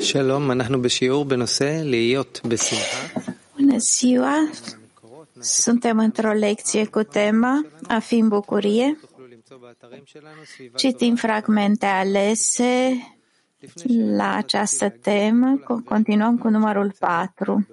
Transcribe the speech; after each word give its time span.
שלום, 0.00 0.50
אנחנו 0.50 0.82
בשיעור 0.82 1.24
בנושא 1.24 1.80
להיות 1.84 2.40
בשמחה. 2.48 3.20
Bună 3.58 3.78
ziua! 3.78 4.34
Suntem 5.40 5.98
într-o 5.98 6.32
lecție 6.32 6.84
cu 6.86 7.02
tema 7.02 7.64
A 7.88 7.98
fi 7.98 8.14
în 8.18 8.28
bucurie. 8.28 8.96
תוכלו 9.00 9.26
למצוא 9.32 9.56
באתרים 9.56 10.02
שלנו 10.04 10.42
סביבה 10.56 10.78
Citim 10.78 11.14
fragmente 11.16 11.86
alese 11.86 12.96
la 14.16 14.34
această 14.34 14.88
temă. 14.88 15.60
Co- 15.64 15.84
Continuăm 15.84 16.38
cu 16.38 16.48
numărul 16.48 16.92
4. 16.98 17.66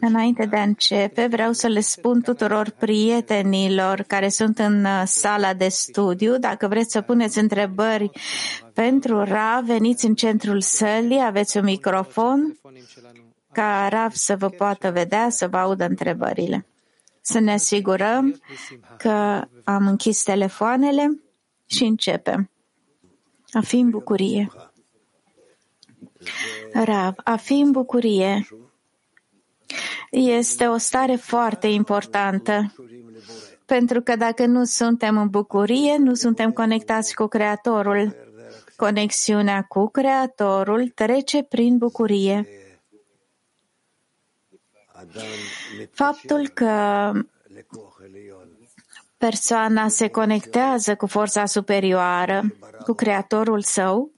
Înainte 0.00 0.46
de 0.46 0.56
a 0.56 0.62
începe, 0.62 1.26
vreau 1.26 1.52
să 1.52 1.66
le 1.66 1.80
spun 1.80 2.20
tuturor 2.20 2.70
prietenilor 2.70 4.02
care 4.06 4.28
sunt 4.28 4.58
în 4.58 4.84
uh, 4.84 5.02
sala 5.04 5.54
de 5.54 5.68
studiu, 5.68 6.38
dacă 6.38 6.68
vreți 6.68 6.92
să 6.92 7.00
puneți 7.00 7.38
întrebări 7.38 8.10
pentru 8.74 9.24
Ra, 9.24 9.62
veniți 9.64 10.06
în 10.06 10.14
centrul 10.14 10.60
sălii, 10.60 11.22
aveți 11.24 11.56
un 11.56 11.64
microfon 11.64 12.58
ca 13.52 13.88
Rav 13.88 14.12
să 14.12 14.36
vă 14.36 14.48
poată 14.48 14.90
vedea, 14.90 15.30
să 15.30 15.48
vă 15.48 15.56
audă 15.56 15.84
întrebările. 15.84 16.66
Să 17.20 17.38
ne 17.38 17.52
asigurăm 17.52 18.40
că 18.98 19.44
am 19.64 19.86
închis 19.86 20.22
telefoanele 20.22 21.22
și 21.66 21.84
începem. 21.84 22.50
A 23.52 23.60
fi 23.60 23.76
în 23.76 23.90
bucurie. 23.90 24.50
Rav, 26.72 27.14
a 27.24 27.36
fi 27.36 27.52
în 27.52 27.70
bucurie 27.70 28.46
este 30.12 30.66
o 30.66 30.76
stare 30.76 31.14
foarte 31.14 31.66
importantă. 31.66 32.74
Pentru 33.66 34.00
că 34.00 34.16
dacă 34.16 34.46
nu 34.46 34.64
suntem 34.64 35.16
în 35.16 35.28
bucurie, 35.28 35.96
nu 35.96 36.14
suntem 36.14 36.52
conectați 36.52 37.14
cu 37.14 37.26
Creatorul. 37.26 38.16
Conexiunea 38.76 39.62
cu 39.62 39.88
Creatorul 39.88 40.88
trece 40.88 41.42
prin 41.42 41.78
bucurie. 41.78 42.48
Faptul 45.90 46.48
că 46.48 47.12
persoana 49.16 49.88
se 49.88 50.08
conectează 50.08 50.94
cu 50.94 51.06
forța 51.06 51.46
superioară, 51.46 52.42
cu 52.84 52.92
Creatorul 52.92 53.62
său, 53.62 54.10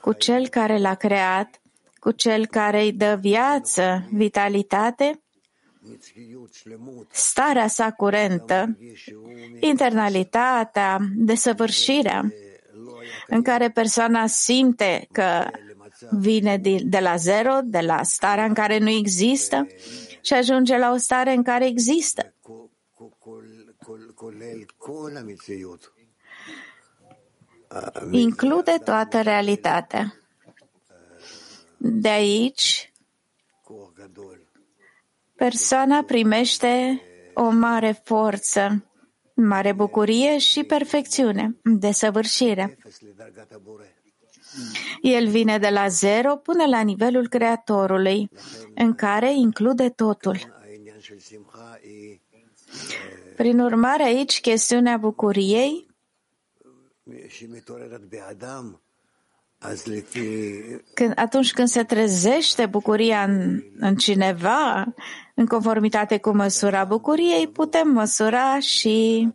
cu 0.00 0.12
Cel 0.12 0.48
care 0.48 0.78
l-a 0.78 0.94
creat, 0.94 1.59
cu 2.00 2.10
cel 2.10 2.46
care 2.46 2.82
îi 2.82 2.92
dă 2.92 3.18
viață, 3.20 4.08
vitalitate, 4.12 5.20
starea 7.10 7.66
sa 7.66 7.92
curentă, 7.92 8.78
internalitatea, 9.60 10.98
desăvârșirea, 11.14 12.32
în 13.26 13.42
care 13.42 13.70
persoana 13.70 14.26
simte 14.26 15.08
că 15.12 15.50
vine 16.10 16.56
de 16.84 16.98
la 16.98 17.16
zero, 17.16 17.58
de 17.64 17.80
la 17.80 18.02
starea 18.02 18.44
în 18.44 18.54
care 18.54 18.78
nu 18.78 18.88
există 18.88 19.66
și 20.20 20.32
ajunge 20.32 20.78
la 20.78 20.90
o 20.92 20.96
stare 20.96 21.32
în 21.32 21.42
care 21.42 21.66
există. 21.66 22.34
Include 28.10 28.78
toată 28.84 29.20
realitatea. 29.20 30.19
De 31.82 32.08
aici, 32.08 32.92
persoana 35.36 36.02
primește 36.02 37.00
o 37.34 37.50
mare 37.50 38.00
forță, 38.04 38.84
mare 39.34 39.72
bucurie 39.72 40.38
și 40.38 40.64
perfecțiune, 40.64 41.56
desăvârșire. 41.62 42.78
El 45.00 45.28
vine 45.28 45.58
de 45.58 45.68
la 45.68 45.88
zero 45.88 46.36
până 46.36 46.66
la 46.66 46.80
nivelul 46.80 47.28
Creatorului, 47.28 48.30
în 48.74 48.94
care 48.94 49.34
include 49.34 49.88
totul. 49.88 50.38
Prin 53.36 53.60
urmare, 53.60 54.02
aici 54.02 54.40
chestiunea 54.40 54.96
bucuriei 54.96 55.86
când, 60.94 61.12
atunci 61.14 61.52
când 61.52 61.68
se 61.68 61.84
trezește 61.84 62.66
bucuria 62.66 63.22
în, 63.22 63.62
în 63.78 63.96
cineva, 63.96 64.94
în 65.34 65.46
conformitate 65.46 66.18
cu 66.18 66.30
măsura 66.30 66.84
bucuriei, 66.84 67.48
putem 67.48 67.88
măsura 67.88 68.58
și 68.60 69.28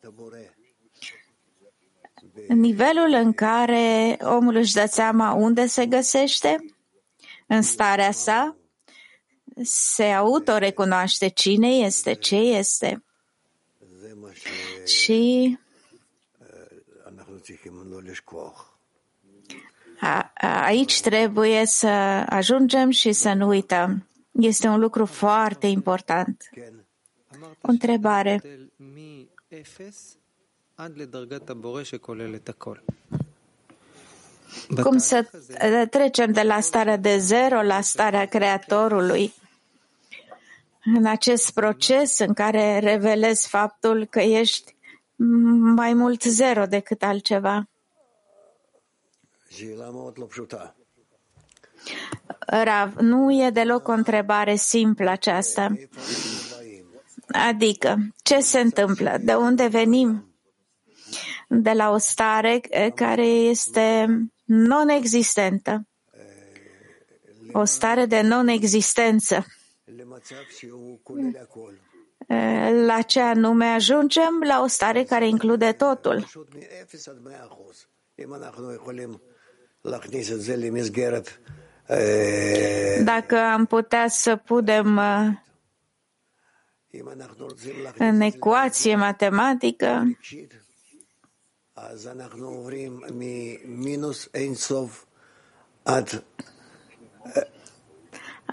nivelul 2.47 3.13
în 3.13 3.33
care 3.33 4.17
omul 4.21 4.55
își 4.55 4.73
dă 4.73 4.85
seama 4.89 5.33
unde 5.33 5.65
se 5.65 5.85
găsește, 5.85 6.65
în 7.47 7.61
starea 7.61 8.11
sa, 8.11 8.55
se 9.63 10.03
autorecunoaște 10.03 11.27
cine 11.27 11.67
este, 11.67 12.13
ce 12.13 12.35
este. 12.35 13.03
Și 14.85 15.57
Aici 20.63 21.01
trebuie 21.01 21.66
să 21.66 21.88
ajungem 22.29 22.89
și 22.89 23.11
să 23.11 23.33
nu 23.33 23.47
uităm. 23.47 24.07
Este 24.31 24.67
un 24.67 24.79
lucru 24.79 25.05
foarte 25.05 25.67
important. 25.67 26.49
O 27.61 27.67
întrebare. 27.69 28.41
Cum 34.81 34.97
să 34.97 35.29
trecem 35.89 36.31
de 36.31 36.41
la 36.41 36.59
starea 36.59 36.97
de 36.97 37.17
zero 37.17 37.61
la 37.61 37.81
starea 37.81 38.25
Creatorului? 38.25 39.33
În 40.95 41.05
acest 41.05 41.53
proces 41.53 42.19
în 42.19 42.33
care 42.33 42.79
revelezi 42.79 43.47
faptul 43.47 44.05
că 44.05 44.19
ești 44.19 44.75
mai 45.75 45.93
mult 45.93 46.23
zero 46.23 46.66
decât 46.66 47.03
altceva. 47.03 47.67
Rav, 52.47 52.93
nu 52.95 53.45
e 53.45 53.49
deloc 53.49 53.88
o 53.88 53.91
întrebare 53.91 54.55
simplă 54.55 55.09
aceasta. 55.09 55.75
Adică, 57.27 57.97
ce 58.23 58.39
se 58.39 58.59
întâmplă? 58.59 59.17
De 59.21 59.33
unde 59.33 59.67
venim? 59.67 60.35
De 61.47 61.71
la 61.71 61.91
o 61.91 61.97
stare 61.97 62.59
care 62.95 63.25
este 63.25 64.07
non-existentă. 64.45 65.87
O 67.51 67.63
stare 67.63 68.05
de 68.05 68.22
non-existență. 68.22 69.45
La 72.85 73.01
ce 73.01 73.19
anume 73.19 73.66
ajungem? 73.66 74.41
La 74.43 74.61
o 74.61 74.67
stare 74.67 75.03
care 75.03 75.27
include 75.27 75.72
totul. 75.72 76.25
Dacă 83.03 83.38
am 83.40 83.66
putea 83.66 84.07
să 84.07 84.35
putem, 84.35 84.97
uh, 84.97 85.28
în 87.97 88.22
ecuație 88.22 88.96
matematică, 88.96 90.18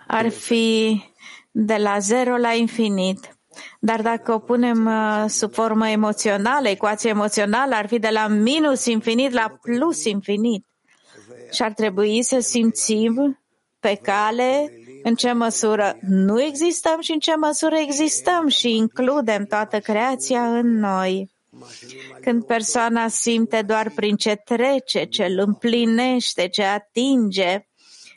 ar 0.06 0.28
fi 0.28 1.02
de 1.50 1.76
la 1.76 1.98
zero 1.98 2.36
la 2.36 2.52
infinit. 2.52 3.36
Dar 3.80 4.02
dacă 4.02 4.32
o 4.32 4.38
punem 4.38 4.86
uh, 4.86 5.24
sub 5.28 5.52
formă 5.52 5.88
emoțională, 5.88 6.68
ecuație 6.68 7.10
emoțională 7.10 7.74
ar 7.74 7.86
fi 7.86 7.98
de 7.98 8.08
la 8.08 8.26
minus 8.26 8.84
infinit 8.86 9.32
la 9.32 9.58
plus 9.62 10.04
infinit. 10.04 10.66
Și 11.52 11.62
ar 11.62 11.72
trebui 11.72 12.22
să 12.22 12.40
simțim 12.40 13.42
pe 13.80 13.98
cale 14.02 14.72
în 15.02 15.14
ce 15.14 15.32
măsură 15.32 15.96
nu 16.00 16.42
existăm 16.42 17.00
și 17.00 17.12
în 17.12 17.18
ce 17.18 17.34
măsură 17.34 17.76
existăm 17.76 18.48
și 18.48 18.76
includem 18.76 19.44
toată 19.44 19.80
creația 19.80 20.58
în 20.58 20.78
noi. 20.78 21.30
Când 22.20 22.44
persoana 22.44 23.08
simte 23.08 23.62
doar 23.62 23.90
prin 23.90 24.16
ce 24.16 24.34
trece, 24.34 25.04
ce 25.04 25.24
îl 25.24 25.38
împlinește, 25.38 26.48
ce 26.48 26.62
atinge, 26.62 27.66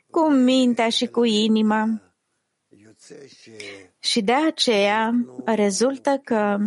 cu 0.09 0.29
mintea 0.29 0.89
și 0.89 1.05
cu 1.05 1.23
inima. 1.23 2.01
Și 3.99 4.21
de 4.21 4.33
aceea 4.33 5.13
rezultă 5.45 6.21
că 6.23 6.57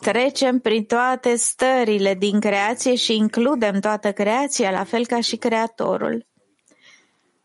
Trecem 0.00 0.58
prin 0.58 0.84
toate 0.84 1.36
stările 1.36 2.14
din 2.14 2.40
creație 2.40 2.94
și 2.94 3.16
includem 3.16 3.80
toată 3.80 4.12
creația, 4.12 4.70
la 4.70 4.84
fel 4.84 5.06
ca 5.06 5.20
și 5.20 5.36
Creatorul. 5.36 6.26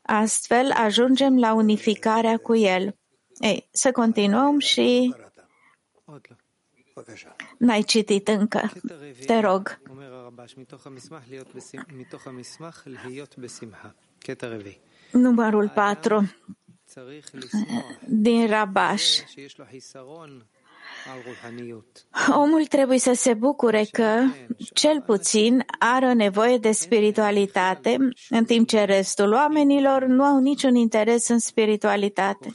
Astfel 0.01 0.71
ajungem 0.71 1.39
la 1.39 1.53
unificarea 1.53 2.37
cu 2.37 2.55
El. 2.55 2.95
Ei, 3.39 3.67
să 3.71 3.91
continuăm 3.91 4.59
și 4.59 5.15
N-ai 7.57 7.81
citit 7.81 8.27
încă. 8.27 8.71
Te 9.25 9.39
rog. 9.39 9.79
Numărul 15.11 15.69
4 15.69 16.31
din 18.07 18.47
Rabash. 18.47 19.19
Omul 22.35 22.65
trebuie 22.65 22.99
să 22.99 23.13
se 23.13 23.33
bucure 23.33 23.85
că, 23.91 24.21
cel 24.73 25.01
puțin, 25.01 25.63
are 25.79 26.13
nevoie 26.13 26.57
de 26.57 26.71
spiritualitate, 26.71 27.97
în 28.29 28.45
timp 28.45 28.67
ce 28.67 28.83
restul 28.83 29.31
oamenilor 29.33 30.05
nu 30.05 30.23
au 30.23 30.39
niciun 30.39 30.75
interes 30.75 31.27
în 31.27 31.39
spiritualitate. 31.39 32.51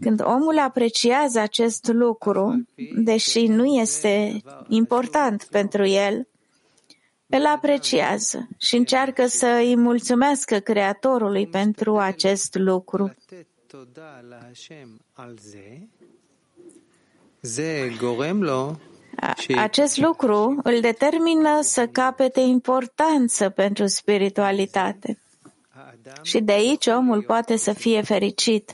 Când 0.00 0.20
omul 0.24 0.58
apreciază 0.58 1.38
acest 1.38 1.86
lucru, 1.88 2.66
deși 2.96 3.46
nu 3.46 3.64
este 3.64 4.40
important 4.68 5.44
pentru 5.50 5.86
el, 5.86 6.28
îl 7.26 7.46
apreciază 7.46 8.48
și 8.58 8.76
încearcă 8.76 9.26
să 9.26 9.46
îi 9.46 9.76
mulțumească 9.76 10.58
Creatorului 10.58 11.46
pentru 11.46 11.96
acest 11.98 12.54
lucru. 12.54 13.14
Acest 19.56 19.96
lucru 19.96 20.60
îl 20.62 20.80
determină 20.80 21.60
să 21.60 21.86
capete 21.86 22.40
importanță 22.40 23.48
pentru 23.50 23.86
spiritualitate. 23.86 25.18
Și 26.22 26.40
de 26.40 26.52
aici 26.52 26.86
omul 26.86 27.22
poate 27.22 27.56
să 27.56 27.72
fie 27.72 28.02
fericit. 28.02 28.72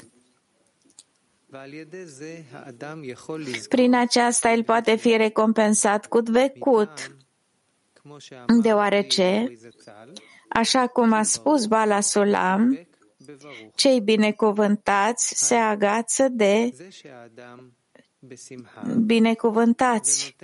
Prin 3.68 3.94
aceasta 3.94 4.50
el 4.52 4.64
poate 4.64 4.96
fi 4.96 5.16
recompensat 5.16 6.06
cu 6.06 6.20
vecut, 6.24 7.16
deoarece, 8.62 9.52
așa 10.48 10.86
cum 10.86 11.12
a 11.12 11.22
spus 11.22 11.66
Bala 11.66 12.00
Sulam, 12.00 12.78
cei 13.74 14.00
binecuvântați 14.00 15.46
se 15.46 15.54
agață 15.54 16.28
de 16.28 16.72
binecuvântați. 19.04 20.36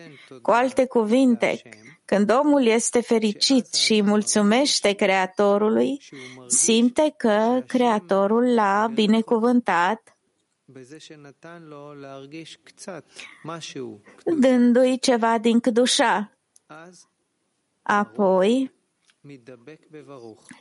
Cu 0.42 0.50
alte 0.50 0.86
cuvinte, 0.86 1.62
când 2.04 2.30
omul 2.30 2.66
este 2.66 3.00
fericit 3.00 3.74
și 3.74 3.92
îi 3.92 4.02
mulțumește 4.02 4.92
Creatorului, 4.92 6.02
simte 6.46 7.14
că 7.16 7.62
Creatorul 7.66 8.54
l-a 8.54 8.90
binecuvântat 8.94 10.18
dându-i 14.24 14.98
ceva 14.98 15.38
din 15.38 15.60
cădușa. 15.60 16.38
Apoi, 17.82 18.72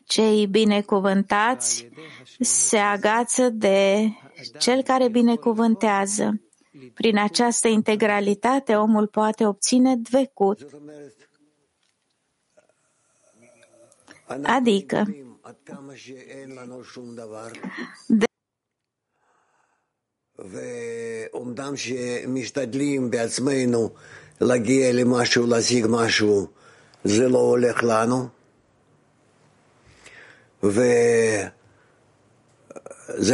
cei 0.05 0.47
binecuvântați 0.47 1.89
se 2.39 2.77
agață 2.77 3.49
de 3.49 4.09
cel 4.57 4.83
care 4.83 5.09
binecuvântează 5.09 6.41
Prin 6.94 7.18
această 7.18 7.68
integralitate, 7.68 8.76
omul 8.76 9.06
poate 9.06 9.46
obține 9.46 9.94
dvecut, 9.96 10.58
זאת 10.58 10.72
אומרת, 10.74 11.16
adică 14.44 14.96
יודעים 14.96 15.36
עד 15.42 15.54
כמה 15.66 15.96
שאין 15.96 16.50
לנו 16.54 16.84
שום 16.84 17.14
דבר, 17.16 17.48
de- 18.12 18.24
ואומנם 20.38 21.76
שמשתדלים 21.76 23.10
בעצמנו 23.10 23.90
להגיע 24.40 24.92
למשהו, 24.92 25.46
להשיג 25.46 25.86
משהו, 25.88 26.46
זה 27.04 27.28
לא 27.28 27.38
הולך 27.38 27.82
לנו. 27.82 28.28
וזה 30.62 31.48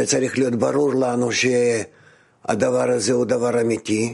צריך 0.05 0.37
להיות 0.37 0.55
ברור 0.55 0.93
לנו 0.93 1.31
שהדבר 2.47 2.89
הזה 2.91 3.13
הוא 3.13 3.25
דבר 3.25 3.61
אמיתי, 3.61 4.13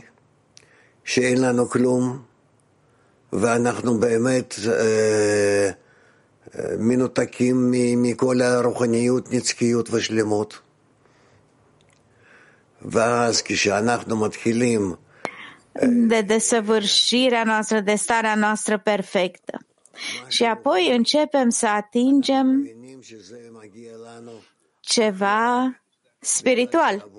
שאין 1.03 1.41
לנו 1.41 1.69
כלום, 1.69 2.21
ואנחנו 3.33 3.99
באמת 3.99 4.55
אה, 4.67 5.69
אה, 6.55 6.75
מנותקים 6.79 7.71
מ- 7.71 8.01
מכל 8.03 8.41
הרוחניות, 8.41 9.33
נצחיות 9.33 9.89
ושלמות. 9.93 10.59
ואז 12.81 13.41
כשאנחנו 13.41 14.17
מתחילים 14.17 14.95
de 16.07 16.21
desăvârșirea 16.21 17.43
noastră, 17.43 17.79
de 17.79 17.95
starea 17.95 18.35
noastră 18.35 18.77
perfectă. 18.77 19.65
Și 20.27 20.43
apoi 20.43 20.95
începem 20.95 21.49
să 21.49 21.67
atingem 21.67 22.47
מבינים 22.47 23.01
שזה 23.01 23.49
מגיע 23.51 23.91
לנו, 24.07 24.31
ceva 24.79 25.81
spiritual. 26.19 27.09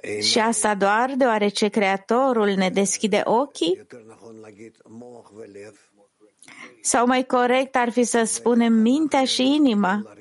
Eh, 0.00 0.22
și 0.22 0.38
asta 0.38 0.74
doar 0.74 1.14
deoarece 1.16 1.68
Creatorul 1.68 2.48
ne 2.48 2.70
deschide 2.70 3.20
ochii? 3.24 3.86
Sau 6.80 7.06
mai 7.06 7.26
corect 7.26 7.76
ar 7.76 7.90
fi 7.90 8.04
să 8.04 8.24
spunem 8.24 8.72
mintea 8.72 9.24
și 9.24 9.42
inima? 9.42 10.12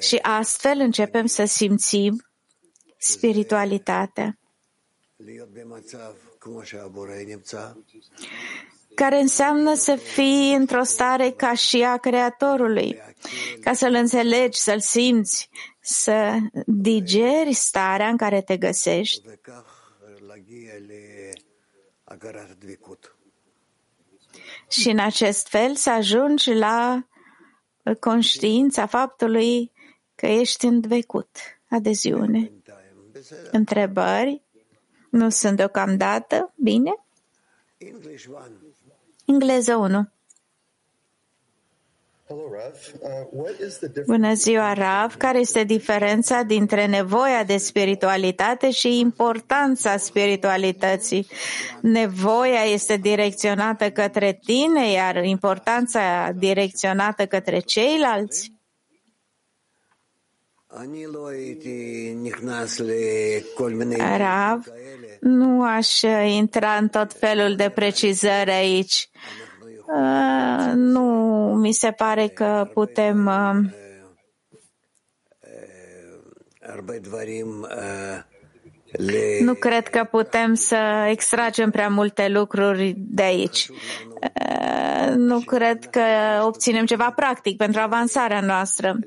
Și 0.00 0.16
astfel 0.16 0.78
începem 0.78 1.26
să 1.26 1.44
simțim 1.44 2.26
spiritualitatea 2.98 4.38
care 8.94 9.20
înseamnă 9.20 9.74
să 9.74 9.94
fii 9.94 10.54
într-o 10.54 10.82
stare 10.82 11.30
ca 11.30 11.54
și 11.54 11.82
a 11.82 11.96
Creatorului, 11.96 12.98
ca 13.60 13.72
să-L 13.72 13.94
înțelegi, 13.94 14.58
să-L 14.58 14.80
simți, 14.80 15.50
să 15.80 16.36
digeri 16.66 17.52
starea 17.52 18.08
în 18.08 18.16
care 18.16 18.42
te 18.42 18.56
găsești. 18.56 19.22
Și 24.68 24.90
în 24.90 24.98
acest 24.98 25.48
fel 25.48 25.74
să 25.74 25.90
ajungi 25.90 26.52
la 26.52 27.06
conștiința 28.00 28.86
faptului 28.86 29.72
că 30.14 30.26
ești 30.26 30.66
învecut. 30.66 31.36
Adeziune. 31.68 32.52
Întrebări? 33.50 34.42
Nu 35.10 35.28
sunt 35.28 35.56
deocamdată? 35.56 36.52
Bine? 36.56 36.92
English 37.86 38.26
one. 38.26 38.52
Engleză 39.26 39.76
1. 39.76 40.10
Hello, 42.28 42.48
Rav. 42.52 42.74
Uh, 43.00 43.08
what 43.30 43.58
is 43.66 43.76
the 43.78 43.86
difference? 43.86 44.12
Bună 44.12 44.34
ziua, 44.34 44.72
Rav. 44.72 45.14
Care 45.14 45.38
este 45.38 45.64
diferența 45.64 46.42
dintre 46.42 46.86
nevoia 46.86 47.44
de 47.44 47.56
spiritualitate 47.56 48.70
și 48.70 48.98
importanța 48.98 49.96
spiritualității? 49.96 51.26
Nevoia 51.80 52.62
este 52.72 52.96
direcționată 52.96 53.90
către 53.90 54.38
tine, 54.44 54.90
iar 54.90 55.24
importanța 55.24 56.32
direcționată 56.34 57.26
către 57.26 57.58
ceilalți? 57.58 58.51
Rav, 64.16 64.64
nu 65.20 65.64
aș 65.64 66.00
intra 66.26 66.76
în 66.76 66.88
tot 66.88 67.12
felul 67.12 67.56
de 67.56 67.68
precizări 67.68 68.50
aici. 68.50 69.10
Uh, 69.86 70.72
nu, 70.74 71.04
mi 71.60 71.72
se 71.72 71.90
pare 71.90 72.28
că 72.28 72.70
putem. 72.72 73.26
Uh, 73.26 73.80
nu 79.40 79.54
cred 79.54 79.88
că 79.88 80.08
putem 80.10 80.54
să 80.54 81.06
extragem 81.10 81.70
prea 81.70 81.88
multe 81.88 82.28
lucruri 82.28 82.94
de 82.96 83.22
aici. 83.22 83.68
Uh, 83.68 85.14
Nu 85.16 85.40
cred 85.40 85.84
că 85.90 86.00
obținem 86.42 86.84
ceva 86.86 87.10
practic 87.10 87.56
pentru 87.56 87.80
avansarea 87.80 88.40
noastră. 88.40 88.98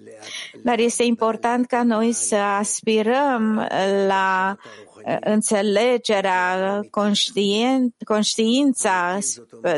Dar 0.64 0.80
este 0.80 1.04
important 1.04 1.68
ca 1.68 1.84
noi 1.84 2.12
să 2.12 2.36
aspirăm 2.36 3.68
la 4.08 4.58
uh, 5.06 5.18
înțelegerea, 5.20 6.80
conștient, 6.90 7.94
conștiința 8.06 9.18
uh, 9.18 9.76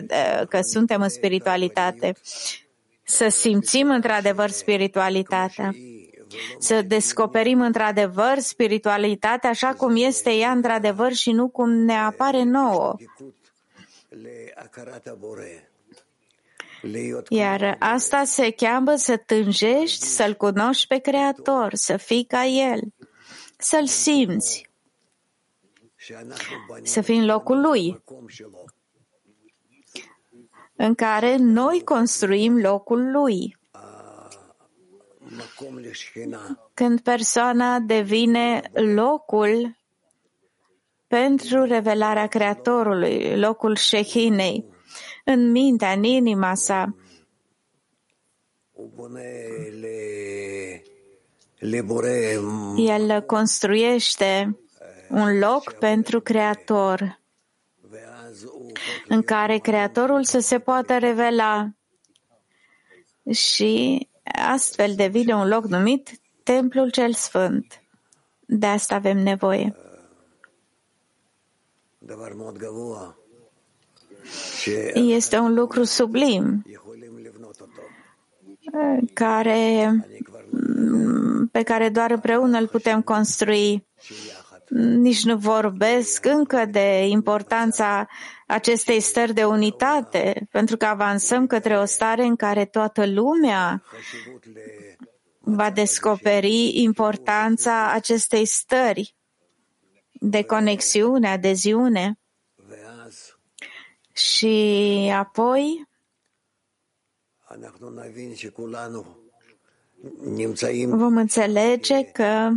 că 0.49 0.59
suntem 0.61 1.01
în 1.01 1.09
spiritualitate. 1.09 2.13
Să 3.03 3.27
simțim 3.29 3.89
într-adevăr 3.89 4.49
spiritualitatea 4.49 5.73
să 6.59 6.81
descoperim 6.81 7.61
într-adevăr 7.61 8.37
spiritualitatea 8.37 9.49
așa 9.49 9.73
cum 9.73 9.95
este 9.95 10.31
ea 10.33 10.51
într-adevăr 10.51 11.13
și 11.13 11.31
nu 11.31 11.47
cum 11.47 11.69
ne 11.69 11.93
apare 11.93 12.43
nouă. 12.43 12.95
Iar 17.29 17.75
asta 17.79 18.23
se 18.23 18.51
cheamă 18.51 18.95
să 18.95 19.17
tânjești, 19.17 20.05
să-L 20.05 20.33
cunoști 20.33 20.87
pe 20.87 20.97
Creator, 20.97 21.73
să 21.73 21.97
fii 21.97 22.23
ca 22.25 22.45
El, 22.45 22.79
să-L 23.57 23.87
simți, 23.87 24.69
să 26.83 27.01
fii 27.01 27.17
în 27.17 27.25
locul 27.25 27.61
Lui, 27.61 28.03
în 30.75 30.95
care 30.95 31.35
noi 31.35 31.81
construim 31.83 32.57
locul 32.57 33.11
Lui 33.11 33.56
când 36.73 36.99
persoana 37.01 37.79
devine 37.79 38.61
locul 38.73 39.77
pentru 41.07 41.63
revelarea 41.63 42.27
Creatorului, 42.27 43.39
locul 43.39 43.75
Shehinei, 43.75 44.65
în 45.25 45.51
mintea, 45.51 45.91
în 45.91 46.03
inima 46.03 46.55
sa. 46.55 46.95
El 52.77 53.21
construiește 53.21 54.59
un 55.09 55.39
loc 55.39 55.73
pentru 55.73 56.21
Creator, 56.21 57.19
în 59.07 59.21
care 59.21 59.57
Creatorul 59.57 60.23
să 60.23 60.39
se 60.39 60.59
poată 60.59 60.97
revela 60.97 61.69
și 63.31 64.07
astfel 64.33 64.95
devine 64.95 65.35
un 65.35 65.47
loc 65.47 65.65
numit 65.65 66.19
Templul 66.43 66.89
cel 66.89 67.13
Sfânt. 67.13 67.81
De 68.39 68.65
asta 68.65 68.95
avem 68.95 69.17
nevoie. 69.17 69.75
Este 74.93 75.37
un 75.37 75.53
lucru 75.53 75.83
sublim 75.83 76.65
care, 79.13 79.91
pe 81.51 81.63
care 81.63 81.89
doar 81.89 82.11
împreună 82.11 82.59
îl 82.59 82.67
putem 82.67 83.01
construi. 83.01 83.85
Nici 84.77 85.23
nu 85.23 85.37
vorbesc 85.37 86.25
încă 86.25 86.65
de 86.65 87.07
importanța 87.07 88.07
acestei 88.47 88.99
stări 88.99 89.33
de 89.33 89.45
unitate, 89.45 90.47
pentru 90.51 90.77
că 90.77 90.85
avansăm 90.85 91.47
către 91.47 91.77
o 91.77 91.85
stare 91.85 92.23
în 92.23 92.35
care 92.35 92.65
toată 92.65 93.05
lumea 93.05 93.83
va 95.39 95.69
descoperi 95.69 96.81
importanța 96.81 97.91
acestei 97.91 98.45
stări 98.45 99.15
de 100.11 100.43
conexiune, 100.43 101.27
adeziune. 101.27 102.19
Și 104.13 105.11
apoi 105.13 105.87
vom 110.87 111.17
înțelege 111.17 112.03
că 112.03 112.49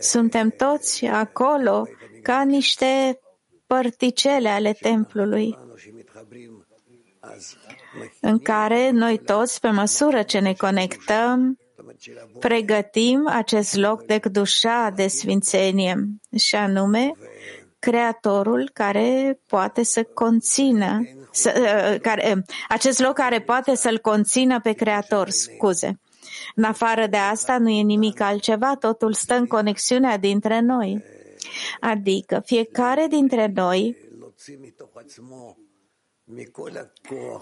suntem 0.00 0.50
toți 0.50 1.04
acolo 1.04 1.88
ca 2.22 2.42
niște 2.42 3.20
părticele 3.66 4.48
ale 4.48 4.72
templului, 4.72 5.58
în 8.20 8.38
care 8.38 8.90
noi 8.90 9.18
toți, 9.18 9.60
pe 9.60 9.70
măsură 9.70 10.22
ce 10.22 10.38
ne 10.38 10.52
conectăm, 10.52 11.58
pregătim 12.40 13.28
acest 13.28 13.76
loc 13.76 14.04
de 14.04 14.20
dușa 14.30 14.92
de 14.94 15.06
sfințenie, 15.06 16.08
și 16.36 16.54
anume 16.54 17.12
Creatorul 17.78 18.70
care 18.72 19.40
poate 19.46 19.82
să 19.82 20.02
conțină, 20.02 21.00
să, 21.30 21.52
uh, 21.56 22.00
care, 22.00 22.28
eh, 22.28 22.36
acest 22.68 23.00
loc 23.00 23.14
care 23.14 23.40
poate 23.40 23.74
să-l 23.74 23.98
conțină 23.98 24.60
pe 24.60 24.72
Creator, 24.72 25.28
scuze. 25.28 26.00
În 26.54 26.64
afară 26.64 27.06
de 27.06 27.16
asta 27.16 27.58
nu 27.58 27.68
e 27.68 27.82
nimic 27.82 28.20
altceva, 28.20 28.76
totul 28.80 29.12
stă 29.12 29.34
în 29.34 29.46
conexiunea 29.46 30.16
dintre 30.16 30.60
noi. 30.60 31.04
Adică 31.80 32.42
fiecare 32.44 33.06
dintre 33.08 33.52
noi 33.54 33.96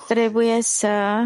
trebuie 0.08 0.62
să 0.62 1.25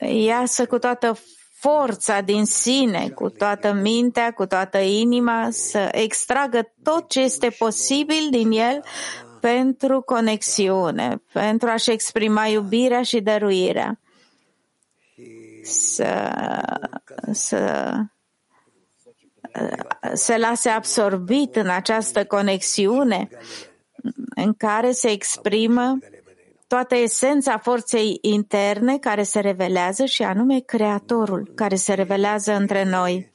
iasă 0.00 0.66
cu 0.66 0.78
toată 0.78 1.16
forța 1.52 2.20
din 2.20 2.44
sine, 2.44 3.08
cu 3.08 3.30
toată 3.30 3.72
mintea, 3.72 4.32
cu 4.32 4.46
toată 4.46 4.78
inima, 4.78 5.48
să 5.50 5.88
extragă 5.92 6.72
tot 6.82 7.08
ce 7.08 7.20
este 7.20 7.48
posibil 7.58 8.28
din 8.30 8.50
el 8.50 8.84
pentru 9.40 10.00
conexiune, 10.00 11.22
pentru 11.32 11.68
a-și 11.68 11.90
exprima 11.90 12.46
iubirea 12.46 13.02
și 13.02 13.20
dăruirea. 13.20 14.00
Să, 15.62 16.30
să 17.32 17.92
se 20.12 20.36
lase 20.38 20.68
absorbit 20.68 21.56
în 21.56 21.68
această 21.68 22.24
conexiune 22.24 23.28
în 24.34 24.54
care 24.54 24.92
se 24.92 25.10
exprimă 25.10 25.98
toată 26.66 26.94
esența 26.94 27.58
forței 27.58 28.18
interne 28.20 28.98
care 28.98 29.22
se 29.22 29.40
revelează 29.40 30.04
și 30.04 30.22
anume 30.22 30.60
Creatorul 30.60 31.52
care 31.54 31.74
se 31.74 31.94
revelează 31.94 32.52
între 32.52 32.84
noi. 32.84 33.32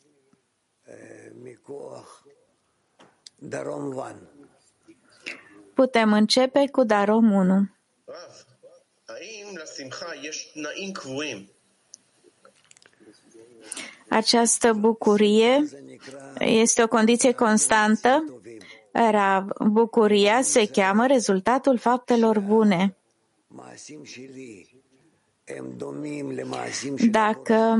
Putem 5.73 6.13
începe 6.13 6.67
cu 6.71 6.83
Darom 6.83 7.31
1. 7.31 7.69
Această 14.09 14.73
bucurie 14.73 15.65
este 16.39 16.84
o 16.84 16.88
condiție 16.88 17.32
constantă. 17.32 18.24
Rav, 18.91 19.48
bucuria 19.72 20.41
se 20.41 20.68
cheamă 20.68 21.08
rezultatul 21.08 21.77
faptelor 21.77 22.39
bune. 22.39 22.98
Dacă 27.12 27.77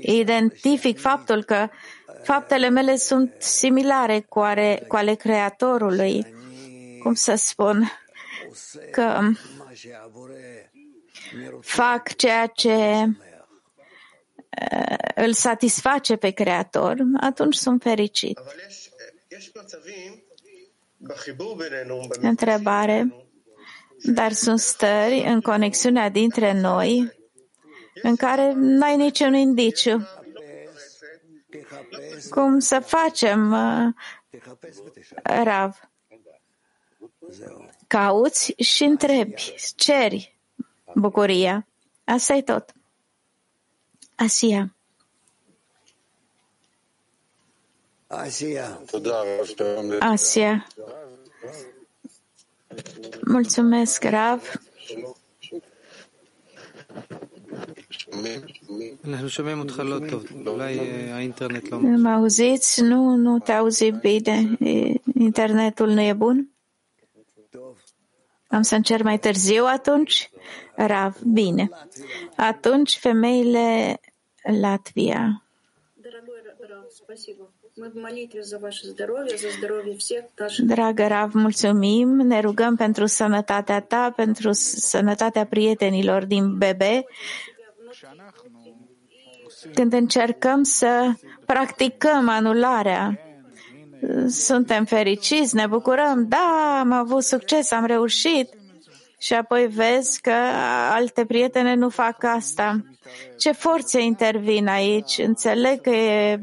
identific 0.00 1.00
faptul 1.00 1.44
că 1.44 1.68
faptele 2.22 2.68
mele 2.68 2.96
sunt 2.96 3.34
similare 3.38 4.20
cu 4.20 4.38
ale, 4.38 4.84
cu 4.88 4.96
ale 4.96 5.14
Creatorului, 5.14 6.26
cum 7.02 7.14
să 7.14 7.34
spun, 7.34 7.90
că 8.92 9.20
fac 11.60 12.16
ceea 12.16 12.46
ce 12.46 13.06
Uh, 14.50 14.96
îl 15.14 15.32
satisface 15.32 16.16
pe 16.16 16.30
Creator, 16.30 16.96
atunci 17.20 17.54
sunt 17.54 17.82
fericit. 17.82 18.40
Întrebare. 22.20 23.14
Dar 24.02 24.32
sunt 24.32 24.58
stări 24.58 25.24
în 25.26 25.40
conexiunea 25.40 26.08
dintre 26.08 26.52
noi 26.52 27.12
în 28.02 28.16
care 28.16 28.52
n-ai 28.56 28.96
niciun 28.96 29.34
indiciu. 29.34 30.08
Cum 32.30 32.58
să 32.58 32.78
facem, 32.78 33.52
uh, 33.52 33.94
Rav? 35.22 35.80
Cauți 37.86 38.54
și 38.62 38.84
întrebi, 38.84 39.54
ceri 39.76 40.38
bucuria. 40.94 41.66
Asta 42.04 42.34
e 42.34 42.42
tot. 42.42 42.72
Asia. 44.19 44.65
עשייה. 48.09 48.77
Asia. 49.99 50.53
Mulțumesc, 53.27 54.03
Rav. 54.03 54.39
אנחנו 59.05 59.29
שומעים 59.29 59.59
אותך 59.59 59.81
לא 59.85 59.99
טוב, 60.09 60.25
אולי 60.47 60.79
אה, 60.79 61.15
האינטרנט 61.15 61.71
לא... 61.71 61.79
Mă 61.79 62.09
auziți? 62.09 62.81
Nu, 62.81 63.15
nu 63.15 63.39
te 63.39 63.51
auzi 63.51 63.91
bine. 63.91 64.57
E- 64.59 64.93
Internetul 65.19 65.89
nu 65.89 66.01
e 66.01 66.13
bun? 66.13 66.49
טוב. 67.49 67.77
Am 68.47 68.61
să 68.61 68.75
încerc 68.75 69.03
mai 69.03 69.19
târziu 69.19 69.65
atunci? 69.65 70.29
Rav, 70.75 71.15
bine. 71.33 71.69
Atunci 72.35 72.97
femeile 72.97 73.99
Latvia. 74.60 75.42
Dragă 80.58 81.06
Rav, 81.06 81.32
mulțumim, 81.34 82.08
ne 82.08 82.40
rugăm 82.40 82.76
pentru 82.76 83.06
sănătatea 83.06 83.80
ta, 83.80 84.12
pentru 84.16 84.52
sănătatea 84.52 85.46
prietenilor 85.46 86.24
din 86.24 86.58
bebe. 86.58 87.04
Când 89.74 89.92
încercăm 89.92 90.62
să 90.62 91.12
practicăm 91.46 92.28
anularea, 92.28 93.18
suntem 94.28 94.84
fericiți, 94.84 95.54
ne 95.54 95.66
bucurăm, 95.66 96.28
da, 96.28 96.76
am 96.80 96.92
avut 96.92 97.22
succes, 97.22 97.70
am 97.70 97.84
reușit, 97.84 98.48
și 99.20 99.34
apoi 99.34 99.66
vezi 99.66 100.20
că 100.20 100.34
alte 100.90 101.24
prietene 101.24 101.74
nu 101.74 101.88
fac 101.88 102.24
asta. 102.24 102.84
Ce 103.38 103.52
forțe 103.52 104.02
intervin 104.02 104.66
aici? 104.66 105.18
Înțeleg 105.18 105.80
că 105.80 105.90
e 105.90 106.40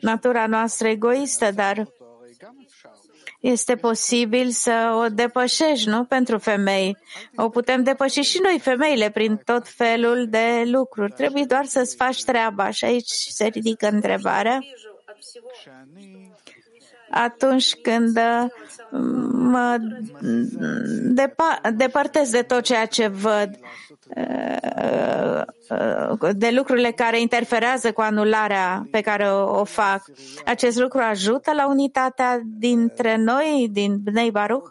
natura 0.00 0.46
noastră 0.46 0.88
egoistă, 0.88 1.50
dar 1.50 1.88
este 3.40 3.74
posibil 3.74 4.50
să 4.50 5.00
o 5.04 5.08
depășești, 5.08 5.88
nu? 5.88 6.04
Pentru 6.04 6.38
femei. 6.38 6.96
O 7.36 7.48
putem 7.48 7.82
depăși 7.82 8.20
și 8.20 8.40
noi, 8.42 8.58
femeile, 8.58 9.10
prin 9.10 9.40
tot 9.44 9.68
felul 9.68 10.26
de 10.28 10.62
lucruri. 10.64 11.12
Trebuie 11.12 11.44
doar 11.44 11.64
să-ți 11.64 11.96
faci 11.96 12.24
treaba. 12.24 12.70
Și 12.70 12.84
aici 12.84 13.10
se 13.10 13.44
ridică 13.46 13.88
întrebarea. 13.88 14.58
Atunci 17.14 17.74
când 17.74 18.16
uh, 18.16 18.50
mă 19.32 19.76
depărtez 21.76 22.30
de 22.30 22.42
tot 22.42 22.62
ceea 22.62 22.86
ce 22.86 23.06
văd, 23.06 23.58
de 26.32 26.50
lucrurile 26.50 26.90
care 26.90 27.20
interferează 27.20 27.92
cu 27.92 28.00
anularea 28.00 28.86
pe 28.90 29.00
care 29.00 29.30
o, 29.30 29.60
o 29.60 29.64
fac. 29.64 30.02
Acest 30.44 30.78
lucru 30.78 30.98
ajută 30.98 31.52
la 31.52 31.68
unitatea 31.68 32.40
dintre 32.44 33.16
noi, 33.16 33.68
din 33.70 33.98
Bnei 34.02 34.30
Baruch? 34.30 34.68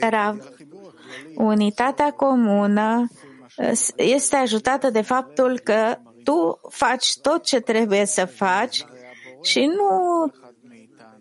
Rav, 0.00 0.48
unitatea 1.34 2.10
comună 2.10 3.06
este 3.96 4.36
ajutată 4.36 4.90
de 4.90 5.00
faptul 5.00 5.58
că 5.58 5.96
tu 6.24 6.60
faci 6.68 7.18
tot 7.18 7.42
ce 7.42 7.60
trebuie 7.60 8.04
să 8.04 8.24
faci 8.24 8.84
și 9.42 9.64
nu 9.64 10.32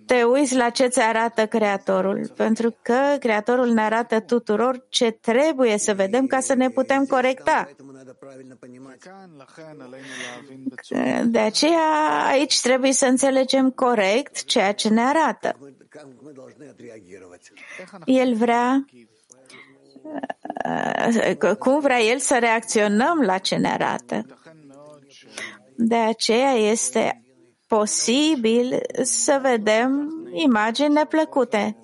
te 0.06 0.24
uiți 0.24 0.56
la 0.56 0.70
ce 0.70 0.88
ți 0.88 1.00
arată 1.00 1.46
Creatorul, 1.48 2.32
pentru 2.36 2.76
că 2.82 3.16
Creatorul 3.20 3.68
ne 3.68 3.82
arată 3.82 4.20
tuturor 4.20 4.86
ce 4.90 5.12
trebuie 5.12 5.78
să 5.78 5.94
vedem 5.94 6.28
ca 6.28 6.40
să 6.40 6.54
ne 6.54 6.70
putem 6.70 7.06
corecta. 7.06 7.70
De 11.26 11.40
aceea 11.40 12.26
aici 12.28 12.62
trebuie 12.62 12.92
să 12.92 13.06
înțelegem 13.06 13.70
corect 13.70 14.44
ceea 14.44 14.74
ce 14.74 14.90
ne 14.90 15.02
arată. 15.02 15.58
El 18.06 18.34
vrea 18.34 18.86
cum 21.60 21.80
vrea 21.80 22.00
el 22.00 22.20
să 22.20 22.38
reacționăm 22.40 23.22
la 23.22 23.38
ce 23.38 23.56
ne 23.56 23.68
arată. 23.68 24.26
De 25.76 25.96
aceea 25.96 26.52
este 26.52 27.22
posibil 27.68 28.82
să 29.02 29.40
vedem 29.42 30.12
imagini 30.32 30.94
neplăcute 30.94 31.78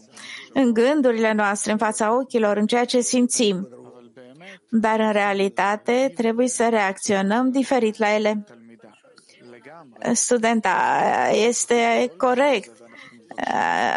în 0.53 0.73
gândurile 0.73 1.31
noastre, 1.33 1.71
în 1.71 1.77
fața 1.77 2.15
ochilor, 2.15 2.57
în 2.57 2.65
ceea 2.65 2.85
ce 2.85 2.99
simțim. 2.99 3.67
Dar 4.69 4.99
în 4.99 5.11
realitate 5.11 6.11
trebuie 6.15 6.47
să 6.47 6.67
reacționăm 6.69 7.51
diferit 7.51 7.97
la 7.97 8.13
ele. 8.13 8.43
Studenta, 10.11 10.77
este 11.47 12.11
corect, 12.17 12.71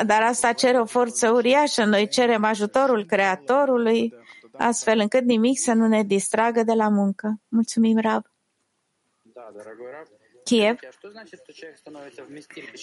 dar 0.07 0.23
asta 0.23 0.53
cere 0.53 0.79
o 0.79 0.85
forță 0.85 1.31
uriașă. 1.31 1.85
Noi 1.85 2.09
cerem 2.09 2.45
ajutorul 2.45 3.05
Creatorului, 3.05 4.15
astfel 4.53 4.99
încât 4.99 5.25
nimic 5.25 5.59
să 5.59 5.73
nu 5.73 5.87
ne 5.87 6.03
distragă 6.03 6.63
de 6.63 6.73
la 6.73 6.89
muncă. 6.89 7.41
Mulțumim, 7.49 7.99
Rab. 8.01 8.25
Kiev. 10.47 10.79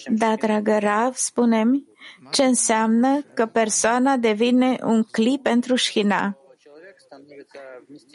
Da, 0.06 0.36
dragă 0.36 0.78
Rav, 0.78 1.14
spunem 1.14 1.88
ce 2.30 2.44
înseamnă 2.44 3.22
că 3.34 3.46
persoana 3.46 4.16
devine 4.16 4.78
un 4.82 5.02
clip 5.02 5.42
pentru 5.42 5.74
șhina. 5.74 6.38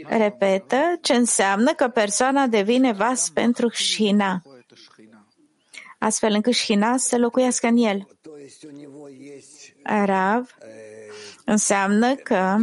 Repetă 0.07 0.97
ce 1.01 1.13
înseamnă 1.13 1.73
că 1.73 1.87
persoana 1.87 2.47
devine 2.47 2.91
vas 2.91 3.29
pentru 3.29 3.69
șhina, 3.69 4.41
astfel 5.97 6.33
încât 6.33 6.53
șhina 6.53 6.97
să 6.97 7.17
locuiască 7.17 7.67
în 7.67 7.77
el. 7.77 8.07
Rav 9.83 10.57
înseamnă 11.45 12.15
că 12.15 12.55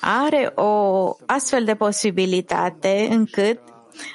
are 0.00 0.52
o 0.54 1.12
astfel 1.26 1.64
de 1.64 1.74
posibilitate 1.74 3.06
încât 3.10 3.60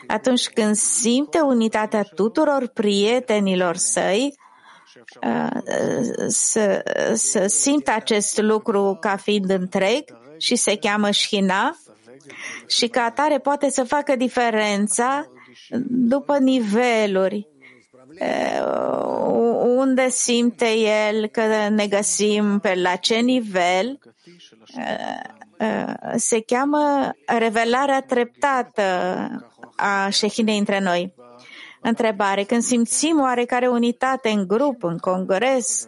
atunci 0.08 0.50
când 0.50 0.76
simte 0.76 1.40
unitatea 1.40 2.04
tuturor 2.04 2.68
prietenilor 2.68 3.76
săi, 3.76 4.34
să, 6.28 6.84
să 7.14 7.46
simtă 7.48 7.92
acest 7.92 8.38
lucru 8.42 8.98
ca 9.00 9.16
fiind 9.16 9.50
întreg 9.50 10.04
și 10.38 10.56
se 10.56 10.78
cheamă 10.78 11.12
șhina 11.12 11.78
și 12.68 12.88
ca 12.88 13.02
atare 13.02 13.38
poate 13.38 13.70
să 13.70 13.84
facă 13.84 14.16
diferența 14.16 15.26
după 15.88 16.38
niveluri 16.38 17.48
unde 19.76 20.10
simte 20.10 20.78
el 21.10 21.28
că 21.28 21.42
ne 21.70 21.88
găsim 21.88 22.60
pe 22.60 22.74
la 22.76 22.96
ce 22.96 23.16
nivel 23.16 24.00
se 26.16 26.42
cheamă 26.42 27.12
revelarea 27.38 28.02
treptată 28.02 28.84
a 29.76 30.10
șehinei 30.10 30.58
între 30.58 30.80
noi. 30.80 31.14
Întrebare. 31.82 32.44
Când 32.44 32.62
simțim 32.62 33.20
oarecare 33.20 33.68
unitate 33.68 34.30
în 34.30 34.48
grup, 34.48 34.84
în 34.84 34.98
congres, 34.98 35.88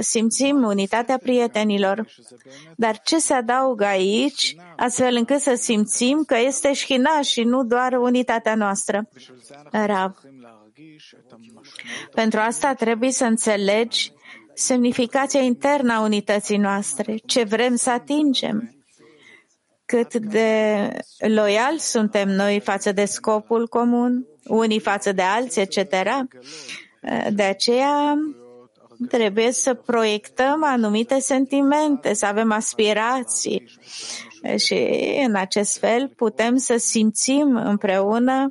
simțim 0.00 0.62
unitatea 0.62 1.18
prietenilor. 1.18 2.06
Dar 2.76 3.00
ce 3.04 3.18
se 3.18 3.34
adaugă 3.34 3.84
aici, 3.84 4.56
astfel 4.76 5.16
încât 5.16 5.40
să 5.40 5.54
simțim 5.54 6.22
că 6.26 6.36
este 6.38 6.72
șhina 6.72 7.20
și 7.20 7.42
nu 7.42 7.64
doar 7.64 7.92
unitatea 7.92 8.54
noastră? 8.54 9.08
Rav. 9.70 10.16
Pentru 12.14 12.40
asta 12.40 12.74
trebuie 12.74 13.10
să 13.10 13.24
înțelegi 13.24 14.12
semnificația 14.54 15.40
internă 15.40 15.92
a 15.92 16.00
unității 16.00 16.56
noastre, 16.56 17.16
ce 17.26 17.44
vrem 17.44 17.74
să 17.76 17.90
atingem, 17.90 18.84
cât 19.86 20.14
de 20.14 20.88
loial 21.18 21.78
suntem 21.78 22.28
noi 22.28 22.60
față 22.60 22.92
de 22.92 23.04
scopul 23.04 23.68
comun, 23.68 24.26
unii 24.44 24.80
față 24.80 25.12
de 25.12 25.22
alții, 25.22 25.62
etc. 25.62 25.90
De 27.30 27.42
aceea 27.42 28.14
trebuie 29.08 29.52
să 29.52 29.74
proiectăm 29.74 30.64
anumite 30.64 31.18
sentimente, 31.20 32.14
să 32.14 32.26
avem 32.26 32.52
aspirații 32.52 33.70
și 34.56 34.88
în 35.26 35.34
acest 35.34 35.78
fel 35.78 36.08
putem 36.16 36.56
să 36.56 36.76
simțim 36.76 37.56
împreună 37.56 38.46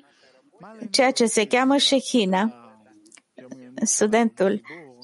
ceea 0.89 1.11
ce 1.11 1.25
se 1.25 1.47
cheamă 1.47 1.77
șehina. 1.77 2.53
Studentul, 3.83 4.61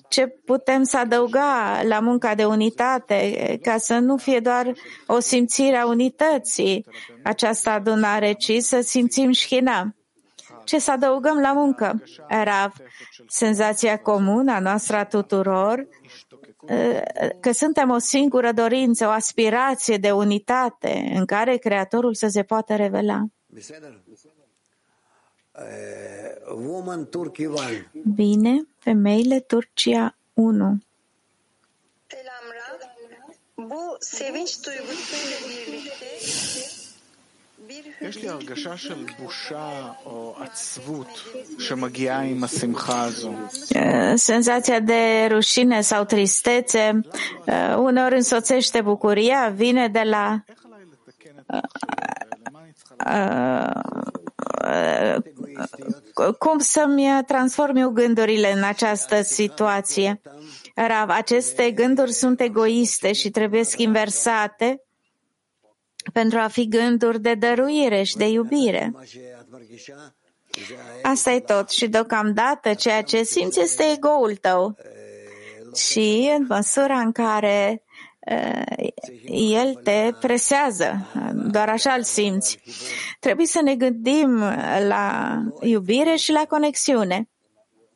ce 0.10 0.28
putem 0.28 0.84
să 0.84 0.98
adăuga 0.98 1.82
la 1.84 2.00
munca 2.00 2.36
de 2.36 2.46
unitate 2.46 3.60
ca 3.62 3.78
să 3.78 3.98
nu 3.98 4.18
fie 4.18 4.40
doar 4.40 4.74
o 5.08 5.20
simțire 5.20 5.76
a 5.76 5.88
unității 5.88 6.86
această 7.24 7.70
adunare, 7.70 8.32
ci 8.32 8.52
să 8.58 8.82
simțim 8.82 9.32
șhina. 9.32 9.94
Ce 10.64 10.80
să 10.80 10.92
adăugăm 10.92 11.40
la 11.40 11.54
muncă? 11.54 12.04
Rav, 12.28 12.74
senzația 13.28 13.98
comună 13.98 14.52
a 14.52 14.60
noastră 14.60 14.96
a 14.96 15.04
tuturor 15.04 15.88
că 17.40 17.52
suntem 17.52 17.90
o 17.90 17.98
singură 17.98 18.52
dorință, 18.52 19.06
o 19.06 19.10
aspirație 19.10 19.98
de 19.98 20.12
unitate 20.12 21.12
în 21.16 21.26
care 21.26 21.58
Creatorul 21.58 22.14
să 22.14 22.28
se 22.28 22.44
poată 22.44 22.76
revela. 22.76 23.26
Bine, 28.05 28.65
femeile 28.81 29.41
Turcia 29.41 30.11
1. 30.37 30.81
Bu 33.59 33.99
sevinç 34.01 34.65
duygusuyla 34.65 35.39
birlikte 35.49 36.05
יש 38.01 38.17
לי 38.17 38.29
הרגשה 38.29 38.77
של 38.77 39.07
בושה 39.19 39.93
או 40.07 40.35
עצבות 40.39 41.09
שמגיעה 41.59 42.21
עם 42.21 42.45
השמחה 42.45 43.05
הזו. 43.05 43.33
Senzația 44.17 44.81
de 44.81 45.27
rușine 45.31 45.81
sau 45.81 46.05
tristețe 46.05 47.01
uneori 47.79 48.15
însoțește 48.15 48.81
bucuria, 48.81 49.49
vine 49.49 49.89
de 49.89 50.03
la 50.03 50.45
cum 56.38 56.60
să-mi 56.60 57.24
transform 57.28 57.76
eu 57.76 57.90
gândurile 57.90 58.52
în 58.52 58.64
această 58.64 59.22
situație. 59.22 60.22
Rav, 60.76 61.10
aceste 61.10 61.72
gânduri 61.72 62.12
sunt 62.12 62.42
egoiste 62.42 63.12
și 63.12 63.30
trebuie 63.30 63.64
inversate 63.76 64.84
pentru 66.14 66.40
a 66.40 66.48
fi 66.48 66.68
gânduri 66.68 67.22
de 67.22 67.34
dăruire 67.34 68.04
și 68.04 68.18
de 68.18 68.28
iubire. 68.28 68.94
Asta 71.02 71.32
e 71.32 71.40
tot 71.40 71.70
și 71.70 71.88
deocamdată 71.88 72.74
ceea 72.74 73.02
ce 73.02 73.24
simți 73.24 73.60
este 73.60 73.84
egoul 73.92 74.36
tău. 74.36 74.78
Și 75.76 76.32
în 76.38 76.46
măsura 76.50 77.00
în 77.00 77.12
care 77.12 77.84
el 79.27 79.75
te 79.75 80.11
presează. 80.21 81.07
Doar 81.33 81.69
așa 81.69 81.93
îl 81.93 82.03
simți. 82.03 82.59
Trebuie 83.21 83.47
să 83.47 83.61
ne 83.63 83.77
gândim 83.77 84.39
la 84.89 85.37
iubire 85.61 86.17
și 86.17 86.33
la 86.33 86.45
conexiune 86.49 87.29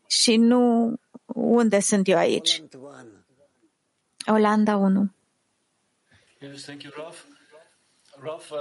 și 0.06 0.36
nu 0.36 0.94
unde 1.26 1.80
sunt 1.80 2.08
eu 2.08 2.16
aici. 2.18 2.62
Olanda 4.26 4.76
1. 4.76 5.10
Yes, 6.40 6.64
thank 6.64 6.82
you, 6.82 6.92
Raf. 6.96 7.24
Raf, 8.20 8.50
uh, 8.50 8.58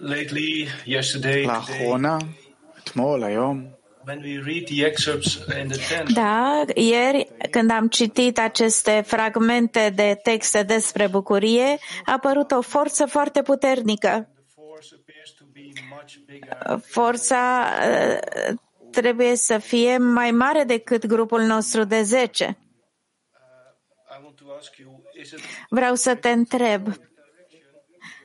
lately, 0.00 0.68
yesterday, 0.86 1.42
today, 1.42 1.46
לאחרונה, 1.46 2.16
אתמול, 2.78 3.24
היום, 3.24 3.70
when 4.07 4.21
we 4.21 4.37
read 4.37 4.67
the 4.67 4.85
excerpts 4.85 5.35
in 5.61 5.67
the 5.67 5.77
tent, 5.89 6.13
Da, 6.13 6.65
ieri, 6.75 7.27
când 7.51 7.71
am 7.71 7.87
citit 7.87 8.39
aceste 8.39 9.03
fragmente 9.05 9.91
de 9.95 10.19
texte 10.23 10.63
despre 10.63 11.07
bucurie, 11.07 11.77
a 12.05 12.11
apărut 12.11 12.51
o 12.51 12.61
forță 12.61 13.05
foarte 13.05 13.41
puternică. 13.41 14.29
the 14.35 14.43
force 14.55 14.95
appears 14.99 15.29
to 15.31 15.45
be 15.53 15.71
much 15.89 16.15
bigger. 16.25 16.79
Forța 16.85 17.69
uh, 18.49 18.53
trebuie 18.91 19.35
să 19.35 19.57
fie 19.57 19.97
mai 19.97 20.31
mare 20.31 20.63
decât 20.63 21.05
grupul 21.05 21.41
nostru 21.41 21.83
de 21.83 22.01
10. 22.01 22.43
I 22.43 22.55
want 24.23 24.35
to 24.35 24.45
ask 24.57 24.75
you, 24.77 25.03
is 25.21 25.31
it 25.31 25.39
Vreau 25.69 25.95
să 25.95 26.15
te 26.15 26.29
întreb, 26.29 26.87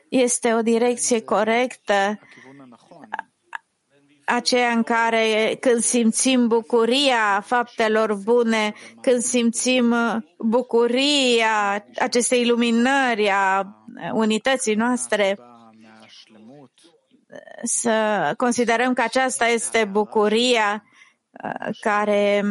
este 0.09 0.55
o 0.55 0.63
direcție 0.63 1.21
corectă 1.23 2.19
aceea 4.35 4.71
în 4.71 4.83
care 4.83 5.57
când 5.61 5.81
simțim 5.81 6.49
bucuria 6.49 7.43
faptelor 7.47 8.15
bune, 8.15 8.75
când 9.01 9.23
simțim 9.23 9.91
uh, 9.91 10.17
bucuria 10.39 11.85
acestei 11.99 12.41
iluminări 12.41 13.29
a 13.29 13.61
uh, 13.61 14.11
unității 14.13 14.75
noastre, 14.75 15.39
să 17.63 18.35
considerăm 18.37 18.93
că 18.93 19.03
aceasta 19.03 19.47
este 19.47 19.85
bucuria 19.85 20.85
uh, 21.45 21.77
care 21.81 22.45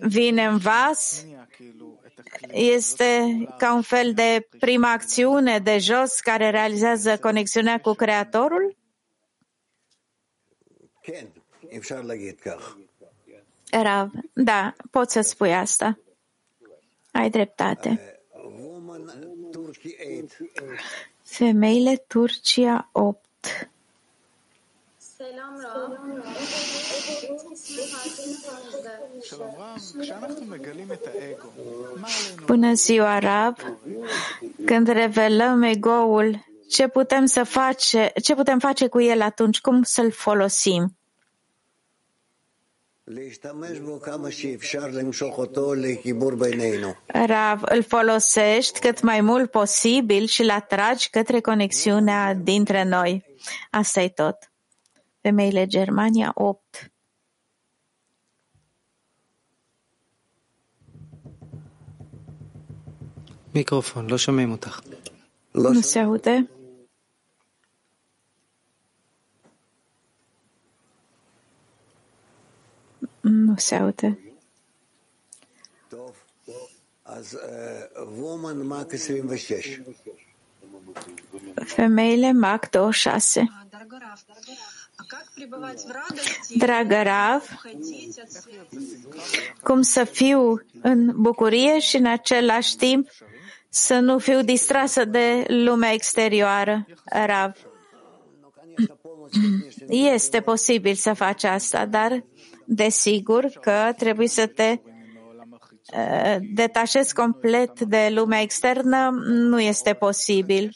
vine 0.00 0.44
în 0.44 0.56
vas, 0.56 1.24
este 2.52 3.38
ca 3.58 3.74
un 3.74 3.82
fel 3.82 4.12
de 4.12 4.48
prima 4.58 4.92
acțiune 4.92 5.58
de 5.58 5.78
jos 5.78 6.20
care 6.20 6.50
realizează 6.50 7.18
conexiunea 7.18 7.80
cu 7.80 7.92
Creatorul? 7.92 8.78
Rav, 13.70 14.10
da, 14.32 14.74
poți 14.90 15.12
să 15.12 15.20
spui 15.20 15.54
asta. 15.54 15.98
Ai 17.12 17.30
dreptate. 17.30 18.20
Femeile 21.22 21.96
Turcia 21.96 22.88
8. 22.92 23.18
Bună 32.46 32.72
ziua, 32.72 33.18
Rab! 33.18 33.56
Când 34.64 34.88
revelăm 34.88 35.62
egoul, 35.62 36.44
ce 36.68 36.88
putem, 36.88 37.26
să 37.26 37.44
face, 37.44 38.12
ce 38.22 38.34
putem 38.34 38.58
face 38.58 38.86
cu 38.86 39.00
el 39.00 39.20
atunci? 39.20 39.60
Cum 39.60 39.82
să-l 39.82 40.10
folosim? 40.10 40.99
Rav, 47.06 47.62
îl 47.62 47.82
folosești 47.82 48.78
cât 48.80 49.02
mai 49.02 49.20
mult 49.20 49.50
posibil 49.50 50.26
și 50.26 50.42
îl 50.42 50.50
atragi 50.50 51.10
către 51.10 51.40
conexiunea 51.40 52.34
dintre 52.34 52.84
noi. 52.84 53.24
asta 53.70 54.00
e 54.00 54.08
tot. 54.08 54.52
Femeile 55.20 55.66
Germania 55.66 56.30
8. 56.34 56.92
Microfon, 63.52 64.06
Nu 65.50 65.80
se 65.80 65.98
aude. 65.98 66.48
Mm, 73.20 73.44
nu 73.44 73.54
se 73.56 73.74
aude. 73.74 74.18
Femeile 81.54 82.32
Mac 82.32 82.70
26. 82.70 83.48
Dragă 86.56 87.02
Rav, 87.02 87.42
cum 89.62 89.82
să 89.82 90.04
fiu 90.04 90.62
în 90.82 91.12
bucurie 91.20 91.78
și 91.78 91.96
în 91.96 92.06
același 92.06 92.76
timp 92.76 93.08
să 93.68 93.98
nu 93.98 94.18
fiu 94.18 94.42
distrasă 94.42 95.04
de 95.04 95.44
lumea 95.48 95.92
exterioară, 95.92 96.86
Rav. 97.04 97.56
Este 100.14 100.40
posibil 100.40 100.94
să 100.94 101.12
faci 101.12 101.44
asta, 101.44 101.86
dar 101.86 102.24
desigur 102.72 103.44
că 103.60 103.92
trebuie 103.96 104.28
să 104.28 104.46
te 104.46 104.80
uh, 105.96 106.36
detașezi 106.54 107.14
complet 107.14 107.80
de 107.80 108.08
lumea 108.14 108.40
externă, 108.40 109.10
nu 109.26 109.60
este 109.60 109.92
posibil. 109.94 110.70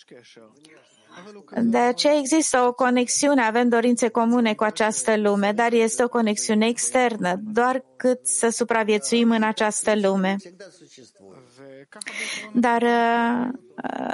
De 1.62 1.78
aceea 1.78 2.14
există 2.14 2.58
o 2.60 2.72
conexiune, 2.72 3.42
avem 3.42 3.68
dorințe 3.68 4.08
comune 4.08 4.54
cu 4.54 4.64
această 4.64 5.16
lume, 5.16 5.52
dar 5.52 5.72
este 5.72 6.04
o 6.04 6.08
conexiune 6.08 6.66
externă, 6.66 7.34
doar 7.42 7.84
cât 7.96 8.26
să 8.26 8.48
supraviețuim 8.48 9.30
în 9.30 9.42
această 9.42 9.92
lume. 10.02 10.36
Dar 12.52 12.82
uh, 12.82 13.48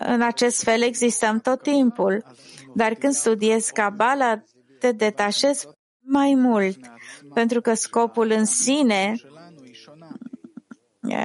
în 0.06 0.22
acest 0.22 0.62
fel 0.62 0.82
existăm 0.82 1.40
tot 1.40 1.62
timpul. 1.62 2.24
Dar 2.74 2.94
când 2.94 3.12
studiezi 3.12 3.72
Kabbalah, 3.72 4.38
te 4.78 4.92
detașezi 4.92 5.66
mai 6.10 6.34
mult, 6.34 6.78
pentru 7.34 7.60
că 7.60 7.74
scopul 7.74 8.30
în 8.30 8.44
sine 8.44 9.14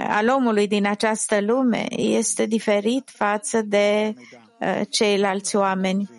al 0.07 0.27
omului 0.29 0.67
din 0.67 0.85
această 0.87 1.41
lume 1.41 1.85
este 1.99 2.45
diferit 2.45 3.09
față 3.13 3.61
de 3.61 4.13
uh, 4.59 4.81
ceilalți 4.89 5.55
oameni. 5.55 6.09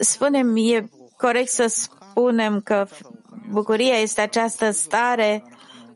Spunem, 0.00 0.56
e 0.56 0.88
corect 1.16 1.48
să 1.48 1.66
spunem 1.66 2.60
că 2.60 2.86
bucuria 3.50 3.94
este 3.94 4.20
această 4.20 4.70
stare 4.70 5.44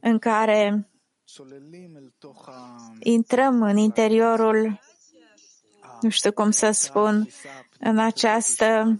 în 0.00 0.18
care 0.18 0.88
intrăm 2.98 3.62
în 3.62 3.76
interiorul, 3.76 4.80
nu 6.00 6.08
știu 6.08 6.32
cum 6.32 6.50
să 6.50 6.70
spun, 6.70 7.28
în 7.78 7.98
această 7.98 8.98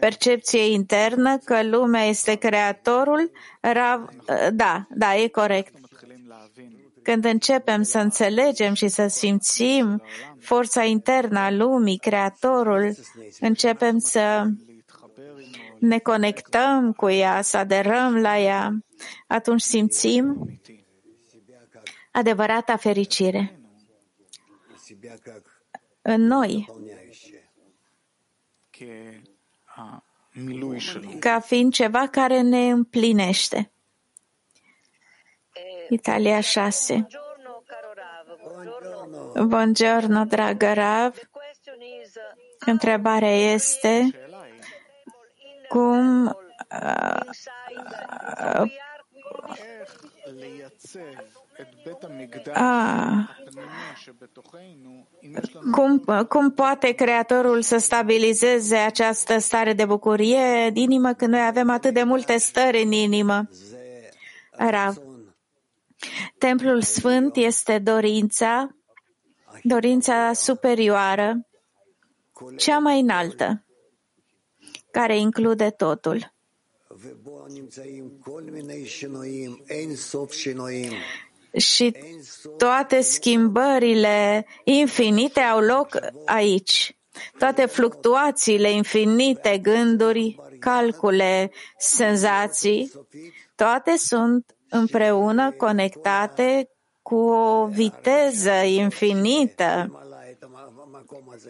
percepție 0.00 0.72
internă 0.72 1.38
că 1.38 1.62
lumea 1.62 2.04
este 2.04 2.34
creatorul, 2.34 3.30
Rav, 3.60 4.08
da, 4.52 4.86
da, 4.90 5.16
e 5.16 5.28
corect. 5.28 5.74
Când 7.02 7.24
începem 7.24 7.82
să 7.82 7.98
înțelegem 7.98 8.74
și 8.74 8.88
să 8.88 9.06
simțim 9.06 10.02
forța 10.38 10.84
internă 10.84 11.38
a 11.38 11.50
lumii, 11.50 11.98
creatorul, 11.98 12.94
începem 13.40 13.98
să 13.98 14.46
ne 15.78 15.98
conectăm 15.98 16.92
cu 16.92 17.08
ea, 17.08 17.42
să 17.42 17.56
aderăm 17.56 18.16
la 18.16 18.38
ea, 18.38 18.78
atunci 19.26 19.60
simțim 19.60 20.50
adevărata 22.10 22.76
fericire 22.76 23.58
în 26.02 26.22
noi 26.22 26.68
ca 31.20 31.40
fiind 31.40 31.72
ceva 31.72 32.08
care 32.08 32.40
ne 32.40 32.70
împlinește. 32.70 33.72
Italia 35.88 36.40
6. 36.40 36.94
Buongiorno, 36.94 37.62
caro 37.66 37.92
Rav. 37.94 38.38
Buongiorno. 38.42 39.46
Buongiorno, 39.46 40.24
dragă 40.24 40.72
Rav. 40.72 41.16
Question 41.30 41.80
is, 42.02 42.12
Întrebarea 42.66 43.52
este 43.52 44.10
cum 45.68 46.26
uh, 46.26 46.34
inside, 50.84 51.33
a, 52.52 53.28
cum, 55.72 56.04
cum 56.28 56.52
poate 56.52 56.92
Creatorul 56.92 57.62
să 57.62 57.76
stabilizeze 57.76 58.76
această 58.76 59.38
stare 59.38 59.72
de 59.72 59.84
bucurie 59.84 60.66
în 60.68 60.76
inimă 60.76 61.12
când 61.12 61.32
noi 61.32 61.46
avem 61.46 61.70
atât 61.70 61.94
de 61.94 62.02
multe 62.02 62.36
stări 62.36 62.82
în 62.82 62.92
inimă? 62.92 63.48
Rav. 64.50 64.96
Templul 66.38 66.82
Sfânt 66.82 67.36
este 67.36 67.78
dorința, 67.78 68.76
dorința 69.62 70.32
superioară, 70.32 71.46
cea 72.56 72.78
mai 72.78 73.00
înaltă, 73.00 73.64
care 74.90 75.18
include 75.18 75.70
totul 75.70 76.32
și 81.56 81.96
toate 82.56 83.00
schimbările 83.00 84.46
infinite 84.64 85.40
au 85.40 85.60
loc 85.60 85.98
aici. 86.24 86.96
Toate 87.38 87.66
fluctuațiile 87.66 88.70
infinite, 88.70 89.58
gânduri, 89.58 90.36
calcule, 90.58 91.50
senzații, 91.78 92.92
toate 93.54 93.96
sunt 93.96 94.56
împreună 94.68 95.50
conectate 95.50 96.68
cu 97.02 97.16
o 97.16 97.66
viteză 97.66 98.50
infinită 98.50 99.98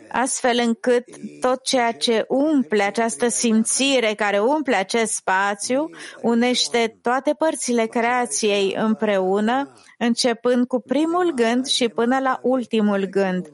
astfel 0.08 0.58
încât 0.64 1.04
tot 1.40 1.62
ceea 1.62 1.92
ce 1.92 2.24
umple 2.28 2.82
această 2.82 3.28
simțire 3.28 4.14
care 4.14 4.38
umple 4.38 4.74
acest 4.74 5.12
spațiu 5.12 5.90
unește 6.22 6.98
toate 7.02 7.34
părțile 7.38 7.86
creației 7.86 8.74
împreună, 8.78 9.72
începând 9.98 10.66
cu 10.66 10.80
primul 10.80 11.32
gând 11.34 11.66
și 11.66 11.88
până 11.88 12.18
la 12.18 12.38
ultimul 12.42 13.04
gând, 13.04 13.48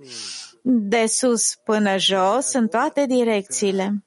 de 0.63 1.07
sus 1.07 1.55
până 1.65 1.99
jos, 1.99 2.53
în 2.53 2.69
toate 2.69 3.07
direcțiile. 3.07 4.05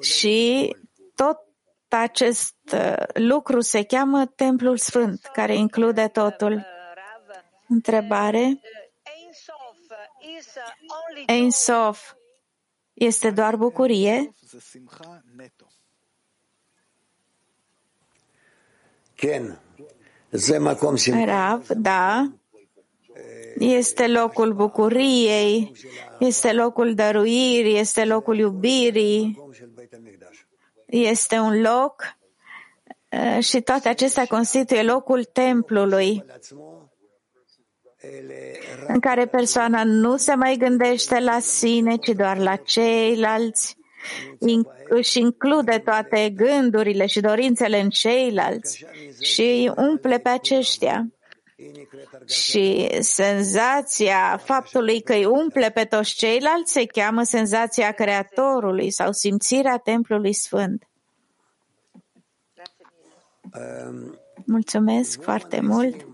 Și 0.00 0.76
tot 1.14 1.38
acest 1.88 2.56
uh, 2.72 3.02
lucru 3.14 3.60
se 3.60 3.82
cheamă 3.82 4.26
Templul 4.26 4.76
Sfânt, 4.76 5.20
care 5.32 5.56
include 5.56 6.08
totul. 6.08 6.66
Întrebare. 7.68 8.60
Ein 11.26 11.50
Sof 11.50 12.14
este 12.94 13.30
doar 13.30 13.56
bucurie? 13.56 14.30
Rav, 21.24 21.66
da, 21.68 22.32
este 23.58 24.06
locul 24.08 24.52
bucuriei, 24.52 25.72
este 26.18 26.52
locul 26.52 26.94
dăruirii, 26.94 27.78
este 27.78 28.04
locul 28.04 28.38
iubirii, 28.38 29.38
este 30.86 31.38
un 31.38 31.60
loc 31.60 32.16
eh, 33.08 33.38
și 33.40 33.60
toate 33.60 33.88
acestea 33.88 34.26
constituie 34.26 34.82
locul 34.82 35.24
templului 35.24 36.24
în 38.86 39.00
care 39.00 39.26
persoana 39.26 39.84
nu 39.84 40.16
se 40.16 40.34
mai 40.34 40.56
gândește 40.56 41.20
la 41.20 41.38
sine, 41.38 41.96
ci 41.96 42.08
doar 42.08 42.38
la 42.38 42.56
ceilalți, 42.56 43.76
își 44.88 45.18
include 45.18 45.78
toate 45.78 46.30
gândurile 46.30 47.06
și 47.06 47.20
dorințele 47.20 47.80
în 47.80 47.90
ceilalți 47.90 48.86
și 49.20 49.72
umple 49.76 50.18
pe 50.18 50.28
aceștia. 50.28 51.06
Și 52.26 52.88
senzația 53.00 54.40
faptului 54.44 55.00
că 55.00 55.12
îi 55.12 55.24
umple 55.24 55.70
pe 55.70 55.84
toți 55.84 56.14
ceilalți 56.14 56.72
se 56.72 56.86
cheamă 56.86 57.22
senzația 57.22 57.92
Creatorului 57.92 58.90
sau 58.90 59.12
simțirea 59.12 59.76
Templului 59.76 60.32
Sfânt. 60.32 60.88
Mulțumesc 64.44 65.22
foarte 65.22 65.60
mult! 65.60 66.07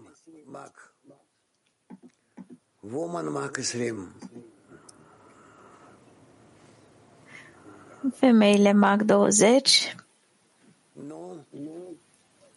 Femeile 8.14 8.72
Mac 8.72 9.02
20 9.02 9.94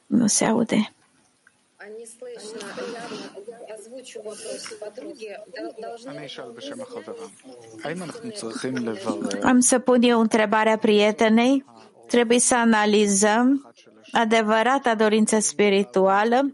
nu. 0.07 0.27
Se 0.27 0.45
aude. 0.45 0.91
Am 9.43 9.59
să 9.59 9.79
pun 9.79 10.01
eu 10.01 10.19
întrebarea 10.19 10.77
prietenei. 10.77 11.65
Trebuie 12.07 12.39
să 12.39 12.55
analizăm 12.55 13.71
adevărata 14.11 14.95
dorință 14.95 15.39
spirituală 15.39 16.53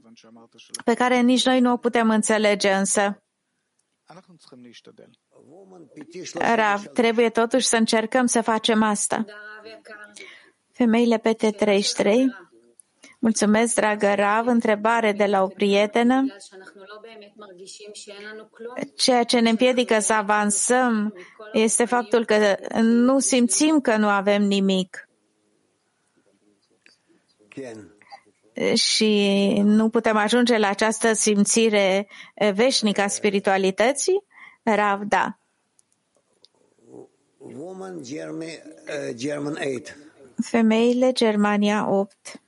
pe 0.85 0.93
care 0.93 1.19
nici 1.21 1.45
noi 1.45 1.59
nu 1.59 1.71
o 1.71 1.77
putem 1.77 2.09
înțelege 2.09 2.69
însă. 2.71 3.22
Rav, 6.55 6.85
trebuie 6.85 7.29
totuși 7.29 7.67
să 7.67 7.75
încercăm 7.75 8.25
să 8.25 8.41
facem 8.41 8.83
asta. 8.83 9.23
Da, 9.27 9.33
Femeile 10.71 11.19
PT33. 11.19 12.13
Mulțumesc, 13.19 13.75
dragă 13.75 14.13
Rav. 14.13 14.47
Întrebare 14.47 15.11
de 15.11 15.25
la 15.25 15.43
o 15.43 15.47
prietenă. 15.47 16.25
Ceea 18.95 19.23
ce 19.23 19.39
ne 19.39 19.49
împiedică 19.49 19.99
să 19.99 20.13
avansăm 20.13 21.13
este 21.53 21.85
faptul 21.85 22.25
că 22.25 22.55
nu 22.81 23.19
simțim 23.19 23.79
că 23.79 23.97
nu 23.97 24.07
avem 24.07 24.41
nimic. 24.41 25.09
Și 28.73 29.53
nu 29.63 29.89
putem 29.89 30.17
ajunge 30.17 30.57
la 30.57 30.67
această 30.67 31.13
simțire 31.13 32.07
veșnică 32.53 33.01
a 33.01 33.07
spiritualității? 33.07 34.23
Ravda. 34.63 35.37
Woman 37.37 38.03
Germany, 38.03 38.59
uh, 38.87 39.13
German 39.15 39.57
8. 39.57 39.97
Femeile 40.41 41.11
Germania 41.11 41.87
8. 41.89 42.41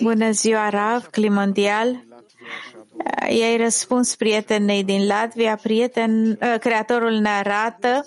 Bună 0.00 0.30
ziua, 0.30 0.68
Rav, 0.68 1.06
Clim 1.10 1.32
Mondial. 1.32 2.04
Э, 3.26 3.34
I-ai 3.34 3.56
răspuns 3.56 4.16
prietenei 4.16 4.84
din 4.84 5.06
Latvia, 5.06 5.56
prieten, 5.56 6.36
э, 6.40 6.58
creatorul 6.58 7.12
ne 7.12 7.28
arată 7.28 8.06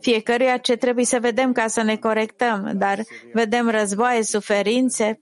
fiecăruia 0.00 0.56
ce 0.56 0.76
trebuie 0.76 1.04
să 1.04 1.18
vedem 1.20 1.52
ca 1.52 1.66
să 1.66 1.82
ne 1.82 1.96
corectăm, 1.96 2.72
dar 2.74 3.04
vedem 3.32 3.70
războaie, 3.70 4.22
suferințe, 4.22 5.18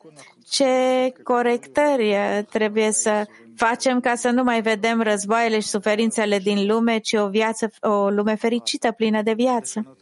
ce 0.49 1.13
corectări 1.23 2.11
eh, 2.11 2.45
trebuie 2.51 2.93
să 2.93 3.27
facem 3.57 4.01
ca 4.01 4.15
să 4.15 4.31
nu 4.31 4.43
mai 4.43 4.63
vedem 4.63 5.03
războaiele 5.03 5.61
și 5.61 5.69
suferințele 5.69 6.39
din 6.39 6.67
lume, 6.67 6.99
ci 6.99 7.13
o, 7.13 7.29
viață, 7.29 7.71
o 7.81 8.11
lume 8.11 8.35
fericită, 8.35 8.93
plină 8.93 9.23
de 9.23 9.33
viață. 9.33 9.97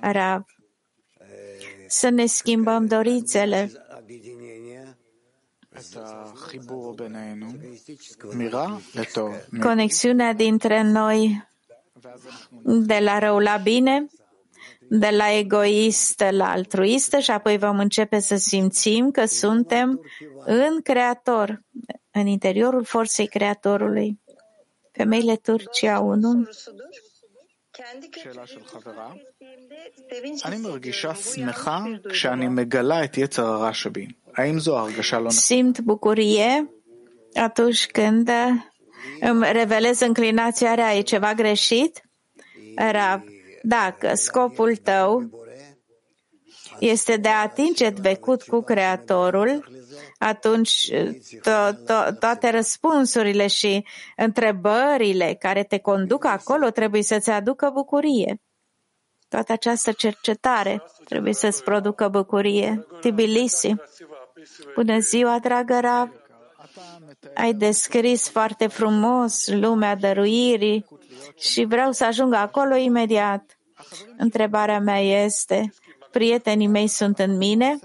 Rav, 0.00 0.44
să 1.86 2.08
ne 2.08 2.26
schimbăm 2.26 2.86
dorințele. 2.86 3.72
Conexiunea 9.60 10.32
dintre 10.32 10.82
noi 10.82 11.48
de 12.62 12.98
la 12.98 13.18
rău 13.18 13.38
la 13.38 13.56
bine 13.56 14.06
de 14.91 15.09
la 15.09 15.31
egoist 15.31 16.23
la 16.29 16.51
altruistă 16.51 17.19
și 17.19 17.31
apoi 17.31 17.57
vom 17.57 17.79
începe 17.79 18.19
să 18.19 18.35
simțim 18.35 19.11
că 19.11 19.25
suntem 19.25 20.01
în 20.45 20.81
Creator, 20.81 21.61
în 22.11 22.27
interiorul 22.27 22.83
forței 22.83 23.27
Creatorului. 23.27 24.19
Femeile 24.91 25.35
Turcia 25.35 25.99
1. 25.99 26.47
שאלה 28.23 28.47
של 28.47 28.63
חברה. 28.63 29.13
אני 30.45 30.57
מרגישה 30.57 31.15
שמחה 31.15 31.83
כשאני 32.09 32.47
מגלה 32.47 33.03
את 33.03 33.17
יצר 33.17 33.45
הרע 33.45 33.73
שבי. 33.73 34.07
האם 34.35 34.59
זו 34.59 34.77
הרגשה 34.79 35.19
לא 35.19 35.29
נכונה? 35.29 35.41
Simt 35.47 35.79
bucurie 35.85 36.69
atunci 37.35 37.87
când 37.87 38.29
îmi 39.19 39.51
revelez 39.51 39.99
înclinația 39.99 40.73
rea. 40.73 40.95
E 40.95 41.01
ceva 41.01 41.33
greșit? 41.33 42.01
Rav, 42.75 43.21
dacă 43.62 44.14
scopul 44.14 44.76
tău 44.76 45.30
este 46.78 47.16
de 47.16 47.28
a 47.28 47.40
atinge 47.40 47.88
vecut 47.88 48.42
cu 48.42 48.60
Creatorul, 48.60 49.70
atunci 50.18 50.92
to- 51.40 51.72
to- 51.72 52.18
toate 52.18 52.50
răspunsurile 52.50 53.46
și 53.46 53.86
întrebările 54.16 55.36
care 55.38 55.64
te 55.64 55.78
conduc 55.78 56.24
acolo 56.24 56.70
trebuie 56.70 57.02
să-ți 57.02 57.30
aducă 57.30 57.70
bucurie. 57.74 58.40
Toată 59.28 59.52
această 59.52 59.92
cercetare 59.92 60.82
trebuie 61.04 61.34
să-ți 61.34 61.62
producă 61.62 62.08
bucurie. 62.08 62.86
Tbilisi. 63.00 63.74
Bună 64.74 64.98
ziua, 64.98 65.38
dragă 65.38 65.80
Rav. 65.80 66.10
Ai 67.34 67.54
descris 67.54 68.28
foarte 68.28 68.66
frumos 68.66 69.48
lumea 69.48 69.96
dăruirii 69.96 70.86
și 71.38 71.64
vreau 71.64 71.92
să 71.92 72.04
ajung 72.04 72.34
acolo 72.34 72.74
imediat. 72.74 73.58
Întrebarea 74.16 74.80
mea 74.80 75.00
este, 75.00 75.72
prietenii 76.10 76.66
mei 76.66 76.86
sunt 76.86 77.18
în 77.18 77.36
mine, 77.36 77.78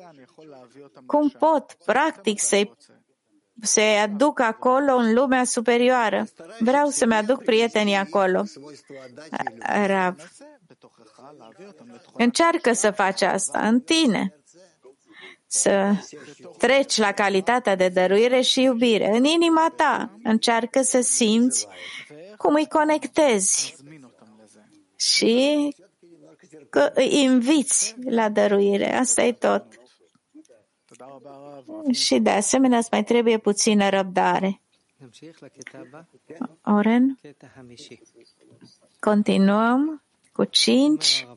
cum 1.05 1.29
pot, 1.29 1.77
practic, 1.85 2.39
să-i 2.39 2.75
să-i 3.61 3.99
aduc 3.99 4.39
acolo 4.39 4.95
în 4.95 5.13
lumea 5.13 5.43
superioară. 5.43 6.27
Vreau 6.59 6.89
să-mi 6.89 7.13
aduc 7.13 7.43
prietenii 7.43 7.95
acolo. 7.95 8.43
Rav. 9.85 10.31
Încearcă 12.13 12.73
să 12.73 12.91
faci 12.91 13.21
asta 13.21 13.67
în 13.67 13.79
tine. 13.79 14.33
Să 15.47 15.91
treci 16.57 16.97
la 16.97 17.11
calitatea 17.11 17.75
de 17.75 17.87
dăruire 17.87 18.41
și 18.41 18.61
iubire. 18.61 19.09
În 19.15 19.23
inima 19.23 19.73
ta 19.75 20.17
încearcă 20.23 20.81
să 20.81 21.01
simți 21.01 21.67
cum 22.37 22.53
îi 22.53 22.67
conectezi 22.67 23.75
și 24.95 25.75
că 26.69 26.91
îi 26.93 27.21
inviți 27.23 27.95
la 28.05 28.29
dăruire. 28.29 28.95
Asta 28.95 29.21
e 29.21 29.33
tot. 29.33 29.65
Și 31.91 32.19
de 32.19 32.29
asemenea 32.29 32.77
îți 32.77 32.89
mai 32.91 33.03
trebuie 33.03 33.37
puțină 33.37 33.89
răbdare. 33.89 34.61
Oren? 36.63 37.19
Continuăm 38.99 40.03
cu 40.31 40.43
cinci. 40.43 41.27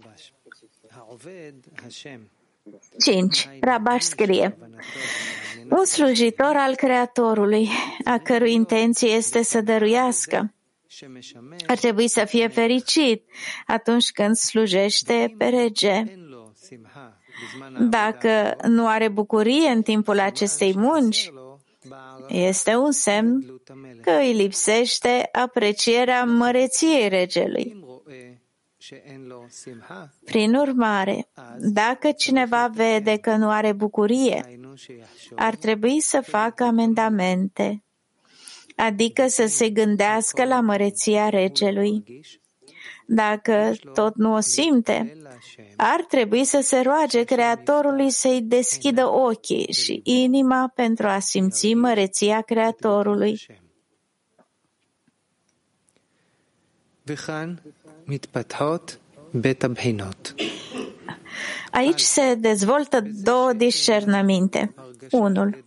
Cinci. 2.98 3.48
Rabaș 3.60 4.02
scrie. 4.02 4.58
Un 5.70 5.84
slujitor 5.84 6.56
al 6.56 6.74
Creatorului, 6.74 7.68
a 8.04 8.18
cărui 8.18 8.52
intenție 8.52 9.08
este 9.08 9.42
să 9.42 9.60
dăruiască, 9.60 10.52
ar 11.66 11.78
trebui 11.78 12.08
să 12.08 12.24
fie 12.24 12.48
fericit 12.48 13.24
atunci 13.66 14.10
când 14.10 14.34
slujește 14.34 15.34
pe 15.38 15.44
rege. 15.44 16.04
Dacă 17.88 18.56
nu 18.62 18.86
are 18.86 19.08
bucurie 19.08 19.68
în 19.68 19.82
timpul 19.82 20.18
acestei 20.18 20.74
munci, 20.76 21.32
este 22.28 22.76
un 22.76 22.92
semn 22.92 23.60
că 24.02 24.10
îi 24.10 24.32
lipsește 24.32 25.28
aprecierea 25.32 26.24
măreției 26.24 27.08
regelui. 27.08 27.84
Prin 30.24 30.54
urmare, 30.54 31.28
dacă 31.58 32.12
cineva 32.12 32.66
vede 32.66 33.16
că 33.16 33.36
nu 33.36 33.50
are 33.50 33.72
bucurie, 33.72 34.60
ar 35.34 35.54
trebui 35.54 36.00
să 36.00 36.20
facă 36.20 36.64
amendamente, 36.64 37.84
adică 38.86 39.28
să 39.28 39.46
se 39.46 39.68
gândească 39.68 40.44
la 40.44 40.60
măreția 40.60 41.28
regelui. 41.28 42.20
Dacă 43.06 43.72
tot 43.94 44.14
nu 44.14 44.34
o 44.34 44.40
simte, 44.40 45.16
ar 45.76 46.04
trebui 46.04 46.44
să 46.44 46.60
se 46.62 46.80
roage 46.80 47.24
Creatorului 47.24 48.10
să-i 48.10 48.42
deschidă 48.42 49.06
ochii 49.06 49.72
și 49.72 50.00
inima 50.04 50.72
pentru 50.74 51.06
a 51.06 51.18
simți 51.18 51.74
măreția 51.74 52.40
Creatorului. 52.40 53.40
Aici 61.70 62.00
se 62.00 62.34
dezvoltă 62.34 63.02
două 63.22 63.52
discernăminte. 63.52 64.74
Unul, 65.10 65.64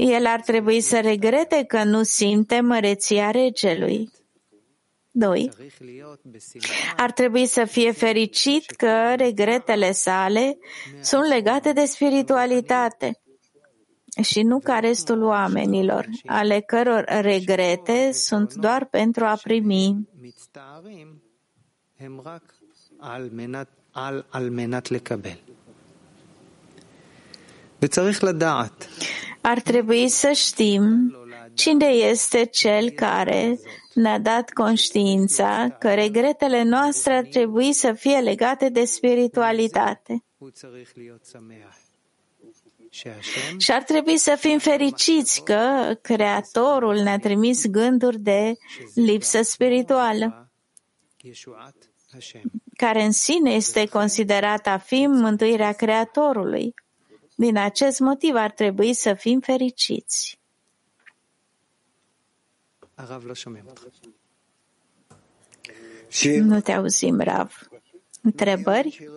el 0.00 0.26
ar 0.26 0.40
trebui 0.40 0.80
să 0.80 1.00
regrete 1.00 1.64
că 1.68 1.84
nu 1.84 2.02
simte 2.02 2.60
măreția 2.60 3.30
regelui. 3.30 4.10
2. 5.10 5.50
Ar 6.96 7.10
trebui 7.12 7.46
să 7.46 7.64
fie 7.64 7.90
fericit 7.92 8.70
că 8.70 9.14
regretele 9.16 9.92
sale 9.92 10.58
sunt 11.00 11.26
legate 11.28 11.72
de 11.72 11.84
spiritualitate 11.84 13.20
și 14.22 14.42
nu 14.42 14.58
ca 14.58 14.78
restul 14.78 15.22
oamenilor, 15.22 16.06
ale 16.26 16.60
căror 16.60 17.04
regrete 17.06 18.12
sunt 18.12 18.54
doar 18.54 18.84
pentru 18.84 19.24
a 19.24 19.38
primi. 19.42 20.08
Ar 29.40 29.60
trebui 29.60 30.08
să 30.08 30.32
știm 30.32 31.14
cine 31.54 31.86
este 31.86 32.44
cel 32.44 32.90
care 32.90 33.58
ne-a 33.94 34.18
dat 34.18 34.50
conștiința 34.50 35.76
că 35.78 35.94
regretele 35.94 36.62
noastre 36.62 37.12
ar 37.12 37.24
trebui 37.24 37.72
să 37.72 37.92
fie 37.92 38.18
legate 38.18 38.68
de 38.68 38.84
spiritualitate. 38.84 40.24
Și 43.58 43.70
ar 43.70 43.82
trebui 43.82 44.16
să 44.16 44.36
fim 44.38 44.58
fericiți 44.58 45.42
că 45.44 45.94
Creatorul 46.02 46.96
ne-a 46.96 47.18
trimis 47.18 47.66
gânduri 47.66 48.18
de 48.18 48.54
lipsă 48.94 49.42
spirituală, 49.42 50.50
care 52.76 53.02
în 53.02 53.12
sine 53.12 53.50
este 53.50 53.86
considerată 53.86 54.68
a 54.68 54.78
fi 54.78 55.06
mântuirea 55.06 55.72
Creatorului. 55.72 56.74
Din 57.40 57.56
acest 57.56 57.98
motiv 58.00 58.34
ar 58.34 58.50
trebui 58.50 58.94
să 58.94 59.14
fim 59.14 59.40
fericiți. 59.40 60.38
Nu 66.40 66.60
te 66.60 66.72
auzim, 66.72 67.20
Rav. 67.20 67.68
Întrebări? 68.22 69.08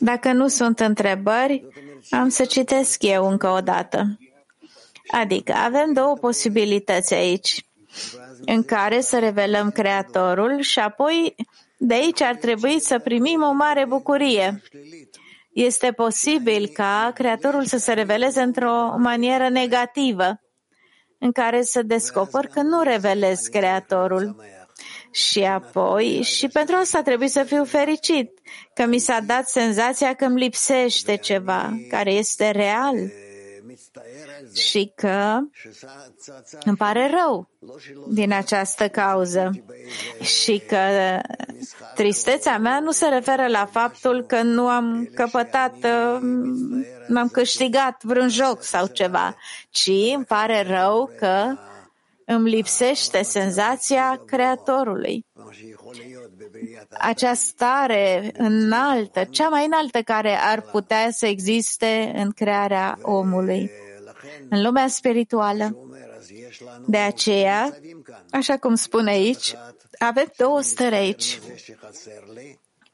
Dacă 0.00 0.32
nu 0.32 0.48
sunt 0.48 0.80
întrebări, 0.80 1.64
am 2.10 2.28
să 2.28 2.44
citesc 2.44 3.02
eu 3.02 3.28
încă 3.28 3.48
o 3.48 3.60
dată. 3.60 4.18
Adică 5.06 5.52
avem 5.52 5.92
două 5.92 6.16
posibilități 6.16 7.14
aici, 7.14 7.66
în 8.44 8.64
care 8.64 9.00
să 9.00 9.18
revelăm 9.18 9.70
Creatorul 9.70 10.60
și 10.60 10.78
apoi 10.78 11.34
de 11.76 11.94
aici 11.94 12.20
ar 12.20 12.36
trebui 12.36 12.80
să 12.80 12.98
primim 12.98 13.42
o 13.42 13.52
mare 13.52 13.86
bucurie. 13.86 14.62
Este 15.52 15.92
posibil 15.92 16.66
ca 16.66 17.10
Creatorul 17.14 17.64
să 17.64 17.78
se 17.78 17.92
reveleze 17.92 18.40
într-o 18.40 18.94
manieră 18.96 19.48
negativă 19.48 20.40
în 21.18 21.32
care 21.32 21.62
să 21.62 21.82
descoper 21.82 22.46
că 22.46 22.62
nu 22.62 22.82
revelez 22.82 23.40
Creatorul. 23.40 24.36
Și 25.10 25.42
apoi, 25.42 26.22
și 26.22 26.48
pentru 26.48 26.74
asta 26.74 27.02
trebuie 27.02 27.28
să 27.28 27.42
fiu 27.42 27.64
fericit, 27.64 28.30
că 28.74 28.86
mi 28.86 28.98
s-a 28.98 29.20
dat 29.26 29.48
senzația 29.48 30.14
că 30.14 30.24
îmi 30.24 30.40
lipsește 30.40 31.16
ceva 31.16 31.70
care 31.88 32.12
este 32.12 32.50
real 32.50 32.96
și 34.54 34.92
că 34.94 35.38
îmi 36.64 36.76
pare 36.76 37.10
rău 37.10 37.48
din 38.08 38.32
această 38.32 38.88
cauză. 38.88 39.50
Și 40.20 40.62
că 40.68 40.78
tristețea 41.94 42.58
mea 42.58 42.80
nu 42.80 42.90
se 42.90 43.08
referă 43.08 43.46
la 43.46 43.66
faptul 43.66 44.24
că 44.26 44.42
nu 44.42 44.68
am 44.68 45.10
căpătat, 45.14 45.74
nu 47.06 47.18
am 47.18 47.28
câștigat 47.28 48.02
vreun 48.02 48.28
joc 48.28 48.62
sau 48.62 48.86
ceva, 48.86 49.36
ci 49.70 49.90
îmi 50.14 50.24
pare 50.24 50.62
rău 50.62 51.10
că 51.18 51.56
îmi 52.24 52.50
lipsește 52.50 53.22
senzația 53.22 54.22
Creatorului. 54.26 55.26
Acea 56.98 57.34
stare 57.34 58.32
înaltă, 58.36 59.24
cea 59.24 59.48
mai 59.48 59.64
înaltă 59.64 60.02
care 60.02 60.38
ar 60.40 60.60
putea 60.60 61.08
să 61.10 61.26
existe 61.26 62.12
în 62.14 62.30
crearea 62.30 62.98
omului 63.02 63.70
în 64.48 64.62
lumea 64.62 64.88
spirituală. 64.88 65.76
De 66.86 66.96
aceea, 66.96 67.78
așa 68.30 68.56
cum 68.56 68.74
spune 68.74 69.10
aici, 69.10 69.54
avem 69.98 70.32
două 70.36 70.60
stări 70.60 70.94
aici. 70.94 71.40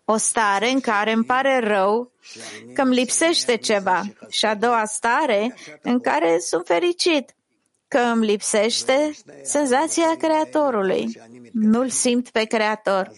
O 0.05 0.17
stare 0.17 0.71
în 0.71 0.81
care 0.81 1.13
îmi 1.13 1.25
pare 1.25 1.59
rău 1.59 2.13
că 2.75 2.83
îmi 2.83 2.95
lipsește 2.95 3.57
ceva 3.57 4.03
și 4.29 4.45
a 4.45 4.55
doua 4.55 4.85
stare 4.85 5.55
în 5.83 6.01
care 6.01 6.39
sunt 6.39 6.67
fericit 6.67 7.35
că 7.89 7.99
îmi 7.99 8.27
lipsește 8.27 9.11
senzația 9.43 10.17
Creatorului. 10.19 11.21
Nu-l 11.53 11.89
simt 11.89 12.31
pe 12.31 12.45
Creator. 12.45 13.11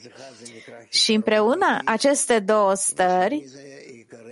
Și 0.88 1.12
împreună 1.12 1.78
aceste 1.84 2.38
două 2.38 2.74
stări 2.74 3.44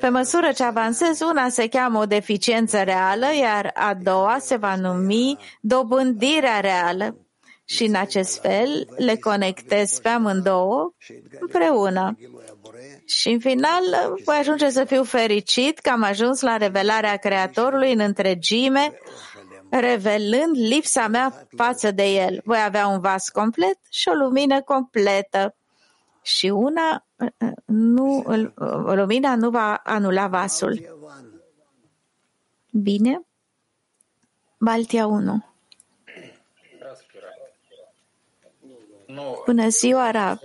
pe 0.01 0.09
măsură 0.09 0.53
ce 0.53 0.65
avansez, 0.65 1.21
una 1.21 1.49
se 1.49 1.69
cheamă 1.69 1.99
o 1.99 2.07
deficiență 2.07 2.83
reală, 2.83 3.27
iar 3.41 3.71
a 3.75 3.95
doua 4.03 4.37
se 4.41 4.57
va 4.57 4.77
numi 4.77 5.39
dobândirea 5.61 6.61
reală. 6.61 7.17
Și 7.65 7.85
în 7.85 7.95
acest 7.95 8.41
fel 8.41 8.89
le 8.97 9.17
conectez 9.17 9.99
pe 9.99 10.09
amândouă 10.09 10.93
împreună. 11.41 12.17
Și 13.07 13.29
în 13.29 13.39
final 13.39 13.83
voi 14.25 14.37
ajunge 14.37 14.71
să 14.71 14.85
fiu 14.85 15.05
fericit 15.05 15.79
că 15.79 15.91
am 15.91 16.03
ajuns 16.03 16.41
la 16.41 16.57
revelarea 16.57 17.17
Creatorului 17.17 17.93
în 17.93 18.01
întregime, 18.01 18.99
revelând 19.71 20.57
lipsa 20.57 21.07
mea 21.09 21.47
față 21.57 21.91
de 21.91 22.05
El. 22.05 22.41
Voi 22.45 22.59
avea 22.65 22.87
un 22.87 23.01
vas 23.01 23.29
complet 23.29 23.79
și 23.91 24.09
o 24.09 24.15
lumină 24.15 24.63
completă 24.63 25.58
și 26.28 26.48
una 26.48 27.06
nu, 27.66 28.24
lumina 28.96 29.36
nu 29.36 29.50
va 29.50 29.76
anula 29.84 30.28
vasul. 30.28 30.98
Bine? 32.72 33.26
Baltia 34.58 35.08
1. 35.08 35.46
Bună 39.46 39.68
ziua, 39.68 40.12
Rav. 40.12 40.40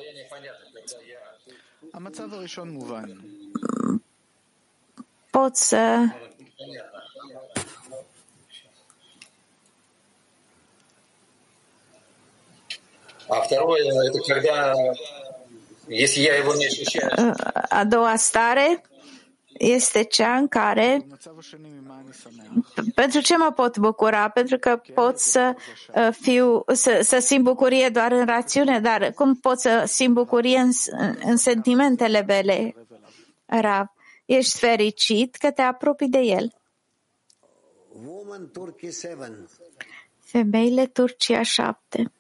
Pot 5.30 5.57
să 5.57 6.09
А 13.30 13.42
второе, 13.42 14.09
это 14.09 14.20
когда, 14.26 14.74
a 17.69 17.83
doua 17.85 18.15
stare 18.15 18.81
este 19.57 20.03
cea 20.03 20.35
în 20.35 20.47
care 20.47 21.07
pentru 22.95 23.21
ce 23.21 23.37
mă 23.37 23.51
pot 23.55 23.77
bucura? 23.77 24.29
Pentru 24.29 24.57
că 24.57 24.81
pot 24.93 25.19
să 25.19 25.55
fiu, 26.11 26.63
să, 26.73 26.99
să 27.03 27.19
simt 27.19 27.43
bucurie 27.43 27.89
doar 27.89 28.11
în 28.11 28.25
rațiune, 28.25 28.79
dar 28.79 29.11
cum 29.11 29.35
pot 29.35 29.59
să 29.59 29.83
simt 29.87 30.13
bucurie 30.13 30.57
în, 30.57 30.71
în 31.23 31.37
sentimentele 31.37 32.21
mele? 32.21 32.75
Rav, 33.45 33.85
ești 34.25 34.57
fericit 34.57 35.35
că 35.35 35.51
te 35.51 35.61
apropii 35.61 36.09
de 36.09 36.19
el. 36.19 36.53
Femeile 40.19 40.85
Turcia 40.85 41.41
7 41.41 42.11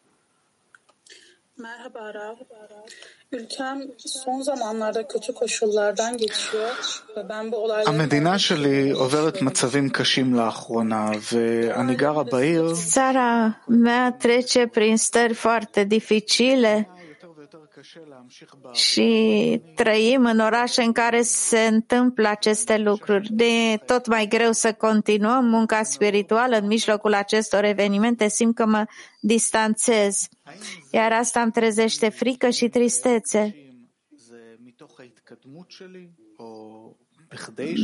Merhaba 3.32 3.34
Rav. 3.34 3.38
Ülkem 3.40 3.82
son 3.96 4.40
zamanlarda 4.42 5.08
kötü 5.08 5.34
koşullardan 5.34 6.16
geçiyor 6.16 7.02
ve 7.16 7.28
ben 7.28 7.52
bu 7.52 7.56
olayları... 7.56 7.88
המדינה 7.88 8.38
שלי 8.38 8.90
עוברת 8.90 9.42
מצבים 9.42 9.90
קשים 9.90 10.34
לאחרונה, 10.34 11.10
ואני 11.32 11.94
גרה 11.94 12.24
בעיר... 12.24 12.74
Țara 12.74 13.54
mea 13.68 14.16
trece 14.18 14.66
prin 14.66 14.96
stări 14.96 15.34
foarte 15.34 15.84
dificile 15.84 16.88
și 18.71 19.61
trăim 19.75 20.25
în 20.25 20.39
orașe 20.39 20.81
în 20.81 20.91
care 20.91 21.21
se 21.21 21.59
întâmplă 21.59 22.27
aceste 22.27 22.77
lucruri. 22.77 23.27
De 23.31 23.77
tot 23.85 24.07
mai 24.07 24.27
greu 24.27 24.51
să 24.51 24.73
continuăm 24.73 25.45
munca 25.45 25.83
spirituală 25.83 26.57
în 26.57 26.67
mijlocul 26.67 27.13
acestor 27.13 27.63
evenimente, 27.63 28.27
simt 28.27 28.55
că 28.55 28.65
mă 28.65 28.85
distanțez. 29.21 30.27
Iar 30.91 31.11
asta 31.11 31.41
îmi 31.41 31.51
trezește 31.51 32.09
frică 32.09 32.49
și 32.49 32.69
tristețe. 32.69 33.55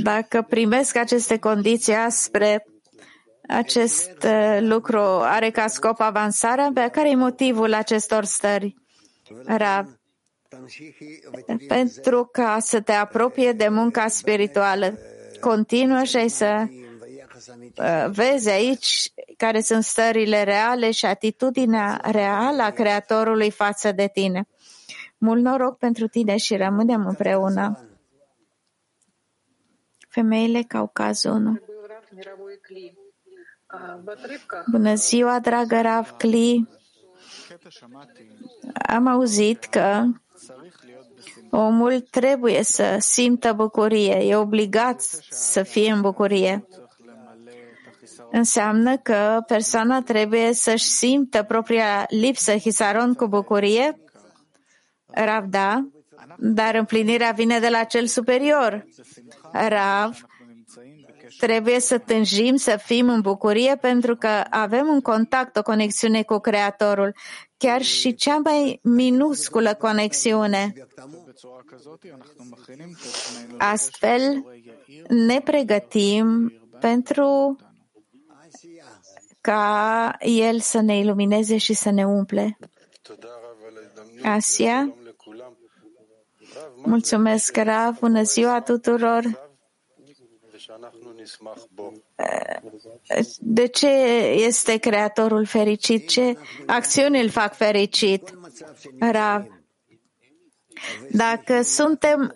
Dacă 0.03 0.41
primesc 0.41 0.95
aceste 0.95 1.37
condiții 1.37 1.93
aspre, 1.93 2.65
acest 3.47 4.23
uh, 4.23 4.57
lucru 4.59 4.99
are 5.21 5.49
ca 5.49 5.67
scop 5.67 5.99
avansarea? 5.99 6.89
Care 6.91 7.09
e 7.09 7.15
motivul 7.15 7.73
acestor 7.73 8.23
stări? 8.23 8.75
Rav, 9.45 9.99
pentru 11.67 12.29
ca 12.31 12.57
să 12.59 12.81
te 12.81 12.91
apropie 12.91 13.51
de 13.51 13.67
munca 13.67 14.07
spirituală. 14.07 14.97
Continuă 15.39 16.03
și 16.03 16.17
ai 16.17 16.29
să 16.29 16.65
uh, 16.67 18.05
vezi 18.11 18.49
aici 18.49 19.11
care 19.37 19.61
sunt 19.61 19.83
stările 19.83 20.43
reale 20.43 20.91
și 20.91 21.05
atitudinea 21.05 22.01
reală 22.03 22.61
a 22.61 22.69
Creatorului 22.69 23.51
față 23.51 23.91
de 23.91 24.09
tine. 24.13 24.47
Mult 25.17 25.41
noroc 25.41 25.77
pentru 25.77 26.07
tine 26.07 26.37
și 26.37 26.55
rămânem 26.55 27.05
împreună. 27.05 27.83
Femeile 30.09 30.61
Caucaz 30.61 31.23
1 31.23 31.59
Bună 34.71 34.95
ziua, 34.95 35.39
dragă 35.39 35.81
Rav 35.81 36.09
Kli! 36.17 36.78
Am 38.87 39.07
auzit 39.07 39.65
că 39.65 40.03
omul 41.49 41.99
trebuie 41.99 42.63
să 42.63 42.95
simtă 42.99 43.53
bucurie, 43.53 44.15
e 44.15 44.35
obligat 44.35 45.01
să 45.29 45.63
fie 45.63 45.91
în 45.91 46.01
bucurie. 46.01 46.67
Înseamnă 48.31 48.97
că 48.97 49.43
persoana 49.47 50.01
trebuie 50.01 50.53
să-și 50.53 50.85
simtă 50.85 51.43
propria 51.43 52.05
lipsă 52.09 52.57
hisaron 52.57 53.13
cu 53.13 53.27
bucurie? 53.27 53.99
Rav, 55.05 55.45
da, 55.45 55.87
dar 56.37 56.75
împlinirea 56.75 57.31
vine 57.31 57.59
de 57.59 57.69
la 57.69 57.83
cel 57.83 58.05
superior. 58.05 58.85
Rav, 59.51 60.25
trebuie 61.39 61.79
să 61.79 61.97
tânjim 61.97 62.55
să 62.55 62.77
fim 62.83 63.09
în 63.09 63.21
bucurie 63.21 63.75
pentru 63.75 64.15
că 64.15 64.43
avem 64.49 64.87
un 64.87 65.01
contact, 65.01 65.57
o 65.57 65.61
conexiune 65.61 66.23
cu 66.23 66.37
Creatorul, 66.37 67.15
chiar 67.57 67.81
și 67.81 68.15
cea 68.15 68.37
mai 68.37 68.79
minusculă 68.83 69.73
conexiune. 69.73 70.73
Astfel, 73.57 74.45
ne 75.07 75.41
pregătim 75.41 76.53
pentru 76.79 77.55
ca 79.41 80.15
El 80.19 80.59
să 80.59 80.81
ne 80.81 80.97
ilumineze 80.97 81.57
și 81.57 81.73
să 81.73 81.89
ne 81.89 82.05
umple. 82.07 82.57
Asia, 84.23 84.93
mulțumesc, 86.75 87.55
Rav, 87.57 87.99
bună 87.99 88.21
ziua 88.23 88.61
tuturor! 88.61 89.48
De 93.39 93.67
ce 93.67 93.87
este 94.33 94.77
Creatorul 94.77 95.45
fericit? 95.45 96.07
Ce 96.07 96.37
acțiuni 96.65 97.21
îl 97.21 97.29
fac 97.29 97.55
fericit? 97.55 98.33
Rav. 98.99 99.45
Dacă 101.11 101.61
suntem, 101.61 102.35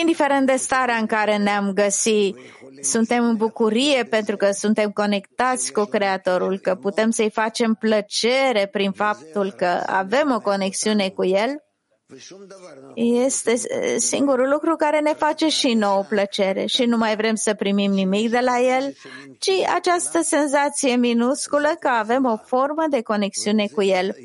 indiferent 0.00 0.46
de 0.46 0.56
starea 0.56 0.96
în 0.96 1.06
care 1.06 1.36
ne-am 1.36 1.72
găsit, 1.72 2.36
suntem 2.80 3.24
în 3.24 3.36
bucurie 3.36 4.04
pentru 4.04 4.36
că 4.36 4.50
suntem 4.50 4.90
conectați 4.90 5.72
cu 5.72 5.84
Creatorul, 5.84 6.58
că 6.58 6.74
putem 6.74 7.10
să-i 7.10 7.30
facem 7.30 7.74
plăcere 7.74 8.66
prin 8.66 8.92
faptul 8.92 9.50
că 9.50 9.82
avem 9.86 10.32
o 10.32 10.40
conexiune 10.40 11.08
cu 11.08 11.24
El, 11.24 11.62
este 12.94 13.54
singurul 13.96 14.48
lucru 14.48 14.76
care 14.76 15.00
ne 15.00 15.12
face 15.12 15.48
și 15.48 15.74
nouă 15.74 16.04
plăcere 16.08 16.66
și 16.66 16.84
nu 16.84 16.96
mai 16.96 17.16
vrem 17.16 17.34
să 17.34 17.54
primim 17.54 17.92
nimic 17.92 18.30
de 18.30 18.40
la 18.40 18.60
el, 18.60 18.94
ci 19.38 19.50
această 19.74 20.20
senzație 20.22 20.96
minusculă 20.96 21.76
că 21.80 21.88
avem 21.88 22.24
o 22.24 22.36
formă 22.36 22.84
de 22.90 23.02
conexiune 23.02 23.66
cu 23.66 23.82
el. 23.82 24.16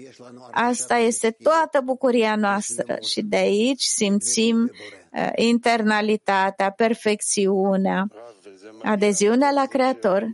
Asta 0.52 0.98
este 0.98 1.36
toată 1.44 1.82
bucuria 1.84 2.36
noastră 2.36 2.98
și 3.02 3.22
de 3.22 3.36
aici 3.36 3.84
simțim 3.84 4.72
uh, 5.12 5.30
internalitatea, 5.36 6.70
perfecțiunea, 6.72 8.08
adeziunea 8.84 9.52
la 9.52 9.66
Creator. 9.66 10.28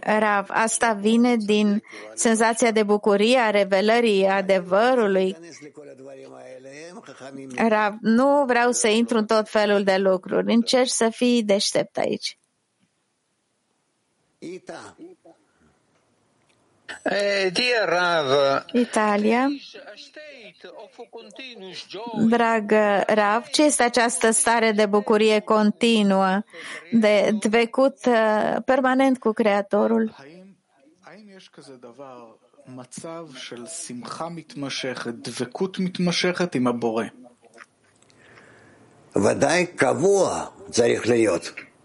Rav, 0.00 0.46
asta 0.48 0.92
vine 0.92 1.36
din 1.36 1.82
senzația 2.14 2.70
de 2.70 2.82
bucurie 2.82 3.38
a 3.38 3.50
revelării 3.50 4.26
adevărului. 4.26 5.36
Rav, 7.68 7.94
nu 8.00 8.44
vreau 8.44 8.72
să 8.72 8.88
intru 8.88 9.16
în 9.16 9.26
tot 9.26 9.48
felul 9.48 9.84
de 9.84 9.96
lucruri. 9.96 10.52
Încerc 10.52 10.88
să 10.88 11.08
fii 11.08 11.42
deștept 11.42 11.96
aici. 11.96 12.38
Italia. 18.72 19.48
Dragă 22.28 23.02
Rav, 23.06 23.46
ce 23.46 23.62
este 23.62 23.82
această 23.82 24.30
stare 24.30 24.72
de 24.72 24.86
bucurie 24.86 25.40
continuă, 25.40 26.42
de 26.92 27.30
dvecut 27.40 27.96
uh, 28.06 28.56
permanent 28.64 29.18
cu 29.18 29.32
Creatorul? 29.32 30.14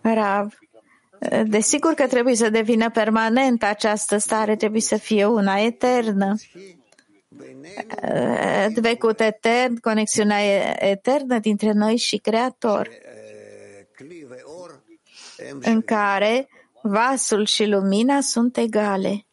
Rav, 0.01 0.59
desigur 1.45 1.93
că 1.93 2.07
trebuie 2.07 2.35
să 2.35 2.49
devină 2.49 2.89
permanent 2.89 3.63
această 3.63 4.17
stare, 4.17 4.55
trebuie 4.55 4.81
să 4.81 4.97
fie 4.97 5.25
una 5.25 5.59
eternă. 5.59 6.35
Dvecut 8.73 9.19
etern, 9.19 9.79
conexiunea 9.79 10.39
eternă 10.89 11.39
dintre 11.39 11.71
noi 11.71 11.97
și 11.97 12.17
Creator, 12.17 12.89
în 15.61 15.81
care 15.81 16.47
vasul 16.81 17.45
și 17.45 17.65
lumina 17.65 18.21
sunt 18.21 18.57
egale. 18.57 19.25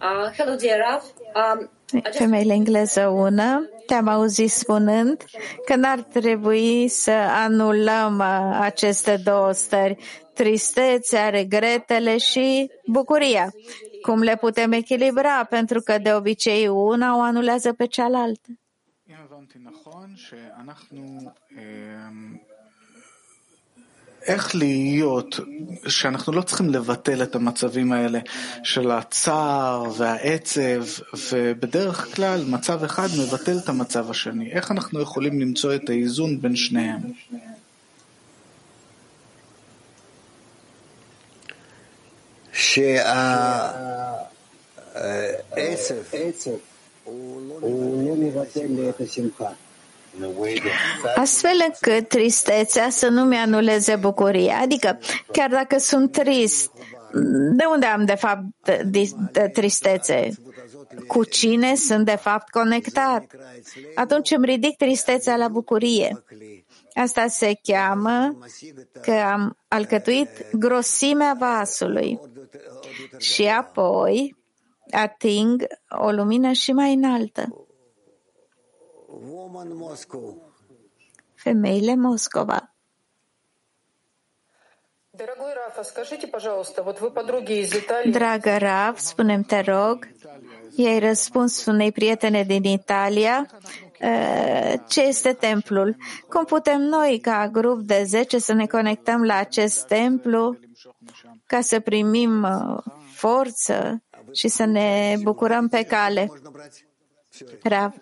Uh, 0.00 0.30
hello, 0.36 0.54
dear 0.54 0.78
Rav. 0.78 1.02
Um, 1.34 1.70
Femeile 2.12 2.52
engleză 2.52 3.06
una, 3.08 3.68
te-am 3.88 4.08
auzit 4.08 4.50
spunând 4.50 5.24
că 5.64 5.76
n-ar 5.76 6.00
trebui 6.00 6.88
să 6.88 7.10
anulăm 7.44 8.18
uh, 8.18 8.58
aceste 8.60 9.16
două 9.24 9.52
stări, 9.52 9.96
tristețea, 10.34 11.28
regretele 11.28 12.16
și 12.18 12.70
bucuria. 12.86 13.52
Cum 14.02 14.20
le 14.20 14.36
putem 14.36 14.72
echilibra? 14.72 15.44
Pentru 15.44 15.80
că 15.80 15.98
de 15.98 16.12
obicei 16.14 16.68
una 16.68 17.16
o 17.16 17.20
anulează 17.20 17.72
pe 17.72 17.86
cealaltă. 17.86 18.48
איך 24.28 24.54
להיות 24.54 25.40
שאנחנו 25.88 26.32
לא 26.32 26.42
צריכים 26.42 26.70
לבטל 26.70 27.22
את 27.22 27.34
המצבים 27.34 27.92
האלה 27.92 28.18
של 28.62 28.90
הצער 28.90 29.84
והעצב, 29.96 30.84
ובדרך 31.32 32.14
כלל 32.14 32.44
מצב 32.44 32.84
אחד 32.84 33.08
מבטל 33.18 33.58
את 33.64 33.68
המצב 33.68 34.10
השני. 34.10 34.52
איך 34.52 34.70
אנחנו 34.70 35.00
יכולים 35.00 35.40
למצוא 35.40 35.74
את 35.74 35.88
האיזון 35.88 36.40
בין 36.40 36.56
שניהם? 36.56 37.00
שהעצב 42.52 43.14
הוא 47.04 48.06
לא 48.06 48.14
מבטל 48.16 48.88
את 48.88 49.00
השמחה. 49.00 49.48
Astfel 51.16 51.64
încât 51.66 52.08
tristețea 52.08 52.90
să 52.90 53.08
nu 53.08 53.24
mi-anuleze 53.24 53.96
bucuria. 53.96 54.58
Adică, 54.62 54.98
chiar 55.32 55.50
dacă 55.50 55.78
sunt 55.78 56.12
trist, 56.12 56.70
de 57.52 57.64
unde 57.72 57.86
am 57.86 58.04
de 58.04 58.14
fapt 58.14 58.42
de 58.84 59.10
tristețe? 59.52 60.30
Cu 61.06 61.24
cine 61.24 61.74
sunt 61.74 62.04
de 62.04 62.16
fapt 62.16 62.50
conectat? 62.50 63.24
Atunci 63.94 64.30
îmi 64.30 64.46
ridic 64.46 64.76
tristețea 64.76 65.36
la 65.36 65.48
bucurie. 65.48 66.24
Asta 66.94 67.26
se 67.26 67.58
cheamă 67.62 68.38
că 69.02 69.12
am 69.12 69.56
alcătuit 69.68 70.28
grosimea 70.52 71.36
vasului 71.38 72.20
și 73.18 73.46
apoi 73.46 74.36
ating 74.90 75.66
o 75.88 76.10
lumină 76.10 76.52
și 76.52 76.72
mai 76.72 76.94
înaltă. 76.94 77.67
Femeile 81.34 81.94
Moscova. 81.96 82.74
Dragă 88.10 88.56
Rav, 88.56 88.98
spunem 88.98 89.42
te 89.42 89.60
rog, 89.60 90.08
i-ai 90.76 90.98
răspuns 90.98 91.66
unei 91.66 91.92
prietene 91.92 92.42
din 92.42 92.64
Italia 92.64 93.46
ce 94.88 95.02
este 95.02 95.32
templul. 95.32 95.96
Cum 96.28 96.44
putem 96.44 96.80
noi, 96.80 97.18
ca 97.20 97.48
grup 97.48 97.80
de 97.80 98.02
10, 98.04 98.38
să 98.38 98.52
ne 98.52 98.66
conectăm 98.66 99.24
la 99.24 99.36
acest 99.36 99.86
templu 99.86 100.58
ca 101.46 101.60
să 101.60 101.80
primim 101.80 102.46
forță 103.14 104.02
și 104.32 104.48
să 104.48 104.64
ne 104.64 105.16
bucurăm 105.22 105.68
pe 105.68 105.82
cale? 105.82 106.30
Rav. 107.62 107.94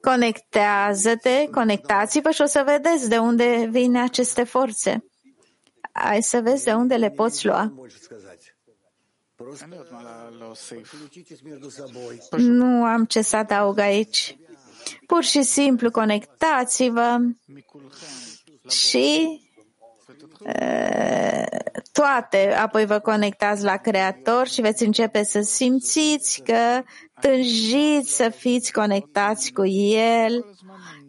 Conectează-te, 0.00 1.48
conectați-vă 1.50 2.30
și 2.30 2.42
o 2.42 2.46
să 2.46 2.62
vedeți 2.66 3.08
de 3.08 3.18
unde 3.18 3.68
vin 3.70 3.96
aceste 3.96 4.44
forțe. 4.44 5.04
Ai 5.92 6.22
să 6.22 6.40
vezi 6.40 6.64
de 6.64 6.72
unde 6.72 6.96
le 6.96 7.10
poți 7.10 7.46
lua. 7.46 7.72
Nu 12.36 12.84
am 12.84 13.04
ce 13.04 13.20
să 13.20 13.36
adaug 13.36 13.78
aici. 13.78 14.36
Pur 15.06 15.24
și 15.24 15.42
simplu 15.42 15.90
conectați-vă 15.90 17.18
și 18.68 19.40
toate, 21.92 22.54
apoi 22.54 22.86
vă 22.86 22.98
conectați 22.98 23.64
la 23.64 23.76
Creator 23.76 24.48
și 24.48 24.60
veți 24.60 24.84
începe 24.84 25.22
să 25.22 25.40
simțiți 25.40 26.42
că 26.42 26.82
tânjiți 27.20 28.16
să 28.16 28.28
fiți 28.28 28.72
conectați 28.72 29.52
cu 29.52 29.66
El 29.66 30.44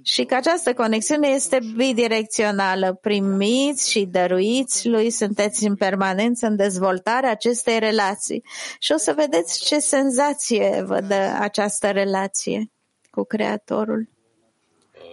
și 0.01 0.23
că 0.23 0.35
această 0.35 0.73
conexiune 0.73 1.27
este 1.27 1.59
bidirecțională. 1.75 2.93
Primiți 3.01 3.91
și 3.91 4.05
dăruiți 4.05 4.87
lui, 4.87 5.09
sunteți 5.09 5.65
în 5.65 5.75
permanență 5.75 6.47
în 6.47 6.55
dezvoltarea 6.55 7.31
acestei 7.31 7.79
relații. 7.79 8.43
Și 8.79 8.91
o 8.91 8.97
să 8.97 9.13
vedeți 9.15 9.65
ce 9.65 9.79
senzație 9.79 10.83
vă 10.85 11.01
dă 11.01 11.35
această 11.39 11.91
relație 11.91 12.71
cu 13.11 13.23
Creatorul. 13.23 14.09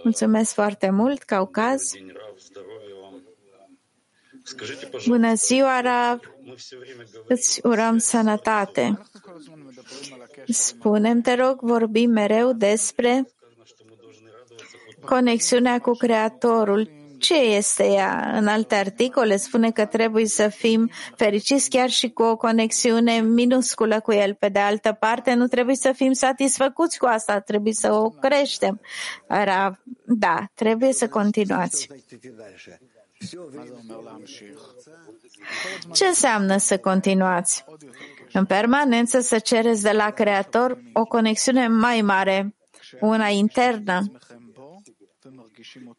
Mulțumesc 0.03 0.53
foarte 0.53 0.89
mult, 0.89 1.23
Caucaz. 1.23 1.81
Bună 5.07 5.33
ziua, 5.33 5.81
Rav! 5.81 6.19
Îți 7.27 7.59
urăm 7.63 7.97
sănătate. 7.97 8.99
Spunem, 10.47 11.21
te 11.21 11.33
rog, 11.33 11.59
vorbim 11.61 12.09
mereu 12.09 12.53
despre 12.53 13.27
conexiunea 15.05 15.79
cu 15.79 15.91
Creatorul. 15.91 16.89
Ce 17.19 17.35
este 17.35 17.83
ea? 17.83 18.31
În 18.33 18.47
alte 18.47 18.75
articole 18.75 19.37
spune 19.37 19.71
că 19.71 19.85
trebuie 19.85 20.25
să 20.25 20.47
fim 20.47 20.89
fericiți 21.15 21.69
chiar 21.69 21.89
și 21.89 22.09
cu 22.09 22.23
o 22.23 22.37
conexiune 22.37 23.19
minusculă 23.21 23.99
cu 23.99 24.11
El. 24.13 24.33
Pe 24.33 24.49
de 24.49 24.59
altă 24.59 24.97
parte, 24.99 25.33
nu 25.33 25.47
trebuie 25.47 25.75
să 25.75 25.91
fim 25.91 26.11
satisfăcuți 26.11 26.97
cu 26.97 27.05
asta, 27.05 27.39
trebuie 27.39 27.73
să 27.73 27.93
o 27.93 28.09
creștem. 28.09 28.81
Rav, 29.27 29.75
da, 30.05 30.45
trebuie 30.53 30.93
să 30.93 31.07
continuați. 31.07 31.87
Ce 35.93 36.05
înseamnă 36.05 36.57
să 36.57 36.79
continuați? 36.79 37.65
În 38.31 38.45
permanență 38.45 39.19
să 39.19 39.39
cereți 39.39 39.81
de 39.81 39.91
la 39.91 40.11
Creator 40.11 40.81
o 40.93 41.05
conexiune 41.05 41.67
mai 41.67 42.01
mare, 42.01 42.55
una 42.99 43.27
internă, 43.27 44.11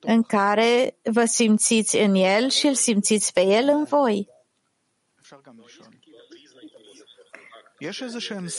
în 0.00 0.22
care 0.22 0.96
vă 1.02 1.24
simțiți 1.24 1.96
în 1.96 2.14
El 2.14 2.50
și 2.50 2.66
îl 2.66 2.74
simțiți 2.74 3.32
pe 3.32 3.40
El 3.40 3.68
în 3.68 3.84
voi. 3.84 4.28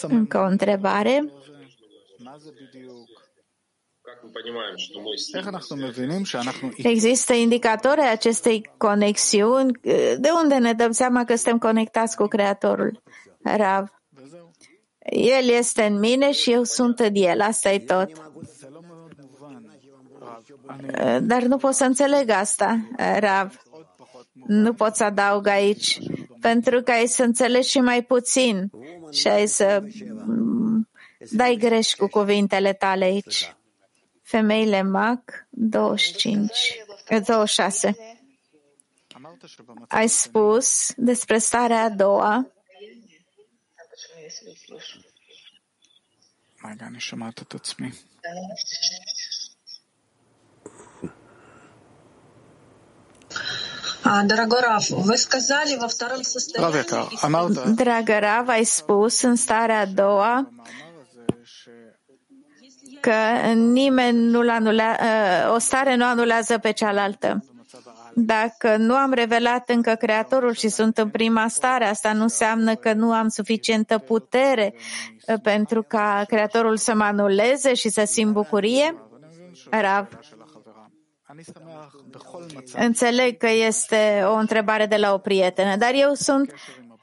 Încă 0.02 0.38
o 0.38 0.46
întrebare. 0.46 1.32
Există 6.78 7.34
indicatori 7.34 8.02
acestei 8.02 8.70
conexiuni? 8.78 9.72
De 10.18 10.30
unde 10.44 10.56
ne 10.56 10.74
dăm 10.74 10.92
seama 10.92 11.24
că 11.24 11.36
suntem 11.36 11.58
conectați 11.58 12.16
cu 12.16 12.26
Creatorul? 12.26 13.02
Rav. 13.44 13.88
El 15.10 15.50
este 15.50 15.84
în 15.84 16.00
mine 16.00 16.32
și 16.32 16.52
eu 16.52 16.64
sunt 16.64 17.00
în 17.00 17.12
el. 17.14 17.42
Asta 17.42 17.72
e 17.72 17.80
tot. 17.80 18.10
Dar 21.22 21.42
nu 21.42 21.58
pot 21.58 21.74
să 21.74 21.84
înțeleg 21.84 22.30
asta, 22.30 22.80
Rav. 23.20 23.62
Nu 24.48 24.74
pot 24.74 24.96
să 24.96 25.04
adaug 25.04 25.48
aici, 25.48 26.00
pentru 26.42 26.82
că 26.82 26.92
ai 26.92 27.08
să 27.08 27.24
înțelegi 27.24 27.70
și 27.70 27.80
mai 27.80 28.04
puțin 28.04 28.70
și 29.12 29.28
ai 29.28 29.48
să 29.48 29.84
dai 31.32 31.56
greș 31.60 31.94
cu 31.94 32.08
cuvintele 32.08 32.74
tale 32.74 33.04
aici 33.04 33.57
femeile 34.28 34.82
Mac 34.82 35.48
25, 35.50 36.86
26. 37.10 37.96
Ai 39.88 40.08
spus 40.08 40.94
despre 40.98 41.38
starea 41.38 41.84
a 41.84 41.90
doua. 41.90 42.48
Дорогой 54.24 54.62
Раф, 54.62 54.90
вы 54.90 55.18
сказали 55.18 55.76
во 55.76 55.88
втором 55.88 56.24
состоянии... 56.24 56.86
Ai 58.48 58.64
spus 58.66 59.22
în 59.22 59.36
starea 59.36 59.80
a 59.80 59.86
doua 59.86 60.52
că 63.00 63.14
nimeni 63.54 64.18
nu 64.18 64.50
anulea, 64.50 65.00
o 65.54 65.58
stare 65.58 65.96
nu 65.96 66.06
anulează 66.06 66.58
pe 66.58 66.72
cealaltă. 66.72 67.44
Dacă 68.14 68.76
nu 68.78 68.96
am 68.96 69.14
revelat 69.14 69.70
încă 69.70 69.96
Creatorul 69.96 70.54
și 70.54 70.68
sunt 70.68 70.98
în 70.98 71.10
prima 71.10 71.48
stare, 71.48 71.86
asta 71.86 72.14
nu 72.14 72.22
înseamnă 72.22 72.76
că 72.76 72.94
nu 72.94 73.12
am 73.12 73.28
suficientă 73.28 73.98
putere 73.98 74.74
pentru 75.44 75.84
ca 75.88 76.24
Creatorul 76.28 76.78
să 76.78 76.96
mă 76.96 77.04
anuleze 77.04 77.74
și 77.74 77.90
să 77.90 78.04
simt 78.06 78.34
bucurie? 78.34 78.96
Rav. 79.70 80.08
Înțeleg 82.74 83.38
că 83.38 83.50
este 83.50 84.24
o 84.26 84.34
întrebare 84.34 84.86
de 84.86 84.96
la 84.96 85.14
o 85.14 85.18
prietenă, 85.18 85.76
dar 85.76 85.92
eu 85.94 86.14
sunt 86.14 86.54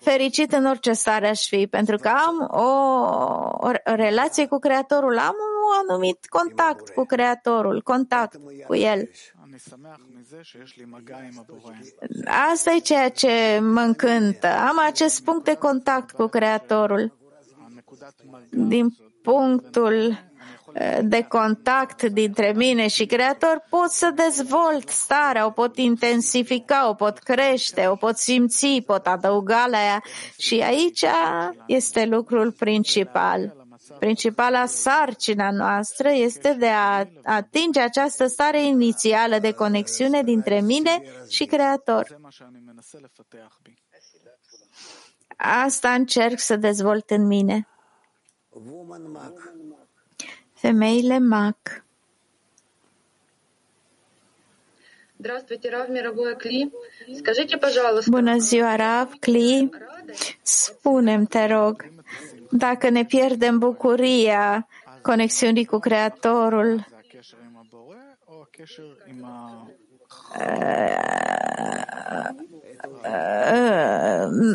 fericit 0.01 0.53
în 0.53 0.67
orice 0.67 0.93
stare 0.93 1.29
aș 1.29 1.47
fi, 1.47 1.67
pentru 1.67 1.97
că 1.97 2.09
am 2.09 2.49
o, 2.51 2.69
o 3.69 3.71
relație 3.85 4.47
cu 4.47 4.59
Creatorul, 4.59 5.19
am 5.19 5.35
un 5.65 5.89
anumit 5.89 6.27
contact 6.27 6.89
cu 6.89 7.05
Creatorul, 7.05 7.83
contact 7.83 8.41
cu 8.67 8.75
El. 8.75 9.09
Asta 12.53 12.73
e 12.73 12.79
ceea 12.79 13.09
ce 13.09 13.59
mă 13.63 13.81
încântă. 13.81 14.47
Am 14.47 14.79
acest 14.87 15.25
punct 15.25 15.45
de 15.45 15.55
contact 15.55 16.11
cu 16.11 16.27
Creatorul. 16.27 17.19
Din 18.51 18.89
punctul 19.23 20.19
de 21.03 21.23
contact 21.23 22.03
dintre 22.03 22.53
mine 22.57 22.89
și 22.89 23.07
Creator, 23.07 23.65
pot 23.71 23.91
să 23.91 24.13
dezvolt 24.15 24.89
starea, 24.89 25.47
o 25.47 25.51
pot 25.51 25.77
intensifica, 25.77 26.89
o 26.89 26.95
pot 26.95 27.19
crește, 27.19 27.87
o 27.87 27.95
pot 27.95 28.17
simți, 28.17 28.83
pot 28.87 29.07
adăuga 29.07 29.67
la 29.71 29.79
ea. 29.79 30.03
Și 30.39 30.61
aici 30.61 31.05
este 31.67 32.05
lucrul 32.05 32.53
principal. 32.53 33.64
Principala 34.05 34.67
sarcina 34.67 35.51
noastră 35.51 36.09
este 36.11 36.53
de 36.59 36.69
a 36.69 37.07
atinge 37.23 37.81
această 37.81 38.27
stare 38.27 38.65
inițială 38.65 39.39
de 39.39 39.53
conexiune 39.53 40.23
dintre 40.23 40.61
mine 40.61 41.03
și 41.29 41.45
Creator. 41.45 42.21
Asta 45.37 45.93
încerc 45.93 46.39
să 46.39 46.57
dezvolt 46.57 47.11
în 47.11 47.27
mine. 47.27 47.69
Femeile 50.53 51.19
MAC. 51.19 51.85
Bună 58.07 58.39
ziua, 58.39 58.77
Rav 58.77 59.13
Cli. 59.21 59.71
Spunem, 60.43 61.25
te 61.25 61.47
rog, 61.47 61.94
dacă 62.57 62.89
ne 62.89 63.05
pierdem 63.05 63.59
bucuria 63.59 64.67
conexiunii 65.03 65.65
cu 65.65 65.79
Creatorul, 65.79 66.87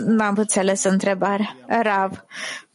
n-am 0.06 0.36
înțeles 0.38 0.84
întrebarea. 0.84 1.56
Rav, 1.68 2.24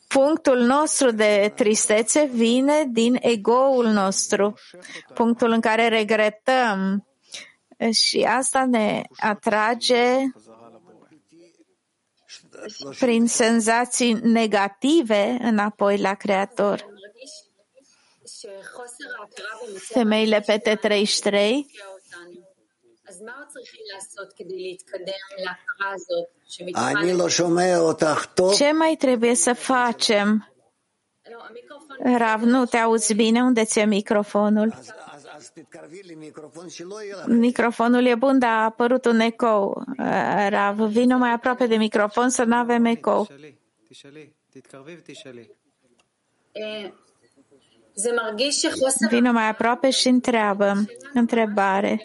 punctul 0.09 0.59
nostru 0.59 1.11
de 1.11 1.53
tristețe 1.55 2.31
vine 2.33 2.85
din 2.89 3.17
egoul 3.21 3.87
nostru, 3.87 4.55
punctul 5.15 5.51
în 5.51 5.61
care 5.61 5.89
regretăm 5.89 7.07
și 7.93 8.27
asta 8.29 8.65
ne 8.65 9.03
atrage 9.17 10.05
prin 12.99 13.27
senzații 13.27 14.13
negative 14.13 15.37
înapoi 15.41 15.99
la 15.99 16.15
Creator. 16.15 16.87
Femeile 19.79 20.41
PT33 20.41 21.65
ce 28.57 28.73
mai 28.73 28.97
trebuie 28.99 29.35
să 29.35 29.53
facem? 29.53 30.49
Rav, 32.17 32.43
nu 32.43 32.65
te 32.65 32.77
auzi 32.77 33.15
bine? 33.15 33.43
Unde 33.43 33.65
ți-e 33.65 33.85
microfonul? 33.85 34.75
Microfonul 37.27 38.07
e 38.07 38.15
bun, 38.15 38.39
dar 38.39 38.51
a 38.51 38.65
apărut 38.65 39.05
un 39.05 39.21
ecou. 39.21 39.85
Rav, 40.49 40.81
vină 40.81 41.17
mai 41.17 41.33
aproape 41.33 41.67
de 41.67 41.77
microfon 41.77 42.29
să 42.29 42.45
nu 42.45 42.55
avem 42.55 42.85
ecou. 42.85 43.27
Vină 49.09 49.31
mai 49.31 49.49
aproape 49.49 49.91
și 49.91 50.09
întreabă. 50.09 50.85
Întrebare. 51.13 52.03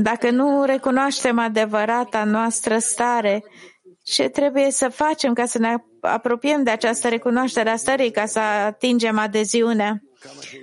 Dacă 0.00 0.30
nu 0.30 0.64
recunoaștem 0.64 1.38
adevărata 1.38 2.24
noastră 2.24 2.78
stare, 2.78 3.44
ce 4.02 4.28
trebuie 4.28 4.70
să 4.70 4.88
facem 4.88 5.32
ca 5.32 5.46
să 5.46 5.58
ne 5.58 5.76
apropiem 6.00 6.62
de 6.62 6.70
această 6.70 7.08
recunoaștere 7.08 7.70
a 7.70 7.76
stării, 7.76 8.10
ca 8.10 8.26
să 8.26 8.38
atingem 8.38 9.18
adeziunea? 9.18 10.02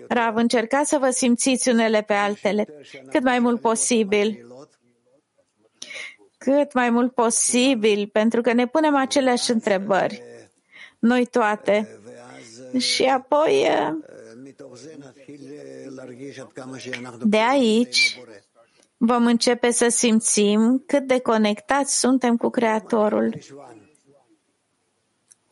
Rav, 0.07 0.35
încercați 0.35 0.89
să 0.89 0.97
vă 0.97 1.09
simțiți 1.09 1.69
unele 1.69 2.01
pe 2.01 2.13
altele, 2.13 2.67
cât 3.11 3.23
mai 3.23 3.39
mult 3.39 3.61
posibil. 3.61 4.47
Cât 6.37 6.73
mai 6.73 6.89
mult 6.89 7.13
posibil, 7.13 8.07
pentru 8.07 8.41
că 8.41 8.53
ne 8.53 8.67
punem 8.67 8.95
aceleași 8.95 9.51
întrebări. 9.51 10.23
Noi 10.99 11.25
toate. 11.25 11.99
Și 12.77 13.03
apoi 13.03 13.67
de 17.23 17.37
aici 17.37 18.19
vom 18.97 19.25
începe 19.25 19.71
să 19.71 19.87
simțim 19.87 20.83
cât 20.85 21.07
de 21.07 21.19
conectați 21.19 21.99
suntem 21.99 22.37
cu 22.37 22.49
Creatorul. 22.49 23.37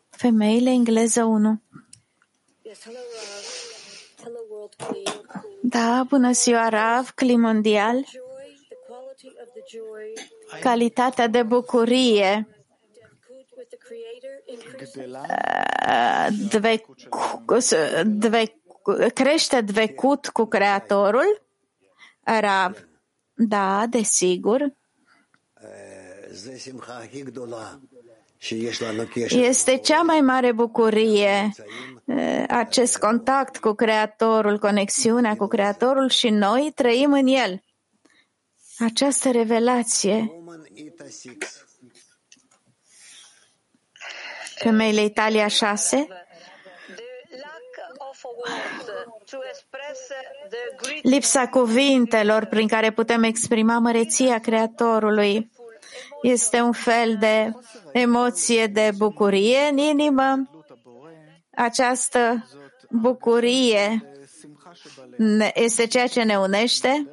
Femeile 0.10 0.70
engleză 0.70 1.24
1. 1.24 1.62
Da, 5.62 6.06
bună 6.10 6.32
ziua, 6.32 6.70
Rav, 6.70 7.10
Cli 7.10 7.36
Mondial. 7.36 8.06
Calitatea 10.62 11.28
de 11.28 11.44
bucurie 11.44 12.48
dve, 16.50 16.86
dve, 18.06 18.54
crește 19.14 19.62
dvecut 19.62 20.28
cu 20.28 20.46
Creatorul? 20.46 21.42
Rav, 22.24 22.88
da, 23.34 23.86
desigur. 23.90 24.74
Este 29.30 29.78
cea 29.78 30.02
mai 30.02 30.22
mare 30.22 30.52
bucurie 30.52 31.52
acest 32.48 32.98
contact 32.98 33.58
cu 33.58 33.74
Creatorul, 33.74 34.60
conexiunea 34.60 35.36
cu 35.36 35.48
Creatorul 35.48 36.10
și 36.10 36.30
noi 36.30 36.72
trăim 36.76 37.14
în 37.14 37.28
el. 37.28 37.62
Această 38.80 39.32
revelație. 39.32 40.32
Femeile 44.56 45.04
Italia 45.04 45.48
6. 45.48 46.08
Lipsa 51.02 51.48
cuvintelor 51.48 52.46
prin 52.46 52.68
care 52.68 52.92
putem 52.92 53.24
exprima 53.24 53.80
măreția 53.80 54.40
Creatorului 54.40 55.52
este 56.22 56.62
un 56.62 56.72
fel 56.72 57.18
de 57.20 57.54
emoție 57.92 58.68
de 58.68 58.92
bucurie 58.98 59.60
în 59.72 59.78
inimă. 59.78 60.50
Această 61.56 62.48
bucurie 62.90 64.04
este 65.54 65.88
ceea 65.88 66.08
ce 66.08 66.24
ne 66.24 66.38
unește. 66.38 67.08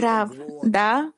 Rav, 0.00 0.30
da? 0.62 1.12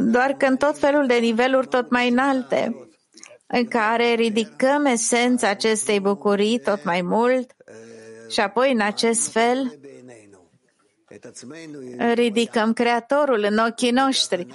Doar 0.00 0.32
că 0.32 0.46
în 0.46 0.56
tot 0.56 0.78
felul 0.78 1.06
de 1.06 1.14
niveluri 1.14 1.66
tot 1.66 1.90
mai 1.90 2.08
înalte, 2.08 2.88
în 3.46 3.64
care 3.68 4.14
ridicăm 4.14 4.84
esența 4.84 5.48
acestei 5.48 6.00
bucurii 6.00 6.60
tot 6.60 6.84
mai 6.84 7.02
mult 7.02 7.50
și 8.28 8.40
apoi 8.40 8.72
în 8.72 8.80
acest 8.80 9.30
fel 9.30 9.78
ridicăm 12.14 12.72
Creatorul 12.72 13.46
în 13.50 13.58
ochii 13.58 13.90
noștri 13.90 14.46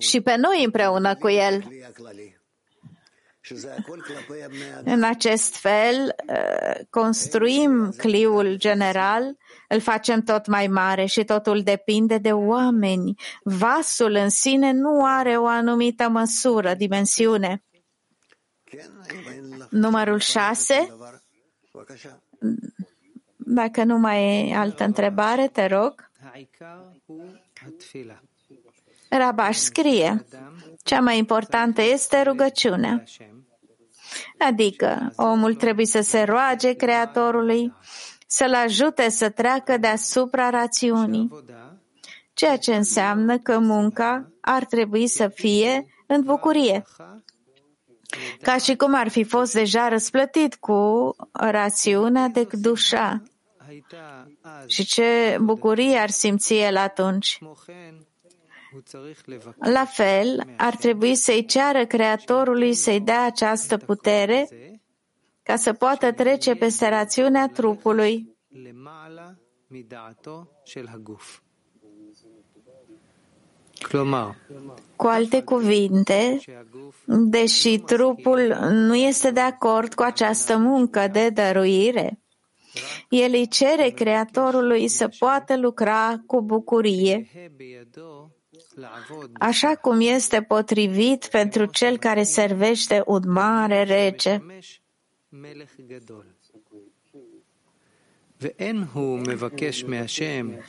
și 0.00 0.20
pe 0.20 0.36
noi 0.36 0.64
împreună 0.64 1.14
cu 1.14 1.28
El. 1.28 1.64
În 4.84 5.02
acest 5.02 5.56
fel, 5.56 6.14
construim 6.90 7.94
cliul 7.96 8.54
general, 8.56 9.36
îl 9.68 9.80
facem 9.80 10.22
tot 10.22 10.46
mai 10.46 10.66
mare 10.66 11.04
și 11.04 11.24
totul 11.24 11.62
depinde 11.62 12.18
de 12.18 12.32
oameni. 12.32 13.14
Vasul 13.42 14.14
în 14.14 14.28
sine 14.28 14.72
nu 14.72 15.04
are 15.04 15.36
o 15.36 15.46
anumită 15.46 16.08
măsură, 16.08 16.74
dimensiune. 16.74 17.62
Numărul 19.70 20.18
șase. 20.18 20.96
Dacă 23.36 23.84
nu 23.84 23.98
mai 23.98 24.48
e 24.48 24.56
altă 24.56 24.84
întrebare, 24.84 25.48
te 25.48 25.66
rog. 25.66 26.10
Rabaș 29.10 29.56
scrie, 29.56 30.24
cea 30.82 31.00
mai 31.00 31.18
importantă 31.18 31.82
este 31.82 32.22
rugăciunea. 32.22 33.02
Adică 34.38 35.12
omul 35.16 35.54
trebuie 35.54 35.86
să 35.86 36.00
se 36.00 36.22
roage 36.22 36.72
Creatorului, 36.72 37.72
să-l 38.26 38.54
ajute 38.54 39.08
să 39.08 39.30
treacă 39.30 39.76
deasupra 39.76 40.50
rațiunii, 40.50 41.30
ceea 42.32 42.56
ce 42.56 42.74
înseamnă 42.74 43.38
că 43.38 43.58
munca 43.58 44.32
ar 44.40 44.64
trebui 44.64 45.06
să 45.06 45.28
fie 45.28 45.86
în 46.06 46.22
bucurie, 46.22 46.84
ca 48.42 48.56
și 48.56 48.76
cum 48.76 48.94
ar 48.94 49.08
fi 49.08 49.24
fost 49.24 49.52
deja 49.52 49.88
răsplătit 49.88 50.54
cu 50.54 51.10
rațiunea 51.32 52.28
de 52.28 52.46
dușa. 52.52 53.22
Și 54.66 54.84
ce 54.84 55.38
bucurie 55.40 55.98
ar 55.98 56.10
simți 56.10 56.54
el 56.54 56.76
atunci. 56.76 57.38
La 59.58 59.84
fel, 59.84 60.54
ar 60.56 60.76
trebui 60.76 61.14
să-i 61.14 61.44
ceară 61.44 61.86
Creatorului 61.86 62.74
să-i 62.74 63.00
dea 63.00 63.24
această 63.24 63.76
putere 63.76 64.48
ca 65.42 65.56
să 65.56 65.72
poată 65.72 66.12
trece 66.12 66.54
peste 66.54 66.88
rațiunea 66.88 67.48
trupului. 67.48 68.36
Cu 74.96 75.06
alte 75.06 75.42
cuvinte, 75.42 76.38
deși 77.06 77.78
trupul 77.78 78.56
nu 78.70 78.94
este 78.94 79.30
de 79.30 79.40
acord 79.40 79.94
cu 79.94 80.02
această 80.02 80.56
muncă 80.58 81.08
de 81.12 81.28
dăruire, 81.28 82.20
el 83.08 83.30
îi 83.32 83.48
cere 83.48 83.88
Creatorului 83.88 84.88
să 84.88 85.08
poată 85.18 85.56
lucra 85.56 86.22
cu 86.26 86.42
bucurie, 86.42 87.28
așa 89.32 89.74
cum 89.76 90.00
este 90.00 90.42
potrivit 90.42 91.26
pentru 91.26 91.64
cel 91.64 91.98
care 91.98 92.22
servește 92.22 93.02
un 93.06 93.22
mare 93.26 93.82
rege. 93.82 94.40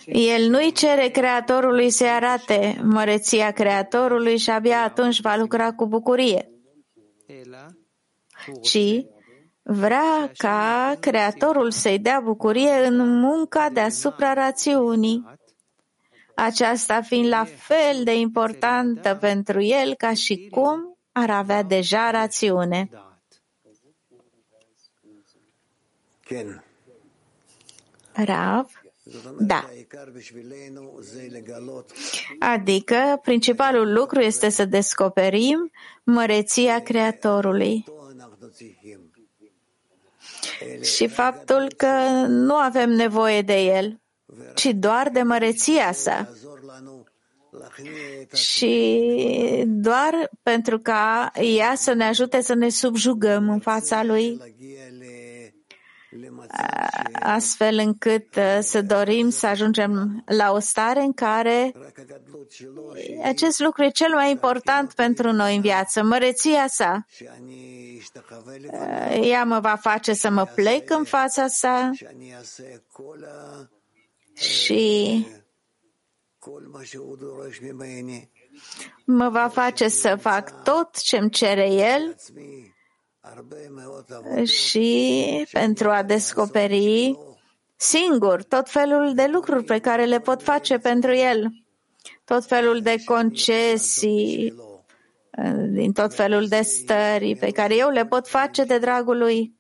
El 0.06 0.50
nu-i 0.50 0.72
cere 0.72 1.08
Creatorului 1.08 1.90
să-i 1.90 2.10
arate 2.10 2.82
măreția 2.84 3.52
Creatorului 3.52 4.38
și 4.38 4.50
abia 4.50 4.84
atunci 4.84 5.22
va 5.22 5.36
lucra 5.36 5.74
cu 5.74 5.88
bucurie, 5.88 6.50
ci 8.62 9.06
vrea 9.62 10.32
ca 10.38 10.96
Creatorul 11.00 11.72
să-i 11.72 12.00
dea 12.00 12.22
bucurie 12.24 12.86
în 12.86 13.20
munca 13.20 13.70
deasupra 13.70 14.34
rațiunii, 14.34 15.26
aceasta 16.44 17.02
fiind 17.02 17.28
la 17.28 17.46
fel 17.58 18.04
de 18.04 18.16
importantă 18.16 19.16
pentru 19.16 19.62
el 19.62 19.96
ca 19.96 20.14
și 20.14 20.48
cum 20.52 20.98
ar 21.12 21.30
avea 21.30 21.64
deja 21.64 22.12
rațiune. 22.12 22.90
Rav? 28.14 28.72
Da. 29.40 29.70
Adică, 32.40 33.20
principalul 33.22 33.94
lucru 33.94 34.20
este 34.20 34.50
să 34.50 34.66
descoperim 34.66 35.72
măreția 36.04 36.80
Creatorului 36.80 37.84
și 40.82 41.08
faptul 41.08 41.74
că 41.78 41.88
nu 42.28 42.56
avem 42.56 42.90
nevoie 42.90 43.42
de 43.42 43.60
el, 43.60 44.01
ci 44.56 44.66
doar 44.66 45.10
de 45.10 45.22
măreția 45.22 45.92
sa. 45.92 46.30
Și 48.34 49.04
doar 49.68 50.30
pentru 50.44 50.80
ca 50.80 51.32
ea 51.58 51.74
să 51.76 51.94
ne 51.94 52.04
ajute 52.04 52.42
să 52.42 52.54
ne 52.54 52.70
subjugăm 52.70 53.50
în 53.50 53.60
fața 53.60 54.04
lui, 54.04 54.40
astfel 57.14 57.78
încât 57.78 58.36
uh, 58.36 58.58
să 58.60 58.82
dorim 58.82 59.30
să 59.30 59.48
ajungem 59.48 60.24
la 60.26 60.52
o 60.52 60.60
stare 60.60 61.02
în 61.02 61.14
care 61.14 61.74
acest 63.24 63.60
lucru 63.60 63.84
e 63.84 63.90
cel 63.90 64.14
mai 64.14 64.32
important 64.32 64.94
pentru 64.94 65.32
noi 65.32 65.56
în 65.56 65.62
viață, 65.62 66.04
măreția 66.04 66.68
sa. 66.68 67.06
Uh, 68.72 69.28
ea 69.30 69.44
mă 69.44 69.60
va 69.60 69.76
face 69.76 70.14
să 70.14 70.30
mă 70.30 70.46
plec 70.56 70.90
în 70.90 71.04
fața 71.04 71.48
sa 71.48 71.90
și 74.34 75.26
mă 79.06 79.30
va 79.30 79.48
face 79.48 79.88
să 79.88 80.16
fac 80.16 80.64
tot 80.64 80.98
ce 81.02 81.18
îmi 81.18 81.30
cere 81.30 81.74
el 81.74 82.16
și 84.46 85.48
pentru 85.52 85.90
a 85.90 86.04
descoperi 86.04 87.18
singur 87.76 88.44
tot 88.44 88.70
felul 88.70 89.14
de 89.14 89.28
lucruri 89.32 89.64
pe 89.64 89.80
care 89.80 90.06
le 90.06 90.20
pot 90.20 90.44
face 90.44 90.78
pentru 90.78 91.12
el, 91.14 91.52
tot 92.26 92.46
felul 92.46 92.82
de 92.82 92.96
concesii, 93.06 94.54
din 95.70 95.92
tot 95.92 96.14
felul 96.14 96.48
de 96.48 96.62
stări 96.62 97.36
pe 97.36 97.52
care 97.52 97.76
eu 97.76 97.90
le 97.90 98.06
pot 98.06 98.28
face 98.28 98.64
de 98.64 98.78
dragul 98.78 99.18
lui. 99.18 99.60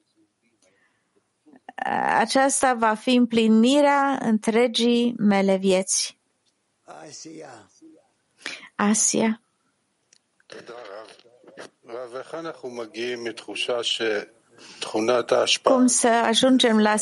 Aceasta 2.17 2.73
va 2.73 2.93
fi 2.93 3.15
împlinirea 3.15 4.17
întregii 4.21 5.15
mele 5.17 5.55
vieți. 5.57 6.17
Asia. 8.75 9.41
Cum 15.63 15.87
să 15.87 16.07
ajungem 16.07 16.79
la 16.79 16.95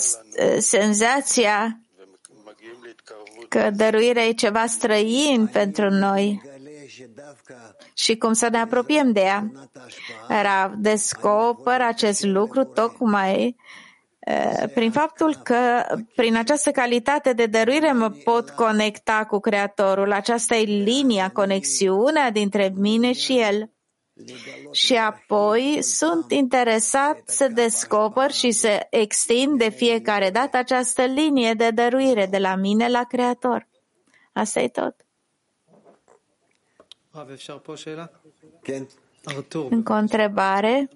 senzația 0.60 1.80
că 3.50 3.70
dăruirea 3.70 4.26
e 4.26 4.32
ceva 4.32 4.66
străin 4.66 5.48
pentru 5.48 5.90
noi 5.90 6.42
și 7.94 8.18
cum 8.18 8.34
să 8.34 8.48
ne 8.48 8.58
apropiem 8.58 9.12
de 9.12 9.20
ea. 9.20 9.52
Rav 10.28 10.74
descoper 10.74 11.82
acest 11.82 12.24
lucru 12.24 12.64
tocmai 12.64 13.56
prin 14.74 14.92
faptul 14.92 15.36
că 15.36 15.84
prin 16.16 16.36
această 16.36 16.72
calitate 16.72 17.34
de 17.34 17.46
dăruire 17.46 17.92
mă 17.92 18.10
pot 18.10 18.50
conecta 18.50 19.26
cu 19.26 19.40
Creatorul. 19.40 20.12
Aceasta 20.12 20.56
e 20.56 20.64
linia, 20.64 21.30
conexiunea 21.30 22.32
dintre 22.32 22.74
mine 22.76 23.14
și 23.14 23.40
El 23.40 23.70
și 24.72 24.96
apoi 24.96 25.78
sunt 25.82 26.32
interesat 26.32 27.22
să 27.26 27.48
descoper 27.48 28.32
și 28.32 28.52
să 28.52 28.88
extind 28.90 29.58
de 29.58 29.70
fiecare 29.70 30.30
dată 30.30 30.58
această 30.58 31.04
linie 31.04 31.54
de 31.54 31.70
dăruire 31.70 32.26
de 32.26 32.38
la 32.38 32.56
mine 32.56 32.90
la 32.90 33.04
Creator. 33.04 33.68
Asta 34.34 34.60
e 34.60 34.68
tot. 34.68 34.96
Încă 39.70 39.94
o 39.94 39.96
întrebare? 39.96 40.90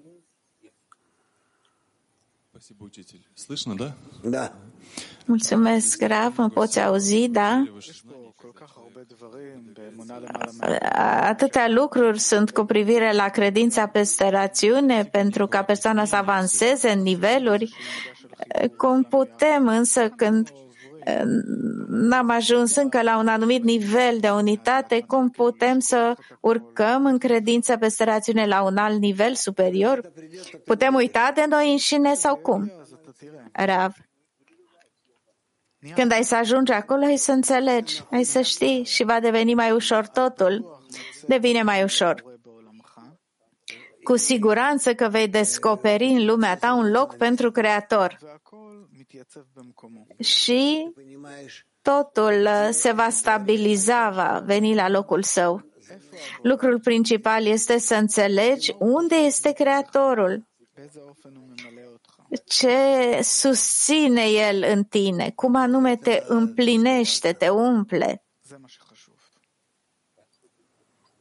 Da. 4.22 4.52
Mulțumesc, 5.26 6.02
Rav. 6.02 6.36
Mă 6.36 6.48
poți 6.48 6.80
auzi, 6.80 7.28
da? 7.28 7.64
Atâtea 11.20 11.68
lucruri 11.68 12.18
sunt 12.18 12.50
cu 12.50 12.64
privire 12.64 13.12
la 13.12 13.28
credința 13.28 13.86
peste 13.86 14.28
rațiune 14.28 15.04
pentru 15.04 15.46
ca 15.46 15.62
persoana 15.62 16.04
să 16.04 16.16
avanseze 16.16 16.90
în 16.90 17.02
niveluri. 17.02 17.74
Cum 18.76 19.02
putem 19.02 19.68
însă 19.68 20.08
când 20.08 20.50
n-am 21.88 22.30
ajuns 22.30 22.76
încă 22.76 23.02
la 23.02 23.18
un 23.18 23.28
anumit 23.28 23.64
nivel 23.64 24.18
de 24.20 24.30
unitate, 24.30 25.04
cum 25.06 25.30
putem 25.30 25.78
să 25.78 26.16
urcăm 26.40 27.06
în 27.06 27.18
credință 27.18 27.76
peste 27.76 28.04
rațiune 28.04 28.46
la 28.46 28.62
un 28.62 28.76
alt 28.76 28.98
nivel 28.98 29.34
superior? 29.34 30.12
Putem 30.64 30.94
uita 30.94 31.32
de 31.34 31.44
noi 31.48 31.70
înșine 31.70 32.14
sau 32.14 32.36
cum? 32.36 32.72
Rav. 33.52 33.92
Când 35.94 36.12
ai 36.12 36.24
să 36.24 36.34
ajungi 36.36 36.72
acolo, 36.72 37.04
ai 37.04 37.16
să 37.16 37.32
înțelegi, 37.32 38.02
ai 38.10 38.24
să 38.24 38.40
știi 38.40 38.84
și 38.84 39.04
va 39.04 39.20
deveni 39.20 39.54
mai 39.54 39.70
ușor 39.70 40.06
totul. 40.06 40.80
Devine 41.26 41.62
mai 41.62 41.82
ușor. 41.82 42.24
Cu 44.02 44.16
siguranță 44.16 44.94
că 44.94 45.08
vei 45.08 45.28
descoperi 45.28 46.04
în 46.04 46.24
lumea 46.24 46.56
ta 46.56 46.74
un 46.74 46.90
loc 46.90 47.16
pentru 47.16 47.50
Creator. 47.50 48.18
Și 50.20 50.92
totul 51.82 52.48
se 52.70 52.92
va 52.92 53.08
stabiliza, 53.10 54.10
va 54.10 54.42
veni 54.44 54.74
la 54.74 54.88
locul 54.88 55.22
său. 55.22 55.68
Lucrul 56.42 56.80
principal 56.80 57.46
este 57.46 57.78
să 57.78 57.94
înțelegi 57.94 58.74
unde 58.78 59.14
este 59.14 59.52
Creatorul 59.52 60.46
ce 62.44 63.20
susține 63.22 64.22
El 64.22 64.62
în 64.62 64.84
tine, 64.84 65.30
cum 65.30 65.54
anume 65.54 65.96
te 65.96 66.24
împlinește, 66.26 67.32
te 67.32 67.48
umple. 67.48 68.22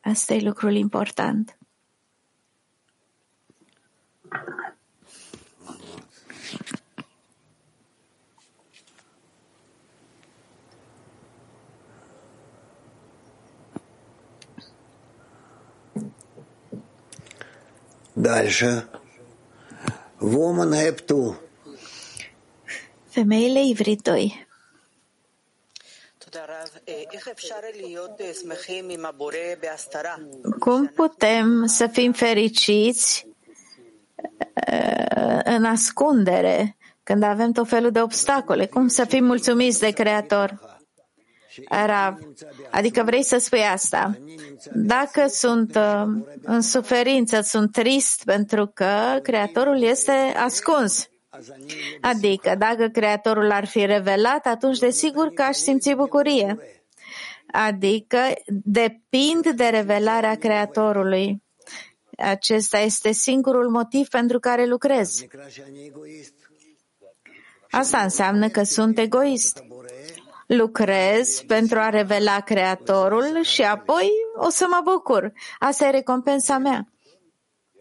Asta 0.01 0.33
e 0.33 0.41
lucrul 0.41 0.75
important. 0.75 1.57
Дальше. 18.12 18.88
Woman 20.20 20.72
have 20.72 21.04
to. 21.06 21.34
Femeile 23.08 23.60
ivrit 23.64 24.00
2. 24.02 24.46
Cum 30.58 30.86
putem 30.86 31.66
să 31.66 31.86
fim 31.86 32.12
fericiți 32.12 33.26
uh, 34.72 35.40
în 35.44 35.64
ascundere 35.64 36.76
când 37.02 37.22
avem 37.22 37.52
tot 37.52 37.68
felul 37.68 37.90
de 37.90 38.00
obstacole? 38.00 38.66
Cum 38.66 38.88
să 38.88 39.04
fim 39.04 39.24
mulțumiți 39.24 39.80
de 39.80 39.90
Creator? 39.90 40.71
Rav, 41.69 42.17
adică 42.71 43.03
vrei 43.03 43.23
să 43.23 43.37
spui 43.37 43.61
asta. 43.61 44.17
Dacă 44.73 45.27
sunt 45.27 45.75
uh, 45.75 46.03
în 46.41 46.61
suferință, 46.61 47.41
sunt 47.41 47.71
trist 47.71 48.23
pentru 48.23 48.71
că 48.73 49.19
Creatorul 49.21 49.81
este 49.81 50.11
ascuns. 50.37 51.07
Adică, 52.01 52.55
dacă 52.57 52.87
Creatorul 52.87 53.51
ar 53.51 53.65
fi 53.65 53.85
revelat, 53.85 54.45
atunci 54.45 54.79
desigur 54.79 55.29
că 55.29 55.41
aș 55.41 55.55
simți 55.55 55.93
bucurie. 55.93 56.57
Adică 57.51 58.17
depind 58.47 59.49
de 59.55 59.65
revelarea 59.65 60.35
Creatorului. 60.35 61.43
Acesta 62.17 62.77
este 62.79 63.11
singurul 63.11 63.69
motiv 63.69 64.07
pentru 64.07 64.39
care 64.39 64.65
lucrez. 64.65 65.25
Asta 67.71 67.97
înseamnă 68.01 68.49
că 68.49 68.63
sunt 68.63 68.97
egoist. 68.97 69.63
Lucrez 70.47 71.41
pentru 71.47 71.79
a 71.79 71.89
revela 71.89 72.39
Creatorul 72.39 73.43
și 73.43 73.61
apoi 73.61 74.11
o 74.35 74.49
să 74.49 74.65
mă 74.69 74.79
bucur. 74.83 75.31
Asta 75.59 75.85
e 75.85 75.89
recompensa 75.89 76.57
mea. 76.57 76.87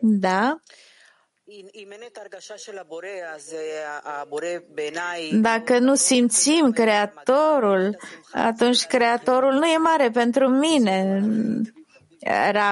Da? 0.00 0.60
Dacă 5.32 5.78
nu 5.78 5.94
simțim 5.94 6.70
Creatorul, 6.72 7.96
atunci 8.32 8.84
Creatorul 8.86 9.52
nu 9.52 9.66
e 9.66 9.76
mare 9.76 10.10
pentru 10.10 10.48
mine. 10.48 11.20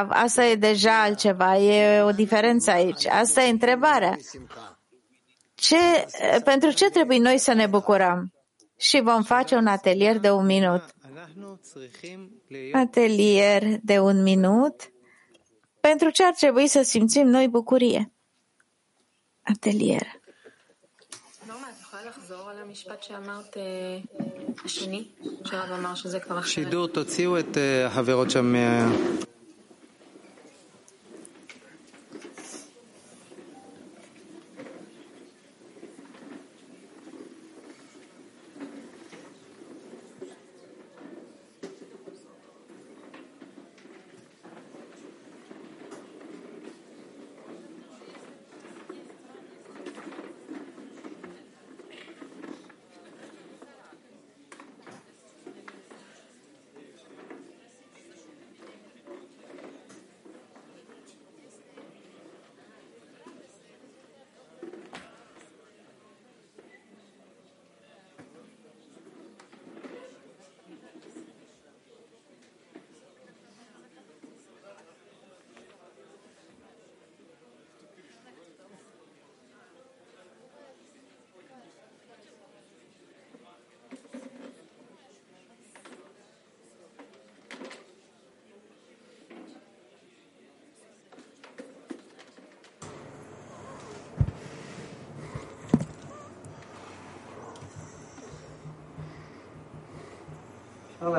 Asta 0.09 0.45
e 0.45 0.55
deja 0.55 1.03
altceva, 1.03 1.57
e 1.57 2.03
o 2.03 2.11
diferență 2.11 2.70
aici. 2.70 3.07
Asta 3.07 3.43
e 3.43 3.51
întrebarea. 3.51 4.16
Ce, 5.55 6.07
pentru 6.45 6.70
ce 6.70 6.91
trebuie 6.91 7.18
noi 7.18 7.38
să 7.38 7.53
ne 7.53 7.66
bucurăm? 7.66 8.32
Și 8.79 9.01
vom 9.01 9.23
face 9.23 9.55
un 9.55 9.67
atelier 9.67 10.19
de 10.19 10.31
un 10.31 10.45
minut. 10.45 10.83
Atelier 12.73 13.79
de 13.81 13.99
un 13.99 14.23
minut. 14.23 14.91
Pentru 15.79 16.09
ce 16.09 16.23
ar 16.23 16.33
trebui 16.33 16.67
să 16.67 16.81
simțim 16.81 17.27
noi 17.27 17.47
bucurie? 17.47 18.09
atelier. 19.45 20.03
שידור, 26.43 26.88
תוציאו 26.88 27.39
את 27.39 27.57
החברות 27.86 28.29
שם 28.31 28.55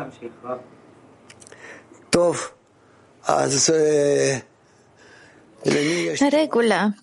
מה... 0.00 0.56
טוב, 2.10 2.50
אז 3.24 3.72
למי 5.64 6.08
יש... 6.12 6.22
Regulă. 6.22 6.94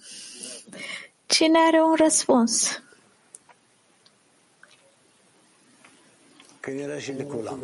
Cine 1.33 1.57
are 1.69 1.79
un 1.81 1.95
răspuns? 1.97 2.81
כנראה 6.61 7.01
שלכולם. 7.01 7.59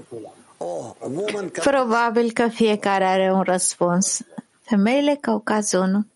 או, 0.62 0.96
woman 1.02 1.62
Probabil 1.64 2.32
că 2.34 2.48
fiecare 2.48 3.04
are 3.04 3.32
un 3.32 3.42
răspuns. 3.42 4.22
Femeile 4.62 5.18
Caucaz 5.22 5.74
1. 5.74 6.08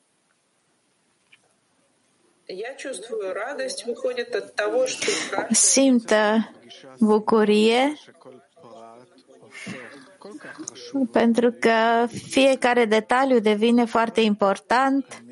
Я 2.46 2.76
pentru 11.13 11.51
că 11.61 12.07
fiecare 12.07 12.85
detaliu 12.85 13.39
devine 13.39 13.85
foarte 13.85 14.21
important. 14.21 15.23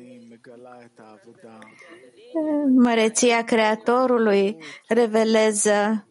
Măreția 2.75 3.43
Creatorului 3.43 4.57
revelează 4.87 6.07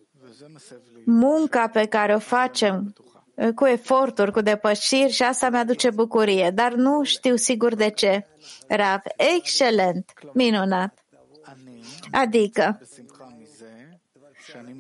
munca 1.05 1.69
pe 1.69 1.87
care 1.87 2.15
o 2.15 2.19
facem 2.19 2.95
cu 3.55 3.67
eforturi, 3.67 4.33
cu 4.33 4.41
depășiri 4.41 5.13
și 5.13 5.23
asta 5.23 5.51
mi-aduce 5.51 5.91
bucurie, 5.91 6.51
dar 6.55 6.73
nu 6.73 7.03
știu 7.03 7.37
sigur 7.37 7.75
de 7.75 7.91
ce. 7.91 8.27
Rav, 8.69 9.01
excelent, 9.37 10.13
minunat. 10.33 11.05
Adică, 12.13 12.81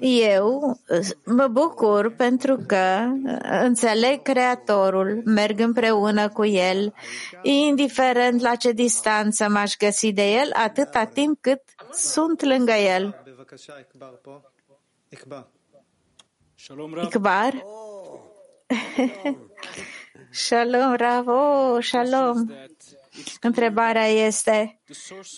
eu 0.01 0.81
mă 1.25 1.47
bucur 1.47 2.11
pentru 2.15 2.57
că 2.67 3.07
înțeleg 3.63 4.23
Creatorul, 4.23 5.23
merg 5.25 5.61
împreună 5.61 6.29
cu 6.29 6.45
El, 6.45 6.95
indiferent 7.43 8.41
la 8.41 8.55
ce 8.55 8.73
distanță 8.73 9.49
m-aș 9.49 9.77
găsi 9.77 10.13
de 10.13 10.33
El, 10.33 10.51
atâta 10.53 11.05
timp 11.05 11.39
cât 11.41 11.63
sunt 11.93 12.43
lângă 12.43 12.73
El. 12.73 13.25
Ikbar? 17.03 17.65
Shalom, 20.31 20.95
Rav, 20.97 21.29
oh, 21.29 21.79
shalom. 21.83 22.47
Întrebarea 23.41 24.07
este, 24.07 24.81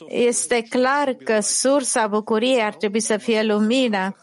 este 0.09 0.63
clar 0.63 1.13
că 1.13 1.41
sursa 1.41 2.07
bucuriei 2.07 2.63
ar 2.63 2.75
trebui 2.75 3.01
să 3.01 3.17
fie 3.17 3.43
lumina, 3.43 4.17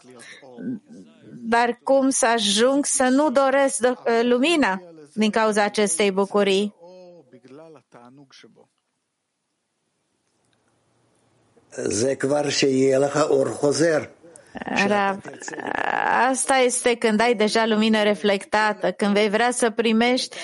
dar 1.48 1.80
cum 1.82 2.10
să 2.10 2.26
ajung 2.26 2.84
să 2.84 3.02
nu 3.02 3.30
doresc 3.30 3.78
lumina 4.22 4.82
din 5.12 5.30
cauza 5.30 5.62
acestei 5.62 6.10
bucurii? 6.10 6.74
Rav, 14.86 15.20
asta 16.30 16.54
este 16.56 16.94
când 16.94 17.20
ai 17.20 17.34
deja 17.34 17.66
lumină 17.66 18.02
reflectată, 18.02 18.92
când 18.92 19.12
vei 19.12 19.28
vrea 19.28 19.50
să 19.50 19.70
primești 19.70 20.36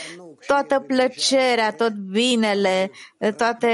toată 0.47 0.84
plăcerea, 0.86 1.72
tot 1.72 1.93
binele, 1.93 2.90
toate 3.36 3.70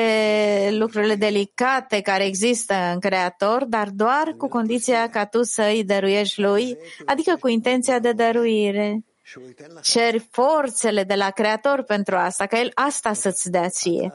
lucrurile 0.70 1.14
delicate 1.14 2.00
care 2.00 2.24
există 2.24 2.74
în 2.92 3.00
Creator, 3.00 3.64
dar 3.64 3.88
doar 3.88 4.34
cu 4.36 4.48
condiția 4.48 5.08
ca 5.08 5.24
tu 5.26 5.42
să 5.42 5.62
îi 5.62 5.84
dăruiești 5.84 6.40
lui, 6.40 6.76
adică 7.06 7.36
cu 7.40 7.48
intenția 7.48 7.98
de 7.98 8.12
dăruire. 8.12 9.04
ceri 9.82 10.28
forțele 10.30 11.02
de 11.04 11.14
la 11.14 11.30
Creator 11.30 11.82
pentru 11.82 12.16
asta, 12.16 12.46
ca 12.46 12.58
El 12.60 12.70
asta 12.74 13.12
să-ți 13.12 13.50
dea 13.50 13.68
ție. 13.68 14.12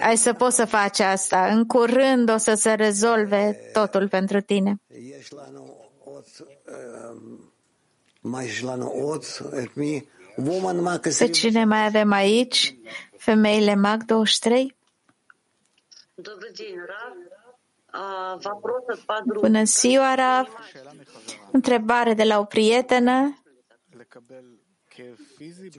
Ai 0.00 0.16
să 0.16 0.32
poți 0.32 0.56
să 0.56 0.64
faci 0.64 1.00
asta. 1.00 1.46
În 1.46 1.64
curând 1.64 2.30
o 2.30 2.36
să 2.36 2.54
se 2.54 2.72
rezolve 2.72 3.70
totul 3.72 4.08
pentru 4.08 4.40
tine. 4.40 4.74
Pe 11.18 11.28
cine 11.28 11.64
mai 11.64 11.84
avem 11.84 12.12
aici? 12.12 12.74
Femeile 13.16 13.74
MAC 13.74 14.02
23? 14.04 14.76
Bună 19.40 19.64
ziua, 19.64 20.14
Rav! 20.14 20.48
Întrebare 21.50 22.14
de 22.14 22.24
la 22.24 22.38
o 22.38 22.44
prietenă. 22.44 23.42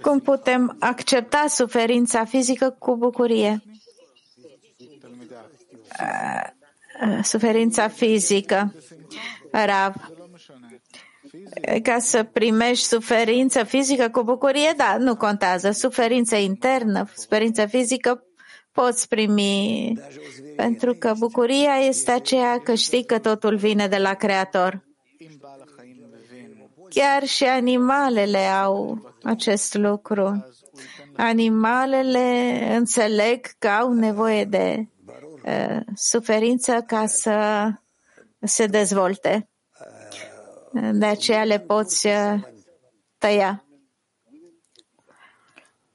Cum 0.01 0.19
putem 0.19 0.75
accepta 0.79 1.45
suferința 1.47 2.25
fizică 2.25 2.75
cu 2.79 2.95
bucurie? 2.95 3.63
Suferința 7.21 7.87
fizică. 7.87 8.73
Rav. 9.51 9.95
Ca 11.83 11.99
să 11.99 12.23
primești 12.23 12.85
suferință 12.85 13.63
fizică 13.63 14.09
cu 14.09 14.23
bucurie, 14.23 14.73
da, 14.77 14.97
nu 14.99 15.15
contează. 15.15 15.71
Suferință 15.71 16.35
internă, 16.35 17.09
suferință 17.15 17.65
fizică 17.65 18.23
poți 18.71 19.07
primi, 19.07 19.93
pentru 20.55 20.93
că 20.93 21.13
bucuria 21.17 21.75
este 21.75 22.11
aceea 22.11 22.59
că 22.59 22.73
știi 22.73 23.05
că 23.05 23.19
totul 23.19 23.55
vine 23.55 23.87
de 23.87 23.97
la 23.97 24.13
Creator. 24.13 24.83
Chiar 26.89 27.23
și 27.23 27.43
animalele 27.43 28.37
au 28.37 29.01
acest 29.23 29.73
lucru. 29.73 30.45
Animalele 31.15 32.57
înțeleg 32.75 33.47
că 33.59 33.67
au 33.67 33.93
nevoie 33.93 34.45
de 34.45 34.87
uh, 35.45 35.79
suferință 35.95 36.83
ca 36.87 37.05
să 37.05 37.67
se 38.39 38.65
dezvolte 38.65 39.49
De 40.92 41.07
aceea 41.07 41.44
le 41.44 41.59
poți 41.59 42.07
uh, 42.07 42.42
tăia. 43.18 43.64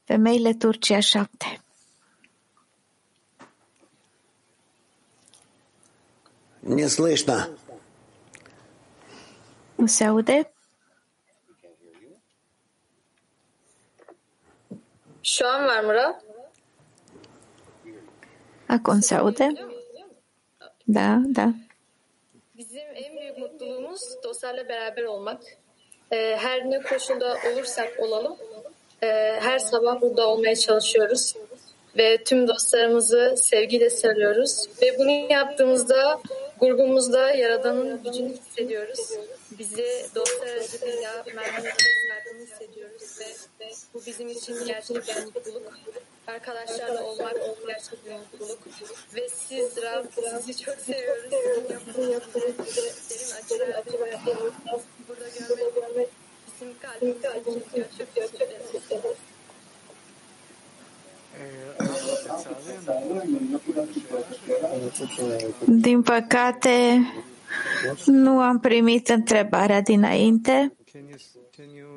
Femeile 0.04 0.54
Turcia 0.54 1.00
7. 1.00 1.62
Не 6.60 6.88
слышно. 6.88 7.50
Nu 9.76 9.88
se 9.88 10.04
aude? 10.06 10.52
Şu 15.22 15.48
an 15.48 15.66
var 15.66 15.84
mı 15.84 15.94
Rab? 15.94 16.16
Acum 18.68 19.00
se 19.00 19.16
aude? 19.16 19.54
Da, 20.88 21.22
da. 21.26 21.54
Mutluluğumuz 23.61 24.01
dostlarla 24.25 24.69
beraber 24.69 25.03
olmak. 25.03 25.43
Ee, 26.13 26.37
her 26.41 26.71
ne 26.71 26.83
koşulda 26.83 27.37
olursak 27.53 27.93
olalım, 27.99 28.37
e, 29.03 29.07
her 29.41 29.59
sabah 29.59 30.01
burada 30.01 30.29
olmaya 30.29 30.57
çalışıyoruz. 30.57 31.35
Ve 31.99 32.25
tüm 32.25 32.49
dostlarımızı 32.49 33.35
sevgiyle 33.37 33.91
sarıyoruz. 33.91 34.67
Ve 34.83 34.99
bunu 34.99 35.33
yaptığımızda 35.33 36.21
grubumuzda 36.61 37.31
Yaradan'ın 37.31 38.03
gücünü 38.03 38.33
hissediyoruz. 38.33 39.11
Bizi 39.59 40.07
dostlar 40.15 40.49
aracılığıyla 40.49 41.25
sardığını 41.25 42.47
hissediyoruz. 42.47 43.21
Ve, 43.21 43.65
ve 43.67 43.71
bu 43.95 44.03
bizim 44.07 44.29
için 44.29 44.67
gerçek 44.67 44.97
bir 44.97 45.25
mutluluk. 45.25 45.73
Arkadaşlarla 46.27 47.05
olmak 47.05 47.35
gerçek 47.67 48.07
bir 48.07 48.13
mutluluk. 48.13 48.59
Ve 49.15 49.29
siz 49.29 49.77
Rab, 49.83 50.05
sizi 50.41 50.65
çok 50.65 50.77
seviyoruz. 50.77 51.31
Sizin 51.85 52.13
yaptığınız 52.13 52.77
derin 53.11 53.31
acılar, 53.45 53.69
acılar. 53.69 54.21
Burada 55.09 55.25
görmek 55.75 56.09
bizim 56.47 56.75
kalbimizi 56.83 57.29
acıtıyor. 57.29 57.87
Çok 57.99 58.15
teşekkür 58.15 58.41
ederim. 58.41 59.17
Din 65.85 66.03
păcate, 66.03 67.01
nu 68.07 68.41
am 68.41 68.61
primit 68.61 69.09
întrebarea 69.09 69.81
dinainte, 69.81 70.73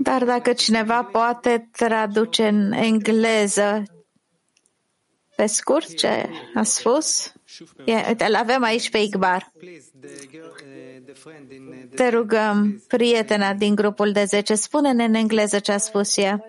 dar 0.03 0.23
dacă 0.25 0.53
cineva 0.53 1.03
poate 1.03 1.69
traduce 1.71 2.47
în 2.47 2.71
engleză 2.71 3.83
pe 5.43 5.49
scurt 5.49 5.95
ce 5.95 6.29
a 6.53 6.63
spus, 6.63 7.33
uite, 7.85 8.25
îl 8.25 8.35
avem 8.35 8.63
aici 8.63 8.89
pe 8.89 8.97
Igbar. 8.97 9.51
Te 11.95 12.09
rugăm, 12.09 12.83
prietena 12.87 13.53
din 13.53 13.75
grupul 13.75 14.11
de 14.11 14.23
10, 14.23 14.55
spune-ne 14.55 15.03
în 15.03 15.13
engleză 15.13 15.59
ce 15.59 15.71
a 15.71 15.77
spus 15.77 16.17
ea. 16.17 16.45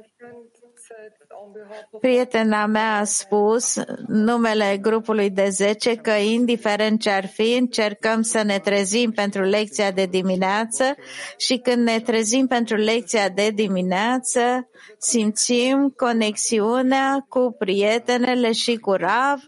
Prietena 2.00 2.66
mea 2.66 2.96
a 2.96 3.04
spus 3.04 3.80
numele 4.06 4.78
grupului 4.80 5.30
de 5.30 5.48
10 5.48 5.96
că 5.96 6.10
indiferent 6.10 7.00
ce 7.00 7.10
ar 7.10 7.26
fi, 7.26 7.56
încercăm 7.56 8.22
să 8.22 8.42
ne 8.42 8.58
trezim 8.58 9.10
pentru 9.10 9.42
lecția 9.42 9.90
de 9.90 10.06
dimineață 10.06 10.94
și 11.36 11.58
când 11.58 11.82
ne 11.82 12.00
trezim 12.00 12.46
pentru 12.46 12.76
lecția 12.76 13.28
de 13.28 13.50
dimineață, 13.50 14.68
simțim 14.98 15.92
conexiunea 15.96 17.26
cu 17.28 17.54
prietenele 17.58 18.52
și 18.52 18.76
cu 18.76 18.92
Rav. 18.92 19.38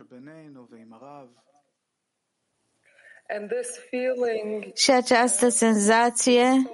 Și 4.75 4.91
această 4.91 5.49
senzație 5.49 6.71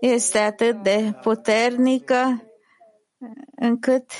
este 0.00 0.38
atât 0.38 0.82
de 0.82 1.12
puternică 1.22 2.46
încât 3.56 4.10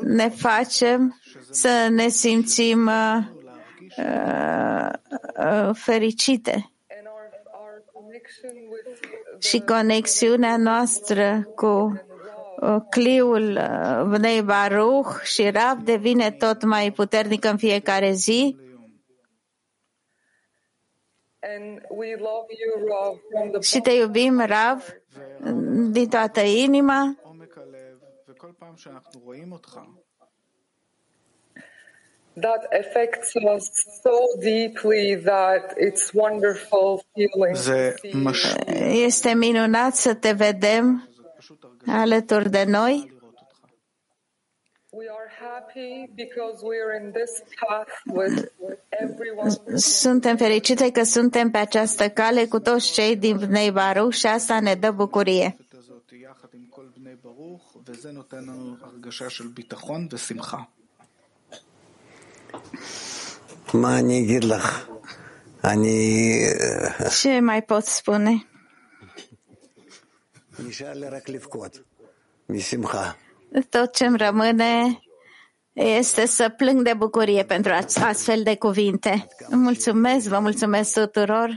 ne 0.00 0.28
facem 0.28 1.20
să 1.50 1.88
ne 1.90 2.08
simțim 2.08 2.86
uh, 2.86 3.18
uh, 5.36 5.70
fericite. 5.72 6.72
Și 9.38 9.60
conexiunea 9.60 10.56
noastră 10.56 11.52
cu 11.54 12.02
uh, 12.60 12.76
cliul 12.90 13.60
Bnei 14.08 14.42
Baruch 14.42 15.22
și 15.22 15.50
Rav 15.50 15.78
devine 15.78 16.30
tot 16.30 16.62
mai 16.62 16.92
puternică 16.92 17.50
în 17.50 17.56
fiecare 17.56 18.12
zi. 18.12 18.56
Și 23.60 23.80
te 23.80 23.90
iubim, 23.90 24.44
Rav, 24.46 24.84
din 25.90 26.08
toată 26.08 26.40
inima 26.40 27.16
that 32.40 32.62
affects 32.80 33.34
us 33.36 33.64
so 34.02 34.16
deeply 34.40 35.16
that 35.16 35.74
it's 35.76 36.12
wonderful 36.14 37.02
feeling. 37.14 37.56
Este 39.04 39.34
minunat 39.34 39.94
să 39.94 40.14
te 40.14 40.32
vedem 40.32 41.08
alături 41.86 42.50
de 42.50 42.64
noi. 42.64 43.16
We 44.90 45.06
are 45.10 45.30
happy 45.40 46.10
because 46.14 46.62
we 46.62 46.76
are 46.86 47.04
in 47.04 47.12
this 47.12 47.42
path 47.60 47.92
with 48.06 48.50
everyone. 48.88 49.50
Suntem 49.76 50.36
fericite 50.36 50.90
că 50.90 51.02
suntem 51.02 51.50
pe 51.50 51.58
această 51.58 52.08
cale 52.08 52.44
cu 52.44 52.60
toți 52.60 52.92
cei 52.92 53.16
din 53.16 53.36
Bnei 53.36 53.70
Baruch 53.70 54.14
și 54.14 54.26
asta 54.26 54.60
ne 54.60 54.74
dă 54.74 54.90
bucurie. 54.90 55.56
וזה 57.85 58.11
נותן 58.11 58.43
לנו 58.43 58.75
הרגשה 58.81 59.29
של 59.29 59.47
ביטחון 59.47 60.07
ושמחה. 60.11 60.57
מה 63.73 63.99
אני 63.99 64.19
אגיד 64.23 64.43
לך? 64.43 64.89
אני... 65.63 66.39
Ce 67.21 67.41
mai 67.41 67.61
pot 67.61 67.85
spune? 67.85 68.43
נשאר 70.59 70.93
לי 70.93 71.09
רק 71.09 71.29
לבכות 71.29 71.79
משמחה. 72.49 73.11
Tot 73.69 73.93
ce-mi 73.93 74.17
rămâne 74.17 74.99
este 75.73 76.25
să 76.25 76.49
plâng 76.49 76.81
de 76.81 76.93
bucurie 76.93 77.43
pentru 77.43 77.71
astfel 78.03 78.43
de 78.43 78.55
cuvinte. 78.55 79.27
Mulțumesc, 79.49 80.27
vă 80.27 80.39
mulțumesc 80.39 80.93
tuturor. 80.93 81.49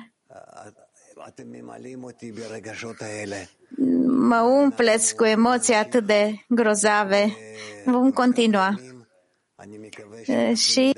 mă 4.08 4.42
umpleți 4.42 5.16
cu 5.16 5.24
emoții 5.24 5.74
atât 5.74 6.06
de 6.06 6.34
grozave. 6.48 7.36
Vom 7.86 8.12
continua. 8.12 8.80
Și 10.56 10.94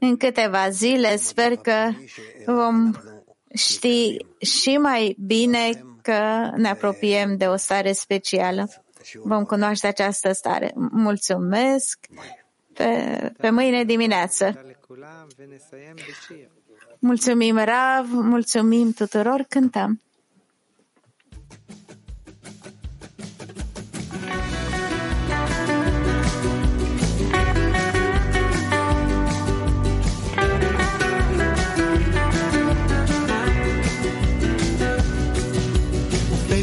în 0.00 0.16
câteva 0.16 0.68
zile 0.68 1.16
sper 1.16 1.56
că 1.56 1.90
vom 2.46 2.92
ști 3.54 4.16
și 4.40 4.76
mai 4.76 5.16
bine 5.26 5.70
că 6.02 6.50
ne 6.56 6.68
apropiem 6.68 7.36
de 7.36 7.46
o 7.46 7.56
stare 7.56 7.92
specială. 7.92 8.68
Vom 9.22 9.44
cunoaște 9.44 9.86
această 9.86 10.32
stare. 10.32 10.72
Mulțumesc! 10.90 11.98
Pe, 12.74 13.32
pe 13.38 13.50
mâine 13.50 13.84
dimineață. 13.84 14.60
Mulțumim, 16.98 17.56
Rav, 17.56 18.06
mulțumim 18.10 18.92
tuturor, 18.92 19.44
cântăm. 19.48 20.00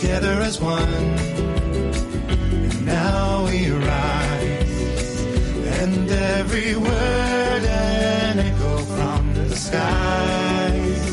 Together 0.00 0.40
as 0.40 0.58
one, 0.58 0.88
and 2.64 2.86
now 2.86 3.44
we 3.44 3.70
rise. 3.70 5.22
And 5.82 6.10
every 6.10 6.74
word 6.74 7.64
an 7.64 8.38
echo 8.38 8.78
from 8.78 9.34
the 9.34 9.54
skies. 9.54 11.04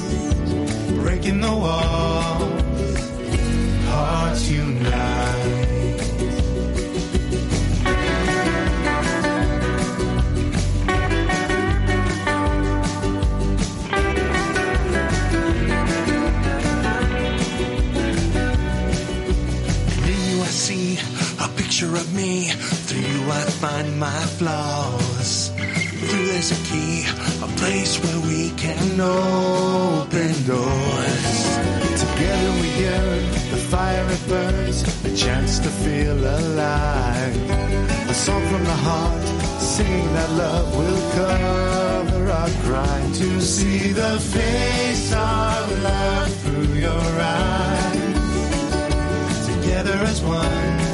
Breaking 1.04 1.42
the 1.42 1.52
walls, 1.52 2.27
cry. 42.68 42.99
To 43.13 43.41
see 43.41 43.91
the 43.93 44.20
face 44.20 45.11
of 45.13 45.84
love 45.84 46.34
through 46.41 46.74
your 46.88 47.07
eyes. 47.22 48.18
Together 49.47 49.97
as 50.11 50.22
one, 50.22 50.87